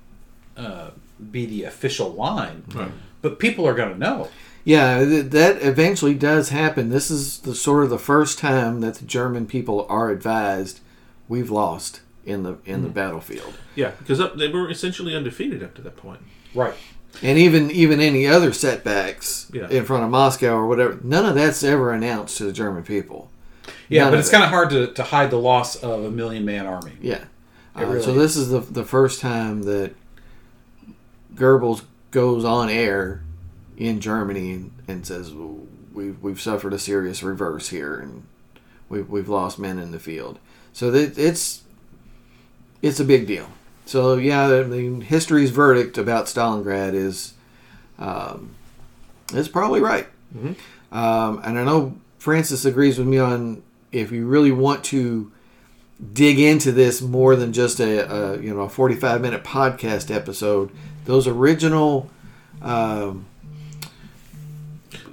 uh, 0.55 0.91
be 1.32 1.45
the 1.45 1.63
official 1.63 2.09
line, 2.13 2.63
Right. 2.74 2.91
but 3.22 3.39
people 3.39 3.68
are 3.68 3.74
going 3.74 3.91
to 3.93 3.99
know. 3.99 4.30
Yeah, 4.63 5.03
that 5.03 5.61
eventually 5.61 6.13
does 6.16 6.49
happen. 6.49 6.89
This 6.89 7.11
is 7.11 7.39
the 7.39 7.53
sort 7.53 7.84
of 7.84 7.89
the 7.89 7.99
first 7.99 8.39
time 8.39 8.82
that 8.82 8.95
the 8.95 9.05
German 9.05 9.45
people 9.45 9.86
are 9.89 10.09
advised 10.09 10.80
we've 11.28 11.51
lost 11.51 11.99
in 12.26 12.43
the 12.43 12.57
in 12.65 12.84
the 12.84 12.89
battlefield. 12.89 13.53
Yeah, 13.76 13.91
because 13.99 14.19
up, 14.19 14.36
they 14.38 14.47
were 14.47 14.69
essentially 14.69 15.15
undefeated 15.15 15.63
up 15.63 15.73
to 15.76 15.82
that 15.84 15.95
point. 15.97 16.19
Right. 16.53 16.73
And 17.21 17.38
even 17.38 17.71
even 17.71 18.01
any 18.01 18.28
other 18.28 18.51
setbacks 18.51 19.49
Yeah. 19.53 19.69
in 19.69 19.86
front 19.86 20.03
of 20.03 20.09
Moscow 20.09 20.55
or 20.55 20.67
whatever, 20.67 20.99
none 21.03 21.26
of 21.26 21.36
that's 21.36 21.63
ever 21.63 21.91
announced 21.93 22.38
to 22.39 22.43
the 22.45 22.51
German 22.53 22.84
people. 22.84 23.30
Yeah, 23.88 24.03
None 24.03 24.13
but 24.13 24.19
it's 24.19 24.30
it. 24.30 24.32
kind 24.32 24.43
of 24.43 24.49
hard 24.49 24.69
to, 24.71 24.88
to 24.93 25.03
hide 25.03 25.30
the 25.32 25.39
loss 25.39 25.76
of 25.76 26.03
a 26.03 26.11
million 26.11 26.43
man 26.45 26.65
army. 26.65 26.93
Yeah. 27.01 27.26
Uh, 27.78 27.86
really 27.86 28.01
so 28.01 28.13
this 28.13 28.36
is 28.36 28.49
the 28.49 28.59
the 28.59 28.84
first 28.84 29.21
time 29.21 29.63
that 29.63 29.93
Goebbels 31.36 31.84
goes 32.11 32.45
on 32.45 32.69
air 32.69 33.23
in 33.78 33.99
Germany 33.99 34.51
and, 34.53 34.71
and 34.88 35.05
says 35.05 35.34
we've 35.93 36.21
we've 36.21 36.39
suffered 36.41 36.73
a 36.73 36.80
serious 36.80 37.21
reverse 37.23 37.69
here 37.69 37.99
and 37.99 38.23
we've 38.89 39.09
we've 39.09 39.30
lost 39.30 39.59
men 39.59 39.80
in 39.80 39.91
the 39.91 39.99
field. 39.99 40.39
So 40.73 40.91
that 40.91 41.17
it's 41.17 41.63
it's 42.82 42.99
a 42.99 43.05
big 43.05 43.28
deal. 43.28 43.47
So 43.86 44.15
yeah, 44.15 44.47
I 44.47 44.63
mean, 44.63 45.01
history's 45.01 45.51
verdict 45.51 45.97
about 45.97 46.26
Stalingrad 46.26 46.93
is 46.93 47.34
um, 47.99 48.55
is 49.34 49.47
probably 49.47 49.80
right. 49.82 50.07
Um, 50.91 51.41
and 51.43 51.57
I 51.59 51.63
know 51.63 51.95
Francis 52.19 52.65
agrees 52.65 52.97
with 52.97 53.07
me 53.07 53.17
on 53.19 53.63
if 53.91 54.11
you 54.11 54.26
really 54.28 54.51
want 54.51 54.84
to 54.86 55.32
dig 56.13 56.39
into 56.39 56.71
this 56.73 57.01
more 57.01 57.36
than 57.38 57.53
just 57.53 57.80
a, 57.80 58.11
a 58.13 58.41
you 58.41 58.53
know 58.53 58.61
a 58.61 58.69
45 58.69 59.21
minute 59.21 59.43
podcast 59.45 60.13
episode 60.13 60.69
those 61.05 61.26
original 61.28 62.09
um, 62.61 63.26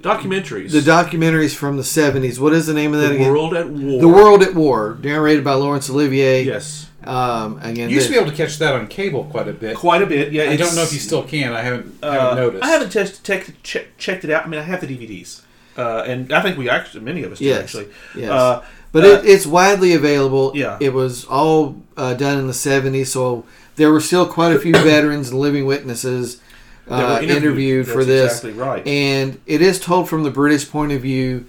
Documentaries. 0.01 0.71
the 0.71 0.79
documentaries 0.81 1.55
from 1.55 1.77
the 1.77 1.83
70s 1.83 2.37
what 2.37 2.51
is 2.51 2.67
the 2.67 2.73
name 2.73 2.93
of 2.93 2.99
that 2.99 3.09
The 3.09 3.15
again 3.15 3.31
World 3.31 3.53
at 3.53 3.69
War. 3.69 4.01
the 4.01 4.07
world 4.09 4.43
at 4.43 4.53
war 4.53 4.97
narrated 5.01 5.45
by 5.45 5.53
laurence 5.53 5.89
olivier 5.89 6.43
Yes. 6.43 6.89
Um, 7.07 7.59
again 7.61 7.89
You 7.89 7.95
used 7.95 8.07
to 8.07 8.13
be 8.13 8.19
able 8.19 8.31
to 8.31 8.35
catch 8.37 8.57
that 8.59 8.73
on 8.75 8.87
cable 8.87 9.25
quite 9.25 9.47
a 9.47 9.53
bit. 9.53 9.75
Quite 9.75 10.01
a 10.01 10.05
bit. 10.05 10.31
Yeah. 10.31 10.49
I 10.49 10.55
don't 10.55 10.75
know 10.75 10.83
if 10.83 10.93
you 10.93 10.99
still 10.99 11.23
can. 11.23 11.53
I 11.53 11.61
haven't, 11.61 11.95
Uh, 12.03 12.11
haven't 12.11 12.35
noticed. 12.37 12.63
I 12.63 12.67
haven't 12.67 12.91
test, 12.91 13.23
tech, 13.25 13.47
check, 13.63 13.97
checked 13.97 14.23
it 14.23 14.29
out. 14.31 14.45
I 14.45 14.47
mean, 14.49 14.59
I 14.59 14.63
have 14.63 14.81
the 14.81 14.87
DVDs, 14.87 15.41
uh, 15.77 16.03
and 16.05 16.31
I 16.33 16.41
think 16.41 16.57
we 16.57 16.69
actually 16.69 17.03
many 17.03 17.23
of 17.23 17.31
us 17.31 17.39
do 17.39 17.53
actually. 17.53 17.87
yes. 18.15 18.29
Uh, 18.31 18.63
but 18.91 19.03
uh, 19.03 19.07
it, 19.07 19.25
it's 19.25 19.45
widely 19.47 19.93
available 19.93 20.51
Yeah. 20.55 20.77
it 20.79 20.93
was 20.93 21.25
all 21.25 21.81
uh, 21.97 22.13
done 22.13 22.37
in 22.37 22.45
the 22.47 22.53
70s 22.53 23.07
so 23.07 23.43
there 23.75 23.91
were 23.91 23.99
still 24.01 24.27
quite 24.27 24.55
a 24.55 24.59
few 24.59 24.71
veterans 24.93 25.31
and 25.31 25.39
living 25.39 25.65
witnesses 25.65 26.39
that 26.87 26.99
were 26.99 27.27
uh, 27.27 27.35
interviewed 27.35 27.87
for 27.87 28.03
this 28.05 28.43
Exactly 28.43 28.51
right. 28.51 28.85
and 28.87 29.39
it 29.47 29.61
is 29.63 29.79
told 29.79 30.07
from 30.09 30.21
the 30.23 30.29
British 30.31 30.69
point 30.69 30.91
of 30.91 31.01
view, 31.01 31.45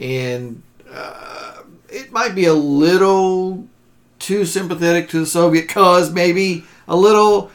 and 0.00 0.62
uh, 0.92 1.58
it 1.88 2.10
might 2.10 2.34
be 2.34 2.46
a 2.46 2.54
little 2.54 3.66
too 4.18 4.44
sympathetic 4.44 5.08
to 5.10 5.20
the 5.20 5.26
Soviet 5.26 5.68
cause, 5.68 6.10
maybe 6.12 6.64
a 6.86 6.96
little. 6.96 7.50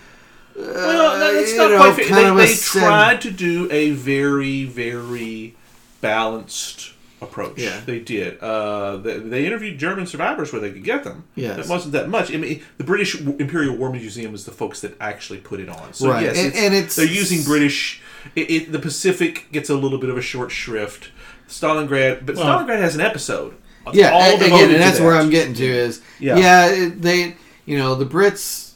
Uh, 0.58 0.62
well, 0.64 1.18
no, 1.20 1.40
it's 1.40 1.56
not 1.58 1.72
know, 1.72 1.78
quite. 1.78 1.96
fair. 1.96 2.06
kind 2.08 2.28
of 2.28 2.38
They, 2.38 2.46
they 2.46 2.54
sen- 2.54 2.82
tried 2.84 3.22
to 3.22 3.32
do 3.32 3.68
a 3.72 3.92
very, 3.92 4.66
very 4.66 5.56
balanced 6.02 6.94
approach. 7.22 7.58
Yeah. 7.58 7.80
They 7.86 8.00
did. 8.00 8.40
Uh, 8.40 8.98
they, 8.98 9.18
they 9.20 9.46
interviewed 9.48 9.80
German 9.80 10.06
survivors 10.06 10.52
where 10.52 10.62
they 10.62 10.72
could 10.72 10.84
get 10.84 11.04
them. 11.06 11.24
Yes. 11.36 11.58
It 11.66 11.70
wasn't 11.70 11.94
that 11.94 12.10
much. 12.10 12.32
I 12.34 12.38
mean, 12.38 12.62
the 12.78 12.84
British 12.84 13.20
Imperial 13.20 13.76
War 13.78 13.90
Museum 13.92 14.36
is 14.36 14.46
the 14.46 14.52
folks 14.52 14.82
that 14.82 14.96
actually 15.02 15.40
put 15.40 15.60
it 15.60 15.70
on. 15.70 15.94
So 15.94 16.10
Right. 16.10 16.24
yes, 16.24 16.38
And- 16.38 16.48
it's, 16.48 16.58
and 16.58 16.74
it's- 16.74 16.96
they're 16.98 17.06
using 17.06 17.44
British. 17.44 18.02
It, 18.36 18.52
it, 18.52 18.72
the 18.72 18.80
Pacific 18.80 19.48
gets 19.52 19.70
a 19.70 19.76
little 19.76 19.98
bit 19.98 20.10
of 20.10 20.18
a 20.18 20.22
short 20.22 20.52
shrift. 20.52 21.10
Stalingrad, 21.48 22.26
but 22.26 22.36
Well- 22.36 22.46
Stalingrad 22.60 22.80
has 22.80 22.94
an 22.96 23.02
episode. 23.02 23.56
It's 23.88 23.96
Yeah, 23.98 24.12
all 24.12 24.22
a- 24.22 24.36
again, 24.36 24.72
and 24.72 24.82
that's 24.82 24.98
that. 24.98 25.04
where 25.04 25.16
I'm 25.16 25.30
getting 25.30 25.54
to 25.56 25.66
is 25.66 26.02
Yeah. 26.20 26.38
yeah, 26.38 26.90
they 26.96 27.36
you 27.66 27.78
know 27.78 27.96
the 27.96 28.06
Brits 28.06 28.72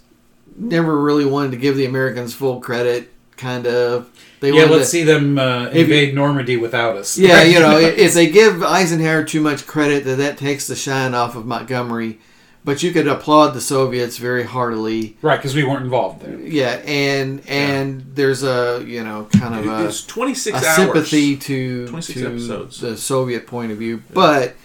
never 0.57 0.99
really 0.99 1.25
wanted 1.25 1.51
to 1.51 1.57
give 1.57 1.77
the 1.77 1.85
Americans 1.85 2.33
full 2.33 2.59
credit, 2.59 3.11
kind 3.37 3.67
of. 3.67 4.07
They 4.39 4.51
Yeah, 4.51 4.65
let's 4.65 4.85
to, 4.85 4.89
see 4.91 5.03
them 5.03 5.37
uh, 5.39 5.65
If- 5.67 5.75
invade 5.75 6.13
Normandy 6.15 6.57
without 6.57 6.95
us. 6.95 7.17
Yeah, 7.17 7.41
you 7.43 7.59
know, 7.59 7.77
if 7.79 8.13
they 8.13 8.29
give 8.29 8.61
Eisenhower 8.63 9.23
too 9.23 9.41
much 9.41 9.65
credit, 9.65 10.03
that 10.05 10.17
that 10.17 10.37
takes 10.37 10.67
the 10.67 10.75
shine 10.75 11.13
off 11.13 11.35
of 11.35 11.45
Montgomery. 11.45 12.19
But 12.65 12.83
you 12.83 12.91
could 12.91 13.07
applaud 13.07 13.53
the 13.53 13.61
Soviets 13.61 14.17
very 14.17 14.43
heartily. 14.43 15.15
right, 15.21 15.37
because 15.37 15.55
we 15.55 15.63
weren't 15.63 15.83
involved 15.85 16.21
there. 16.21 16.37
Yeah, 16.37 16.81
and 16.85 17.41
and 17.47 18.03
there's 18.13 18.43
a 18.43 18.83
you 18.85 19.03
know 19.05 19.27
kind 19.39 19.55
of 19.55 19.65
a, 19.65 19.85
It's 19.87 20.03
26 20.05 20.61
a 20.61 20.65
hours. 20.67 20.75
sympathy 20.75 21.37
to 21.37 21.87
26 21.87 22.19
to 22.19 22.27
episodes. 22.27 22.81
the 22.81 22.97
Soviet 22.97 23.47
point 23.47 23.71
of 23.71 23.77
view, 23.77 24.03
but 24.13 24.55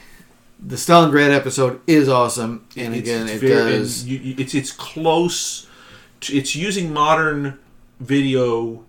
the 0.65 0.77
Stalingrad 0.77 1.31
episode 1.35 1.81
is 1.87 2.09
awesome, 2.09 2.65
and 2.77 2.95
It's- 2.95 3.03
again, 3.03 3.23
it's 3.29 3.43
it 3.43 3.47
very- 3.49 3.73
does. 3.79 4.05
you- 4.07 4.35
it's 4.39 4.55
it's 4.55 4.71
close. 4.73 5.67
To, 6.23 6.37
it's 6.37 6.55
using 6.55 6.93
modern 6.93 7.59
video, 7.99 8.85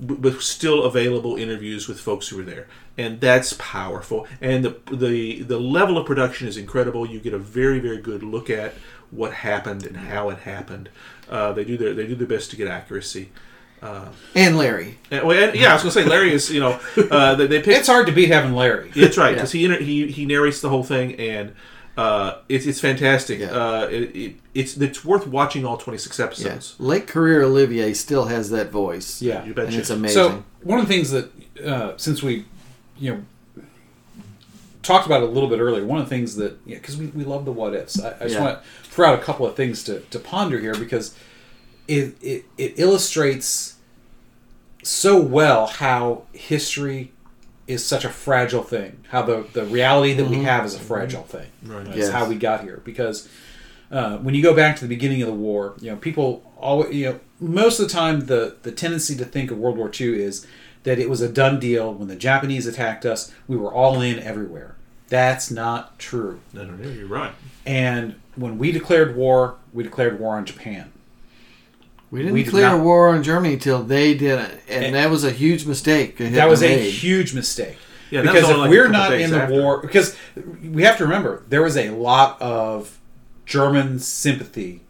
but 0.00 0.40
still 0.40 0.84
available 0.84 1.36
interviews 1.36 1.88
with 1.88 1.98
folks 2.00 2.28
who 2.28 2.36
were 2.36 2.42
there, 2.44 2.66
and 2.96 3.20
that's 3.20 3.54
powerful. 3.58 4.26
And 4.40 4.64
the 4.64 4.76
the 4.92 5.42
the 5.42 5.58
level 5.58 5.98
of 5.98 6.06
production 6.06 6.46
is 6.48 6.56
incredible. 6.56 7.06
You 7.06 7.18
get 7.18 7.34
a 7.34 7.38
very 7.38 7.80
very 7.80 7.98
good 7.98 8.22
look 8.22 8.48
at 8.48 8.74
what 9.10 9.32
happened 9.32 9.84
and 9.86 9.96
how 9.96 10.30
it 10.30 10.38
happened. 10.40 10.88
Uh, 11.28 11.52
they 11.52 11.64
do 11.64 11.76
their 11.76 11.92
they 11.92 12.06
do 12.06 12.14
their 12.14 12.26
best 12.26 12.50
to 12.50 12.56
get 12.56 12.68
accuracy. 12.68 13.30
And 14.34 14.56
Larry. 14.56 14.98
And, 15.10 15.26
well, 15.26 15.48
and, 15.48 15.58
yeah, 15.58 15.70
I 15.70 15.72
was 15.74 15.82
gonna 15.82 15.92
say 15.92 16.04
Larry 16.04 16.32
is 16.32 16.50
you 16.50 16.60
know 16.60 16.80
uh, 17.10 17.34
they, 17.36 17.46
they 17.46 17.58
picked 17.62 17.78
It's 17.80 17.88
hard 17.88 18.06
to 18.06 18.12
beat 18.12 18.30
having 18.30 18.54
Larry. 18.54 18.90
That's 18.94 19.16
right, 19.18 19.30
Yeah. 19.30 19.34
because 19.36 19.52
he, 19.52 19.68
he 19.78 20.06
he 20.10 20.26
narrates 20.26 20.60
the 20.60 20.68
whole 20.68 20.84
thing, 20.84 21.14
and 21.16 21.54
uh, 21.96 22.38
it's 22.48 22.66
it's 22.66 22.80
fantastic. 22.80 23.40
Yeah. 23.40 23.50
Uh, 23.50 23.88
it, 23.90 24.16
it, 24.16 24.36
it's 24.54 24.76
it's 24.76 25.04
worth 25.04 25.26
watching 25.26 25.64
all 25.64 25.76
twenty 25.76 25.98
six 25.98 26.18
Yeah. 26.18 26.24
episodes. 26.26 26.74
Late 26.78 27.06
career 27.06 27.42
Olivier 27.42 27.92
still 27.94 28.24
has 28.26 28.50
that 28.50 28.70
voice. 28.70 29.20
Yeah. 29.22 29.44
You 29.44 29.54
betcha. 29.54 29.68
and 29.68 29.76
it's 29.76 29.90
amazing. 29.90 30.14
So 30.14 30.44
one 30.62 30.78
of 30.80 30.88
the 30.88 30.94
things 30.94 31.10
that, 31.10 31.30
uh, 31.64 31.96
since 31.96 32.22
we, 32.22 32.46
you 32.98 33.12
know, 33.12 33.62
talked 34.82 35.06
about 35.06 35.22
it 35.22 35.28
a 35.28 35.32
little 35.32 35.48
bit 35.48 35.60
earlier, 35.60 35.84
one 35.84 35.98
of 35.98 36.04
the 36.06 36.10
things 36.10 36.36
that, 36.36 36.58
yeah, 36.66 36.76
because 36.76 36.96
we, 36.96 37.06
we 37.08 37.24
love 37.24 37.44
the 37.44 37.52
what 37.52 37.74
ifs. 37.74 38.00
I, 38.02 38.10
I 38.10 38.18
just 38.24 38.34
Yeah. 38.34 38.40
want 38.44 38.58
to 38.62 38.90
throw 38.90 39.08
out 39.12 39.18
a 39.18 39.22
couple 39.22 39.46
of 39.46 39.56
things 39.56 39.82
to, 39.84 40.00
to 40.00 40.18
ponder 40.18 40.58
here 40.58 40.74
because 40.74 41.14
it, 41.86 42.16
it 42.22 42.44
it 42.56 42.74
illustrates 42.78 43.73
so 44.84 45.20
well 45.20 45.66
how 45.66 46.22
history 46.32 47.12
is 47.66 47.84
such 47.84 48.04
a 48.04 48.10
fragile 48.10 48.62
thing. 48.62 49.00
How 49.08 49.22
the 49.22 49.46
the 49.52 49.64
reality 49.64 50.12
that 50.14 50.26
we 50.28 50.42
have 50.42 50.64
is 50.66 50.74
a 50.74 50.78
fragile 50.80 51.22
thing. 51.22 51.48
Right. 51.62 51.84
That's 51.84 51.96
Yes. 51.96 52.10
how 52.12 52.28
we 52.28 52.36
got 52.36 52.62
here 52.62 52.80
because. 52.84 53.28
Uh, 53.92 54.16
when 54.18 54.34
you 54.34 54.42
go 54.42 54.54
back 54.56 54.74
to 54.74 54.82
the 54.82 54.88
beginning 54.88 55.22
of 55.22 55.28
the 55.28 55.34
war, 55.34 55.74
you 55.78 55.88
know 55.88 55.96
people 55.96 56.42
always, 56.58 56.92
you 56.92 57.04
know, 57.04 57.20
most 57.38 57.78
of 57.78 57.86
the 57.86 57.92
time 57.92 58.20
the 58.26 58.56
the 58.62 58.72
tendency 58.72 59.14
to 59.14 59.24
think 59.24 59.50
of 59.52 59.58
World 59.58 59.76
War 59.76 59.88
II 60.00 60.20
is 60.20 60.44
that 60.82 60.98
it 60.98 61.08
was 61.08 61.20
a 61.20 61.28
done 61.28 61.60
deal. 61.60 61.92
When 61.92 62.08
the 62.08 62.16
Japanese 62.16 62.66
attacked 62.66 63.04
us, 63.04 63.30
we 63.46 63.56
were 63.56 63.72
all 63.72 64.00
in 64.00 64.18
everywhere. 64.18 64.74
That's 65.08 65.50
not 65.50 65.96
true. 65.98 66.40
No, 66.52 66.64
no, 66.64 66.74
no, 66.74 66.88
you're 66.88 67.06
right. 67.06 67.32
And 67.66 68.16
when 68.34 68.58
we 68.58 68.72
declared 68.72 69.14
war, 69.14 69.56
we 69.72 69.84
declared 69.84 70.18
war 70.18 70.34
on 70.38 70.44
Japan. 70.46 70.90
We 72.14 72.20
didn't 72.20 72.34
we 72.34 72.40
did 72.42 72.46
declare 72.46 72.70
not- 72.70 72.80
war 72.84 73.08
on 73.08 73.22
Germany 73.22 73.56
till 73.56 73.82
they 73.82 74.14
did 74.14 74.38
it, 74.38 74.60
and, 74.68 74.84
And- 74.86 74.94
that 74.94 75.10
was 75.10 75.24
a 75.24 75.30
huge 75.32 75.66
mistake. 75.66 76.16
that 76.18 76.32
That 76.32 76.48
was 76.48 76.62
a 76.62 76.68
made. 76.68 76.90
huge 76.90 77.34
mistake. 77.34 77.76
Yeah, 78.10 78.22
because 78.22 78.48
if 78.48 78.56
like 78.56 78.70
we're 78.70 78.88
not 78.88 79.12
in 79.12 79.30
the 79.30 79.42
after. 79.42 79.54
war, 79.54 79.78
because 79.82 80.14
we 80.62 80.82
have 80.84 80.96
to 80.98 81.04
remember 81.04 81.42
there 81.48 81.62
was 81.62 81.76
a 81.76 81.90
lot 81.90 82.40
of 82.40 82.98
German 83.46 83.98
sympathy 83.98 84.82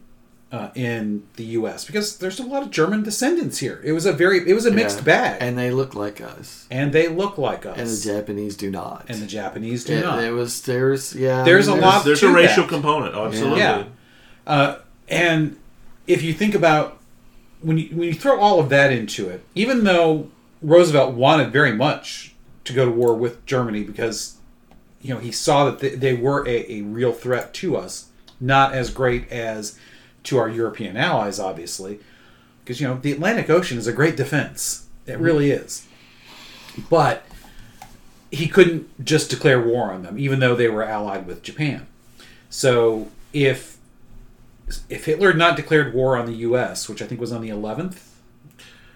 uh, 0.53 0.69
in 0.77 1.23
the 1.37 1.45
U.S. 1.59 1.85
because 1.85 2.19
there's 2.19 2.39
a 2.39 2.45
lot 2.45 2.63
of 2.63 2.71
German 2.71 3.03
descendants 3.03 3.59
here. 3.59 3.81
It 3.83 3.93
was 3.93 4.07
a 4.07 4.13
very, 4.13 4.49
it 4.49 4.55
was 4.55 4.67
a 4.67 4.71
mixed 4.71 4.99
Yeah. 4.99 5.05
bag, 5.05 5.37
and, 5.41 5.51
and 5.51 5.59
they 5.59 5.71
look 5.71 5.95
like 5.95 6.21
us, 6.21 6.67
and 6.71 6.93
they 6.93 7.09
look 7.09 7.39
like 7.39 7.65
us, 7.67 7.77
and 7.79 7.89
the 7.89 7.97
Japanese 8.21 8.57
do 8.57 8.71
not. 8.71 9.07
and 9.09 9.19
the 9.23 9.27
Japanese 9.27 9.85
do 9.85 9.95
It- 9.95 10.03
not. 10.05 10.21
There 10.21 10.35
was 10.35 10.61
there's 10.63 11.15
yeah. 11.15 11.43
There's 11.45 11.67
a 11.67 11.71
there's- 11.73 11.83
lot- 11.85 12.05
There's 12.05 12.21
to 12.21 12.29
a 12.29 12.33
racial 12.33 12.65
that. 12.65 12.69
component. 12.71 13.15
Oh, 13.17 13.27
absolutely. 13.27 13.61
Yeah. 13.61 13.85
Uh, 14.47 14.77
and 15.09 15.57
if 16.07 16.23
you 16.23 16.33
think 16.35 16.55
about 16.55 16.99
when 17.65 17.79
you 17.79 17.89
when 17.97 18.09
you 18.09 18.15
throw 18.15 18.39
all 18.39 18.61
of 18.61 18.69
that 18.69 18.93
into 18.93 19.29
it, 19.29 19.45
even 19.55 19.85
though 19.85 20.29
Roosevelt 20.63 21.15
wanted 21.15 21.53
very 21.53 21.73
much 21.73 22.35
to 22.65 22.73
go 22.73 22.85
to 22.85 22.91
war 22.91 23.15
with 23.15 23.45
Germany 23.47 23.83
because 23.83 24.37
you 25.01 25.13
know 25.13 25.21
he 25.21 25.33
saw 25.33 25.65
that 25.65 25.79
they, 25.81 25.91
they 25.91 26.15
were 26.15 26.47
a, 26.47 26.73
a 26.73 26.83
real 26.83 27.13
threat 27.13 27.55
to 27.55 27.77
us, 27.77 28.09
not 28.39 28.75
as 28.75 28.91
great 28.91 29.31
as 29.31 29.79
to 30.25 30.39
our 30.39 30.49
European 30.49 30.97
allies, 30.97 31.41
obviously, 31.41 32.01
because 32.63 32.81
you 32.81 32.87
know 32.87 32.99
the 33.01 33.13
Atlantic 33.13 33.49
Ocean 33.49 33.79
is 33.79 33.87
a 33.87 33.93
great 33.93 34.17
defense. 34.17 34.87
It 35.07 35.13
mm-hmm. 35.13 35.23
really 35.23 35.51
is, 35.51 35.87
but 36.91 37.25
he 38.31 38.47
couldn't 38.47 39.05
just 39.05 39.31
declare 39.31 39.61
war 39.61 39.91
on 39.91 40.03
them, 40.03 40.19
even 40.19 40.41
though 40.41 40.55
they 40.55 40.69
were 40.69 40.83
allied 40.83 41.27
with 41.27 41.43
Japan. 41.43 41.87
So 42.51 43.09
if 43.33 43.74
if 44.89 45.05
Hitler 45.05 45.29
had 45.29 45.37
not 45.39 45.57
declared 45.57 45.95
war 45.95 46.17
on 46.17 46.27
the 46.27 46.33
U.S., 46.49 46.89
which 46.89 47.03
I 47.03 47.07
think 47.07 47.21
was 47.21 47.33
on 47.33 47.43
the 47.43 47.51
11th, 47.51 47.97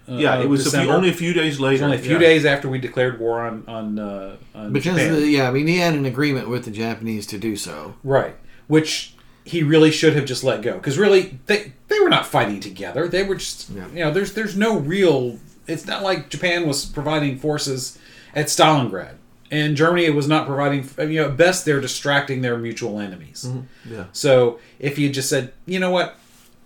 uh, 0.08 0.12
Yeah, 0.16 0.40
it 0.40 0.48
was 0.48 0.72
a 0.72 0.80
few, 0.80 0.90
only 0.90 1.10
a 1.10 1.14
few 1.14 1.32
days 1.34 1.60
later. 1.60 1.84
only 1.84 1.96
a 1.96 2.00
few 2.00 2.14
yeah. 2.14 2.18
days 2.18 2.44
after 2.46 2.68
we 2.68 2.78
declared 2.78 3.20
war 3.20 3.40
on 3.46 3.64
on, 3.68 3.98
uh, 3.98 4.36
on 4.54 4.72
because 4.72 4.96
Japan. 4.96 5.12
the, 5.14 5.26
yeah, 5.28 5.48
I 5.48 5.50
mean 5.50 5.66
he 5.66 5.76
had 5.78 5.94
an 5.94 6.06
agreement 6.06 6.48
with 6.48 6.64
the 6.64 6.70
Japanese 6.70 7.26
to 7.28 7.38
do 7.38 7.56
so. 7.56 7.94
right? 8.02 8.34
Which 8.68 9.14
he 9.44 9.62
really 9.62 9.90
should 9.90 10.14
have 10.14 10.24
just 10.26 10.44
let 10.44 10.60
go 10.62 10.74
because 10.74 10.98
really 10.98 11.38
they 11.46 11.72
they 11.88 12.00
were 12.00 12.08
not 12.10 12.26
fighting 12.26 12.60
together. 12.60 13.08
They 13.08 13.22
were 13.22 13.34
just 13.36 13.68
Yeah. 13.70 13.88
you 13.88 14.00
know 14.04 14.10
there's 14.10 14.32
there's 14.32 14.56
no 14.56 14.78
real. 14.78 15.38
It's 15.66 15.86
not 15.86 16.02
like 16.02 16.30
Japan 16.30 16.66
was 16.66 16.86
providing 16.86 17.38
forces 17.38 17.98
at 18.34 18.46
Stalingrad. 18.46 19.14
And 19.50 19.76
Germany 19.76 20.10
was 20.10 20.28
not 20.28 20.46
providing, 20.46 20.88
you 21.10 21.22
know, 21.22 21.28
at 21.28 21.36
best 21.36 21.64
they're 21.64 21.80
distracting 21.80 22.42
their 22.42 22.58
mutual 22.58 23.00
enemies. 23.00 23.48
Yeah. 23.88 24.04
So 24.12 24.58
if 24.78 24.98
you 24.98 25.08
just 25.10 25.30
said, 25.30 25.52
you 25.64 25.78
know 25.78 25.90
what, 25.90 26.16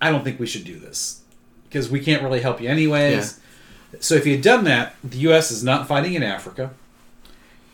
I 0.01 0.11
don't 0.11 0.23
think 0.23 0.39
we 0.39 0.47
should 0.47 0.65
do 0.65 0.77
this 0.79 1.21
because 1.69 1.89
we 1.89 2.01
can't 2.01 2.21
really 2.21 2.41
help 2.41 2.61
you 2.61 2.69
anyways. 2.69 3.39
Yeah. 3.93 3.99
So 3.99 4.15
if 4.15 4.25
you 4.25 4.33
had 4.33 4.41
done 4.41 4.63
that, 4.65 4.95
the 5.03 5.17
U.S. 5.19 5.49
is 5.51 5.63
not 5.63 5.87
fighting 5.87 6.13
in 6.13 6.23
Africa, 6.23 6.71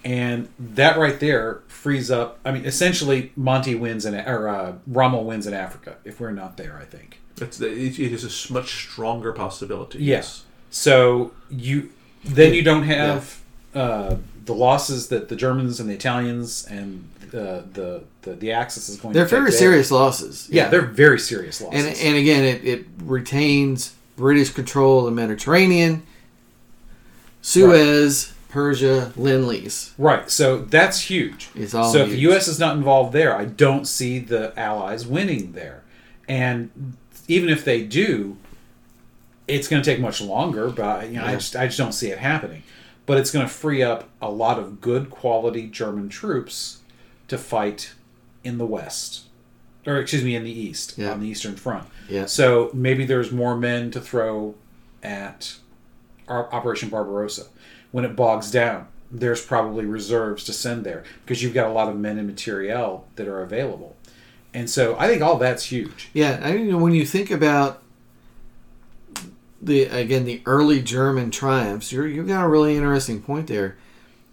and 0.04 0.50
that 0.60 0.98
right 0.98 1.20
there 1.20 1.62
frees 1.68 2.12
up. 2.12 2.40
I 2.46 2.52
mean, 2.52 2.66
essentially, 2.66 3.32
Monty 3.36 3.74
wins 3.74 4.06
in 4.06 4.16
or 4.16 4.48
uh, 4.48 4.74
Rommel 4.86 5.24
wins 5.24 5.48
in 5.48 5.54
Africa 5.54 5.96
if 6.04 6.20
we're 6.20 6.32
not 6.32 6.58
there. 6.58 6.78
I 6.80 6.86
think. 6.86 7.20
It's 7.42 7.58
the, 7.58 7.68
it, 7.68 8.00
it 8.00 8.12
is 8.12 8.50
a 8.50 8.54
much 8.54 8.84
stronger 8.84 9.32
possibility. 9.32 10.00
Yes. 10.00 10.44
So 10.70 11.32
you 11.50 11.90
then 12.24 12.54
you 12.54 12.64
don't 12.64 12.84
have 12.84 13.42
uh, 13.74 14.18
the 14.50 14.56
losses 14.56 15.10
that 15.10 15.30
the 15.30 15.36
Germans 15.36 15.80
and 15.80 15.88
the 15.88 15.94
Italians 15.94 16.66
and 16.72 17.08
uh, 17.28 17.62
the, 17.72 18.04
the 18.24 18.34
the 18.34 18.52
Axis 18.52 18.90
is 18.90 18.98
going. 18.98 19.14
They're 19.14 19.26
to 19.26 19.30
take 19.30 19.40
very 19.40 19.52
serious 19.52 19.92
losses. 19.92 20.50
Yeah, 20.52 20.70
they're 20.70 20.82
very 20.82 21.20
serious 21.20 21.62
losses. 21.62 21.86
and 21.86 21.96
and 21.96 22.18
again, 22.18 22.44
it, 22.44 22.66
it 22.66 22.86
retains 23.04 23.94
British 24.18 24.50
control 24.50 25.00
of 25.00 25.06
the 25.06 25.12
Mediterranean, 25.12 26.02
Suez, 27.44 28.34
Persia, 28.50 29.14
Lend 29.16 29.48
Lease. 29.48 29.94
Right. 30.00 30.28
So 30.32 30.62
that's 30.62 31.02
huge. 31.02 31.50
It's 31.54 31.76
all 31.76 31.94
so 31.94 32.00
if 32.00 32.10
the. 32.10 32.18
U.S. 32.22 32.48
is 32.48 32.60
not 32.60 32.76
involved 32.76 33.14
there, 33.14 33.36
I 33.36 33.46
don't 33.46 33.86
see 33.86 34.18
the 34.18 34.60
Allies 34.60 35.06
winning 35.06 35.52
there. 35.52 35.84
And 36.28 36.98
even 37.28 37.50
if 37.50 37.64
they 37.64 37.84
do, 37.84 38.38
it's 39.48 39.68
going 39.68 39.84
to 39.84 39.88
take 39.88 40.00
much 40.00 40.22
longer. 40.22 40.72
But 40.72 41.10
you 41.10 41.20
know, 41.20 41.26
I 41.26 41.34
just 41.36 41.56
I 41.56 41.68
just 41.68 41.78
don't 41.78 41.94
see 41.94 42.10
it 42.10 42.18
happening. 42.18 42.64
But 43.10 43.18
it's 43.18 43.32
going 43.32 43.44
to 43.46 43.52
free 43.52 43.82
up 43.82 44.08
a 44.22 44.30
lot 44.30 44.60
of 44.60 44.82
good 44.82 45.10
quality 45.10 45.66
German 45.66 46.10
troops 46.10 46.82
to 47.28 47.40
fight 47.40 47.94
in 48.44 48.60
the 48.60 48.68
West, 48.68 49.24
or 49.88 49.98
excuse 49.98 50.24
me, 50.24 50.36
in 50.36 50.44
the 50.44 50.52
East 50.52 50.94
Yeah. 50.96 51.12
on 51.14 51.20
the 51.20 51.28
Eastern 51.28 51.56
Front. 51.56 51.88
Yeah. 52.08 52.28
So 52.28 52.70
maybe 52.72 53.06
there's 53.06 53.32
more 53.32 53.58
men 53.58 53.90
to 53.92 54.00
throw 54.00 54.54
at 55.02 55.56
Operation 56.28 56.90
Barbarossa. 56.90 57.46
When 57.92 58.06
it 58.06 58.16
bogs 58.16 58.52
down, 58.52 58.86
there's 59.12 59.44
probably 59.44 59.86
reserves 59.86 60.44
to 60.44 60.54
send 60.54 60.84
there 60.84 61.04
because 61.26 61.42
you've 61.42 61.56
got 61.56 61.68
a 61.68 61.74
lot 61.74 61.90
of 61.90 61.98
men 61.98 62.20
and 62.20 62.28
materiel 62.28 63.08
that 63.16 63.28
are 63.28 63.42
available. 63.42 63.96
And 64.54 64.70
so 64.70 64.96
I 65.00 65.08
think 65.08 65.24
all 65.24 65.38
that's 65.38 65.66
huge. 65.66 66.10
Yeah, 66.14 66.40
I 66.44 66.52
mean, 66.54 66.80
when 66.80 66.94
you 66.94 67.08
think 67.08 67.32
about 67.32 67.82
the 69.62 69.84
again 69.84 70.26
the 70.26 70.42
early 70.46 70.82
German 70.82 71.32
triumphs, 71.32 71.92
you're 71.92 72.08
you've 72.08 72.28
got 72.28 72.46
a 72.46 72.48
really 72.48 72.76
interesting 72.76 73.22
point 73.22 73.48
there. 73.48 73.78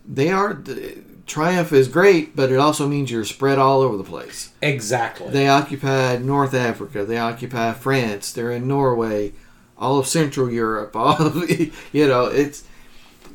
They 0.09 0.31
are 0.31 0.55
the, 0.55 0.99
triumph 1.27 1.73
is 1.73 1.89
great, 1.89 2.37
but 2.37 2.53
it 2.53 2.57
also 2.59 2.87
means 2.87 3.11
you're 3.11 3.25
spread 3.25 3.59
all 3.59 3.81
over 3.83 3.97
the 3.97 4.05
place. 4.05 4.53
Exactly. 4.63 5.31
They 5.31 5.49
occupied 5.49 6.25
North 6.25 6.55
Africa. 6.55 7.05
They 7.05 7.19
occupy 7.19 7.73
France. 7.73 8.33
They're 8.33 8.53
in 8.53 8.69
Norway, 8.69 9.33
all 9.77 9.99
of 9.99 10.07
Central 10.07 10.49
Europe. 10.51 10.95
All 10.97 11.21
of 11.21 11.51
you 11.51 12.07
know, 12.07 12.27
it's 12.27 12.63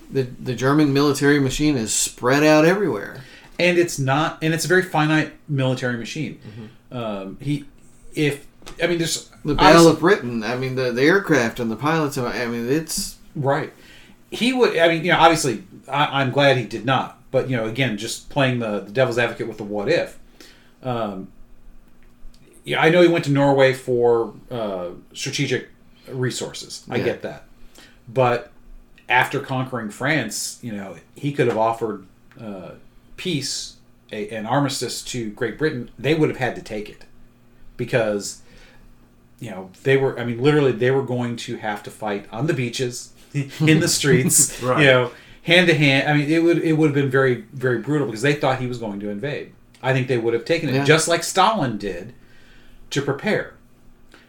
the 0.10 0.24
the 0.24 0.56
German 0.56 0.94
military 0.94 1.40
machine 1.40 1.76
is 1.78 1.94
spread 1.94 2.44
out 2.44 2.64
everywhere. 2.66 3.24
and 3.60 3.78
it's 3.78 4.00
not 4.00 4.38
and 4.42 4.54
it's 4.54 4.64
a 4.66 4.68
very 4.68 4.82
finite 4.84 5.34
military 5.50 5.98
machine 5.98 6.40
Mm-hmm. 6.48 6.98
um, 6.98 7.38
he 7.42 7.66
if 8.16 8.48
i 8.82 8.88
mean 8.88 8.98
there's 8.98 9.30
The 9.44 9.56
Battle 9.56 9.88
of 9.88 10.00
Britain. 10.00 10.44
I 10.44 10.56
mean, 10.56 10.76
the, 10.76 10.92
the 10.92 11.02
aircraft 11.04 11.60
and 11.60 11.72
the 11.72 11.76
pilots. 11.76 12.18
I 12.18 12.46
mean, 12.46 12.70
it's 12.70 13.18
right 13.36 13.72
he 14.30 14.54
would 14.54 14.78
i 14.78 14.88
mean 14.88 15.04
you 15.04 15.12
know 15.12 15.18
obviously 15.18 15.64
I, 15.90 16.22
i'm 16.22 16.32
glad 16.32 16.56
he 16.58 16.66
did 16.66 16.86
not 16.86 17.22
but 17.32 17.50
you 17.50 17.58
know 17.58 17.66
again 17.66 17.98
just 17.98 18.30
playing 18.30 18.60
the, 18.60 18.80
the 18.82 18.92
devil's 18.92 19.18
advocate 19.18 19.48
with 19.48 19.58
the 19.58 19.64
what 19.66 19.90
if 19.90 20.18
um, 20.84 21.28
yeah 22.64 22.82
i 22.82 22.90
know 22.90 23.02
he 23.02 23.08
went 23.10 23.26
to 23.26 23.32
norway 23.32 23.74
for 23.74 24.34
uh, 24.50 24.90
strategic 25.14 25.68
resources 26.10 26.86
i 26.90 26.96
Yeah. 26.98 27.04
get 27.04 27.22
that 27.24 27.44
but 28.08 28.52
after 29.10 29.40
conquering 29.42 29.90
france 29.90 30.60
you 30.62 30.72
know 30.72 30.96
he 31.16 31.32
could 31.34 31.48
have 31.48 31.58
offered 31.58 32.06
uh, 32.40 32.72
peace 33.18 33.78
a, 34.14 34.30
an 34.30 34.46
armistice 34.46 35.02
to 35.06 35.30
great 35.32 35.58
britain 35.58 35.90
they 36.00 36.16
would 36.16 36.30
have 36.30 36.40
had 36.40 36.56
to 36.56 36.62
take 36.62 36.90
it 36.90 37.04
because 37.78 38.41
you 39.42 39.50
know 39.52 39.70
they 39.84 39.98
were 39.98 40.18
i 40.18 40.24
mean 40.24 40.42
literally 40.42 40.72
they 40.72 40.92
were 40.92 41.04
going 41.04 41.36
to 41.36 41.58
have 41.58 41.84
to 41.84 41.92
fight 41.92 42.26
on 42.32 42.48
the 42.48 42.54
beaches 42.54 43.12
in 43.34 43.80
the 43.82 43.88
streets 43.90 44.62
Right. 44.64 44.82
you 44.82 44.88
know 44.88 45.12
hand 45.44 45.68
to 45.68 45.74
hand 45.74 46.08
i 46.08 46.14
mean 46.14 46.30
it 46.30 46.40
would 46.44 46.60
it 46.60 46.74
would 46.74 46.88
have 46.88 46.96
been 46.96 47.10
very 47.10 47.42
very 47.52 47.80
brutal 47.80 48.06
because 48.08 48.22
they 48.22 48.36
thought 48.36 48.60
he 48.60 48.68
was 48.68 48.78
going 48.78 49.00
to 49.02 49.10
invade 49.10 49.52
i 49.82 49.92
think 49.94 50.08
they 50.08 50.18
would 50.18 50.34
have 50.34 50.46
taken 50.46 50.70
it 50.70 50.76
Yeah. 50.76 50.84
just 50.86 51.08
like 51.08 51.24
stalin 51.24 51.78
did 51.78 52.14
to 52.92 53.02
prepare 53.02 53.56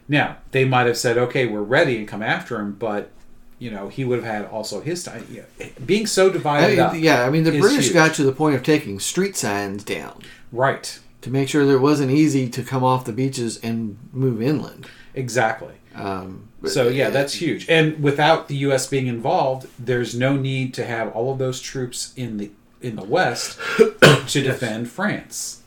now 0.08 0.38
they 0.50 0.64
might 0.64 0.86
have 0.86 0.96
said 0.98 1.18
okay 1.18 1.46
we're 1.46 1.62
ready 1.62 1.98
and 1.98 2.08
come 2.08 2.22
after 2.22 2.58
him 2.58 2.72
but 2.72 3.10
you 3.58 3.70
know 3.70 3.88
he 3.88 4.04
would 4.04 4.22
have 4.24 4.32
had 4.34 4.44
also 4.46 4.80
his 4.80 5.04
time 5.04 5.24
you 5.30 5.44
know, 5.60 5.66
being 5.86 6.06
so 6.06 6.28
I 6.28 6.32
divided 6.32 6.70
mean, 6.70 6.80
up 6.80 6.94
yeah. 6.96 7.24
I 7.24 7.30
mean, 7.30 7.44
the 7.44 7.60
British 7.60 7.84
huge. 7.86 7.94
got 7.94 8.14
to 8.14 8.24
the 8.24 8.32
point 8.32 8.56
of 8.56 8.62
taking 8.64 8.98
street 8.98 9.36
signs 9.36 9.84
down 9.84 10.20
right 10.50 10.98
to 11.20 11.30
make 11.30 11.48
sure 11.48 11.64
that 11.64 11.74
it 11.74 11.80
wasn't 11.80 12.10
easy 12.10 12.48
to 12.48 12.62
come 12.64 12.82
off 12.82 13.04
the 13.04 13.12
beaches 13.12 13.58
and 13.62 13.96
move 14.12 14.42
inland. 14.42 14.86
Exactly 15.14 15.74
Um, 15.94 16.48
So 16.64 16.88
yeah, 16.88 17.10
that's 17.10 17.34
huge. 17.34 17.68
And 17.68 18.02
without 18.02 18.48
the 18.48 18.56
U.S. 18.68 18.86
being 18.86 19.06
involved, 19.08 19.66
there's 19.78 20.14
no 20.16 20.36
need 20.36 20.72
to 20.74 20.84
have 20.84 21.12
all 21.12 21.32
of 21.32 21.38
those 21.38 21.60
troops 21.60 22.12
in 22.16 22.36
the 22.38 22.50
in 22.80 22.96
the 22.96 23.04
West 23.04 23.58
to 24.28 24.42
defend 24.42 24.90
France, 24.90 25.62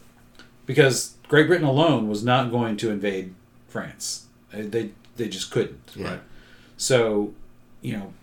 because 0.66 1.16
Great 1.28 1.48
Britain 1.48 1.68
alone 1.68 2.10
was 2.10 2.24
not 2.24 2.52
going 2.52 2.76
to 2.78 2.90
invade 2.90 3.34
France. 3.68 4.26
They 4.52 4.92
they 5.18 5.28
just 5.30 5.52
couldn't. 5.52 5.92
Yeah. 5.96 6.08
Right. 6.10 6.20
So, 6.78 7.34
you 7.82 7.94
know, 7.98 8.14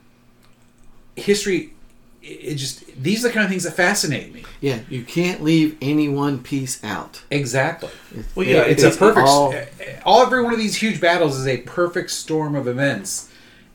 history. 1.16 1.75
It 2.23 2.53
it 2.53 2.55
just 2.55 2.85
these 3.03 3.25
are 3.25 3.29
the 3.29 3.35
kind 3.35 3.45
of 3.45 3.51
things 3.51 3.64
that 3.64 3.73
fascinate 3.75 4.33
me. 4.33 4.45
yeah. 4.61 4.79
You 4.89 5.03
can't 5.03 5.43
leave 5.43 5.77
any 5.83 6.09
one 6.09 6.43
piece 6.43 6.83
out. 6.85 7.23
Exactly. 7.31 7.91
Well, 8.35 8.47
yeah, 8.47 8.62
it's, 8.62 8.83
it's 8.83 8.97
a 8.97 8.99
perfect. 8.99 9.27
all- 9.27 9.55
All, 10.05 10.23
every 10.23 10.43
one 10.43 10.53
of 10.53 10.59
these 10.59 10.77
huge 10.77 11.01
battles 11.01 11.37
is 11.39 11.47
a 11.47 11.59
perfect 11.59 12.11
storm 12.11 12.55
of 12.55 12.66
events, 12.68 13.29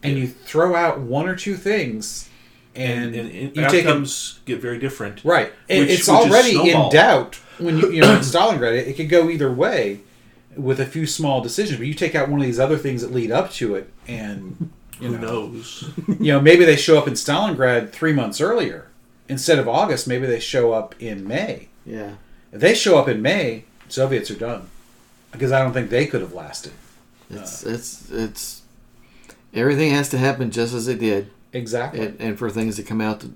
and 0.03 0.17
you 0.17 0.27
throw 0.27 0.75
out 0.75 0.99
one 0.99 1.27
or 1.27 1.35
two 1.35 1.55
things, 1.55 2.29
and, 2.75 3.15
and, 3.15 3.15
and, 3.15 3.31
and 3.31 3.55
you 3.55 3.67
take 3.69 3.85
it 3.85 3.87
outcomes 3.87 4.39
get 4.45 4.61
very 4.61 4.79
different. 4.79 5.23
right. 5.23 5.51
And 5.69 5.81
which- 5.81 5.99
it's 5.99 6.07
which 6.07 6.15
already 6.17 6.71
in 6.71 6.89
doubt 6.89 7.35
when 7.57 7.77
you 7.79 7.91
you 7.91 8.01
know 8.01 8.13
in 8.13 8.19
Stalingrad. 8.33 8.73
It, 8.77 8.87
it 8.89 8.95
could 8.95 9.09
go 9.09 9.29
either 9.29 9.51
way 9.51 10.01
with 10.55 10.79
a 10.79 10.85
few 10.85 11.05
small 11.05 11.41
decisions, 11.41 11.77
but 11.79 11.87
you 11.87 11.93
take 11.93 12.15
out 12.15 12.29
one 12.29 12.39
of 12.39 12.45
these 12.45 12.59
other 12.59 12.77
things 12.77 13.01
that 13.01 13.11
lead 13.11 13.31
up 13.31 13.51
to 13.53 13.75
it, 13.75 13.91
and 14.07 14.71
you 14.99 15.09
Who 15.09 15.17
know, 15.17 15.47
knows? 15.47 15.89
you 16.07 16.31
know 16.33 16.41
maybe 16.41 16.65
they 16.65 16.75
show 16.75 16.97
up 16.97 17.07
in 17.07 17.13
Stalingrad 17.13 17.91
three 17.91 18.13
months 18.13 18.41
earlier 18.41 18.87
instead 19.29 19.59
of 19.59 19.67
August. 19.67 20.07
Maybe 20.07 20.25
they 20.27 20.39
show 20.39 20.73
up 20.73 20.95
in 21.01 21.27
May. 21.27 21.69
Yeah. 21.85 22.15
If 22.51 22.61
they 22.61 22.73
show 22.73 22.97
up 22.97 23.07
in 23.07 23.21
May, 23.21 23.65
Soviets 23.89 24.31
are 24.31 24.35
done 24.35 24.69
because 25.31 25.51
I 25.51 25.61
don't 25.61 25.73
think 25.73 25.89
they 25.89 26.05
could 26.07 26.21
have 26.21 26.33
lasted. 26.33 26.71
It's 27.29 27.63
it's 27.63 28.09
it's 28.11 28.61
everything 29.53 29.91
has 29.91 30.09
to 30.09 30.17
happen 30.17 30.51
just 30.51 30.73
as 30.73 30.87
it 30.87 30.99
did, 30.99 31.29
Exactly. 31.53 32.01
and, 32.05 32.21
and 32.21 32.39
for 32.39 32.49
things 32.49 32.75
to 32.77 32.83
come 32.83 33.01
out 33.01 33.19
the, 33.21 33.31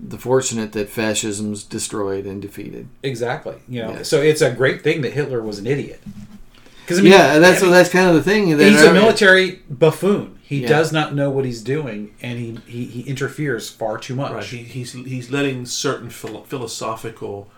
the 0.00 0.18
fortunate 0.18 0.72
that 0.72 0.88
fascism's 0.90 1.64
destroyed 1.64 2.24
and 2.26 2.40
defeated. 2.42 2.88
exactly. 3.02 3.56
You 3.68 3.82
know, 3.82 3.90
Yeah. 3.92 4.02
so 4.02 4.20
it's 4.20 4.40
a 4.42 4.50
great 4.52 4.82
thing 4.82 5.00
that 5.02 5.12
Hitler 5.12 5.42
was 5.42 5.58
an 5.58 5.66
idiot. 5.66 6.02
Because 6.82 6.98
I 6.98 7.02
mean, 7.02 7.12
yeah, 7.12 7.38
that's 7.38 7.60
I 7.60 7.64
mean, 7.66 7.72
that's 7.72 7.90
kind 7.90 8.08
of 8.08 8.14
the 8.14 8.22
thing. 8.22 8.56
That 8.56 8.64
he's 8.70 8.82
I- 8.82 8.90
a 8.90 8.94
military 8.94 9.62
buffoon. 9.70 10.37
He 10.48 10.60
Yeah. 10.62 10.68
does 10.68 10.92
not 10.92 11.14
know 11.14 11.28
what 11.28 11.44
he's 11.44 11.60
doing, 11.62 12.14
and 12.22 12.38
he, 12.38 12.58
he, 12.66 12.84
he 12.86 13.00
interferes 13.02 13.68
far 13.68 13.98
too 13.98 14.14
much. 14.14 14.32
Right. 14.32 14.44
He, 14.44 14.56
he's 14.58 14.92
he's 14.92 15.30
letting 15.30 15.66
certain 15.66 16.08
philo- 16.08 16.44
philosophical 16.44 17.50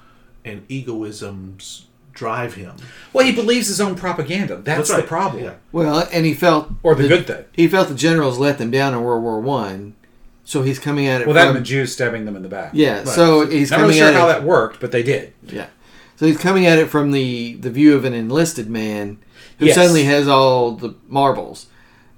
and 0.44 0.66
egoisms 0.68 1.82
drive 2.12 2.54
him. 2.54 2.74
Well, 3.12 3.24
he 3.24 3.32
believes 3.32 3.68
his 3.68 3.80
own 3.80 3.94
propaganda. 3.94 4.56
That's, 4.56 4.88
the 4.88 4.96
right. 4.96 5.06
problem, 5.06 5.44
Yeah. 5.44 5.54
Well, 5.70 6.08
and 6.12 6.26
he 6.26 6.34
felt 6.34 6.70
or 6.82 6.94
the 6.96 7.04
that- 7.04 7.08
good 7.08 7.26
thing. 7.28 7.44
He 7.52 7.68
felt 7.68 7.86
the 7.88 7.94
generals 7.94 8.38
let 8.38 8.58
them 8.58 8.70
down 8.72 8.92
in 8.92 9.02
World 9.02 9.22
War 9.22 9.40
One, 9.40 9.94
so 10.44 10.62
he's 10.62 10.80
coming 10.80 11.06
at 11.06 11.20
it. 11.20 11.28
Well, 11.28 11.34
that 11.34 11.46
and 11.46 11.56
the 11.56 11.60
Jews 11.60 11.92
stabbing 11.92 12.24
them 12.24 12.34
in 12.34 12.42
the 12.42 12.48
back. 12.48 12.72
yeah. 12.74 12.98
Right. 12.98 13.08
So 13.08 13.46
he's 13.46 13.70
not 13.70 13.76
coming 13.76 13.88
really 13.90 14.00
sure 14.00 14.08
at 14.08 14.14
how 14.14 14.28
it. 14.28 14.32
that 14.32 14.42
worked, 14.42 14.80
but 14.80 14.90
they 14.90 15.04
did. 15.04 15.32
Yeah. 15.46 15.68
So 16.16 16.26
he's 16.26 16.38
coming 16.38 16.66
at 16.66 16.78
it 16.80 16.88
from 16.90 17.12
the 17.12 17.54
the 17.54 17.70
view 17.70 17.94
of 17.94 18.04
an 18.04 18.14
enlisted 18.14 18.68
man 18.68 19.18
who 19.58 19.66
Yes. 19.66 19.76
suddenly 19.76 20.02
has 20.04 20.26
all 20.26 20.72
the 20.72 20.96
marbles. 21.08 21.66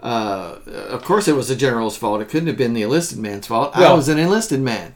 Uh, 0.02 0.56
of 0.66 1.02
course, 1.04 1.28
it 1.28 1.36
was 1.36 1.48
the 1.48 1.54
general's 1.56 1.96
fault. 1.96 2.20
It 2.20 2.28
couldn't 2.28 2.48
have 2.48 2.56
been 2.56 2.74
the 2.74 2.82
enlisted 2.82 3.18
man's 3.18 3.46
fault. 3.46 3.76
I 3.76 3.92
was 3.92 4.08
an 4.08 4.18
enlisted 4.18 4.60
man. 4.60 4.94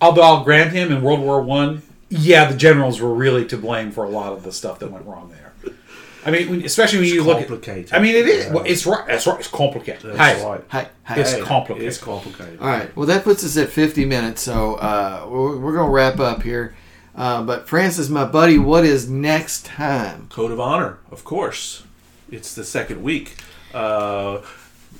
Although 0.00 0.22
I'll 0.22 0.44
grant 0.44 0.72
him 0.72 0.90
in 0.90 1.02
World 1.02 1.20
War 1.20 1.42
One, 1.42 1.82
yeah, 2.08 2.50
the 2.50 2.56
generals 2.56 3.00
were 3.00 3.12
really 3.14 3.44
to 3.46 3.56
blame 3.56 3.90
for 3.92 4.04
a 4.04 4.08
lot 4.08 4.32
of 4.32 4.42
the 4.42 4.52
stuff 4.52 4.78
that 4.80 4.90
went 4.90 5.06
wrong 5.06 5.30
there. 5.30 5.38
I 6.24 6.30
mean, 6.30 6.48
when, 6.48 6.64
especially 6.64 6.98
when 7.00 7.06
It's 7.06 7.14
you 7.14 7.22
look 7.24 7.40
at. 7.40 7.48
complicated. 7.48 7.92
I 7.92 7.98
mean, 7.98 8.14
it 8.14 8.28
is. 8.28 8.46
Yeah. 8.46 8.52
well, 8.52 8.64
it's 8.64 8.86
right. 8.86 9.06
That's 9.08 9.26
right. 9.26 9.38
It's 9.40 9.48
complicated. 9.48 10.14
That's 10.14 10.38
Hey, 10.40 10.46
right. 10.46 10.60
Hi, 10.68 10.88
hi. 11.02 11.20
It's 11.20 11.32
Hey, 11.32 11.40
complicated. 11.40 11.88
It's 11.88 11.98
complicated. 11.98 12.60
All 12.60 12.68
right. 12.68 12.96
Well, 12.96 13.06
that 13.06 13.24
puts 13.24 13.42
us 13.44 13.56
at 13.56 13.70
50 13.70 14.04
minutes. 14.04 14.40
So 14.40 14.74
uh, 14.76 15.26
we're, 15.28 15.56
we're 15.58 15.72
going 15.72 15.86
to 15.88 15.92
wrap 15.92 16.20
up 16.20 16.42
here. 16.44 16.76
Uh, 17.16 17.42
but 17.42 17.68
Francis, 17.68 18.08
my 18.08 18.24
buddy, 18.24 18.56
what 18.56 18.84
is 18.84 19.08
next 19.10 19.66
time? 19.66 20.28
Code 20.30 20.52
of 20.52 20.60
Honor, 20.60 20.98
of 21.10 21.24
course. 21.24 21.82
It's 22.30 22.54
the 22.54 22.64
second 22.64 23.02
week. 23.02 23.36
Uh, 23.74 24.40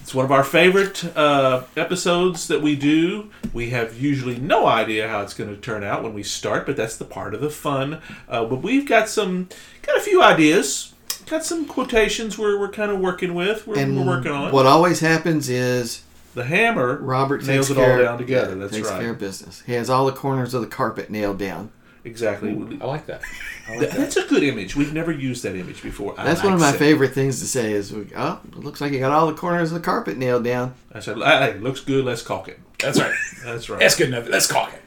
it's 0.01 0.15
one 0.15 0.25
of 0.25 0.33
our 0.33 0.43
favorite 0.43 1.05
uh, 1.17 1.63
episodes 1.77 2.49
that 2.49 2.61
we 2.61 2.75
do. 2.75 3.31
We 3.53 3.71
have 3.71 4.01
usually 4.01 4.39
no 4.39 4.67
idea 4.67 5.09
how 5.09 5.21
it's 5.23 5.35
going 5.35 5.51
to 5.55 5.61
turn 5.61 5.85
out 5.85 6.03
when 6.03 6.13
we 6.15 6.23
start, 6.25 6.67
but 6.67 6.77
that's 6.77 6.97
the 6.97 7.05
part 7.05 7.35
of 7.35 7.41
the 7.41 7.51
fun. 7.51 8.01
Uh, 8.29 8.45
but 8.45 8.57
we've 8.57 8.87
got 8.89 9.09
some, 9.09 9.49
got 9.83 9.97
a 9.97 10.01
few 10.01 10.21
ideas, 10.23 10.93
got 11.27 11.45
some 11.45 11.67
quotations 11.67 12.37
we're, 12.37 12.59
we're 12.59 12.71
kind 12.71 12.91
of 12.91 12.99
working 12.99 13.35
with. 13.35 13.67
We're, 13.67 13.79
And 13.79 13.97
we're 13.97 14.07
working 14.07 14.33
on. 14.33 14.51
what 14.53 14.67
always 14.67 14.99
happens 15.01 15.49
is 15.49 16.03
the 16.35 16.45
hammer 16.45 16.97
Robert 16.97 17.45
nails 17.45 17.71
it 17.71 17.79
all 17.79 17.99
down 17.99 18.19
together. 18.19 18.55
yeah, 18.55 18.61
That's 18.61 18.73
takes 18.73 18.91
right. 18.91 19.01
care 19.03 19.11
of 19.11 19.19
business. 19.21 19.63
He 19.67 19.75
has 19.75 19.89
all 19.89 20.07
the 20.07 20.13
corners 20.13 20.53
of 20.55 20.63
the 20.63 20.67
carpet 20.67 21.11
nailed 21.11 21.39
down. 21.39 21.71
Exactly. 22.05 22.51
I 22.81 22.85
like 22.85 23.07
that. 23.07 23.23
I 23.69 23.71
like 23.73 23.81
That- 23.81 23.91
that. 23.93 23.99
That's 23.99 24.17
a 24.17 24.27
good 24.27 24.43
image. 24.43 24.75
We've 24.75 24.93
never 24.93 25.13
used 25.13 25.45
that 25.45 25.55
image 25.55 25.83
before. 25.83 26.15
I 26.19 26.25
That's 26.25 26.43
one 26.43 26.53
of 26.53 26.59
my 26.61 26.71
it. 26.71 26.77
favorite 26.77 27.13
things 27.15 27.39
to 27.41 27.47
say 27.47 27.73
is, 27.73 27.93
oh, 28.17 28.41
it 28.49 28.57
looks 28.59 28.81
like 28.81 28.93
you 28.93 28.99
got 28.99 29.13
all 29.13 29.29
the 29.29 29.35
corners 29.35 29.71
of 29.71 29.75
the 29.79 29.85
carpet 29.85 30.17
nailed 30.17 30.43
down. 30.45 30.75
I 30.93 30.99
said, 31.01 31.17
"Hey, 31.19 31.57
looks 31.61 31.81
good. 31.81 32.05
Let's 32.05 32.23
caulk 32.23 32.49
it." 32.49 32.59
That's 32.81 32.99
right. 33.01 33.15
That's 33.45 33.71
right. 33.71 33.79
That's 33.79 33.95
good 33.97 34.09
enough. 34.09 34.29
Let's 34.29 34.47
cock 34.51 34.73
it. 34.75 34.83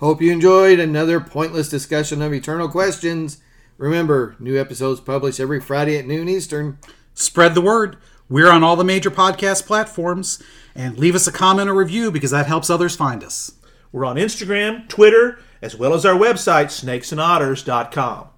Hope 0.00 0.22
you 0.22 0.32
enjoyed 0.32 0.78
another 0.80 1.20
pointless 1.20 1.68
discussion 1.68 2.22
of 2.22 2.32
eternal 2.32 2.70
questions. 2.70 3.36
Remember, 3.76 4.34
new 4.40 4.58
episodes 4.58 4.98
published 4.98 5.38
every 5.38 5.60
Friday 5.60 5.98
at 5.98 6.06
noon 6.06 6.26
Eastern. 6.26 6.78
Spread 7.12 7.54
the 7.54 7.60
word. 7.60 7.98
We're 8.30 8.50
on 8.50 8.62
all 8.62 8.76
the 8.76 8.84
major 8.84 9.10
podcast 9.10 9.66
platforms. 9.66 10.42
And 10.74 10.96
leave 10.96 11.16
us 11.16 11.26
a 11.26 11.32
comment 11.32 11.68
or 11.68 11.74
review 11.74 12.12
because 12.12 12.30
that 12.30 12.46
helps 12.46 12.70
others 12.70 12.94
find 12.94 13.24
us. 13.24 13.52
We're 13.90 14.04
on 14.04 14.16
Instagram, 14.16 14.88
Twitter, 14.88 15.40
as 15.60 15.74
well 15.76 15.94
as 15.94 16.06
our 16.06 16.14
website, 16.14 16.66
snakesandotters.com. 16.66 18.28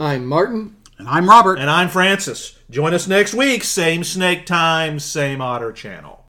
I'm 0.00 0.26
Martin. 0.26 0.76
And 0.98 1.06
I'm 1.06 1.28
Robert. 1.28 1.58
And 1.58 1.68
I'm 1.68 1.90
Francis. 1.90 2.58
Join 2.70 2.94
us 2.94 3.06
next 3.06 3.34
week, 3.34 3.64
same 3.64 4.02
snake 4.02 4.46
time, 4.46 4.98
same 4.98 5.42
otter 5.42 5.72
channel. 5.72 6.22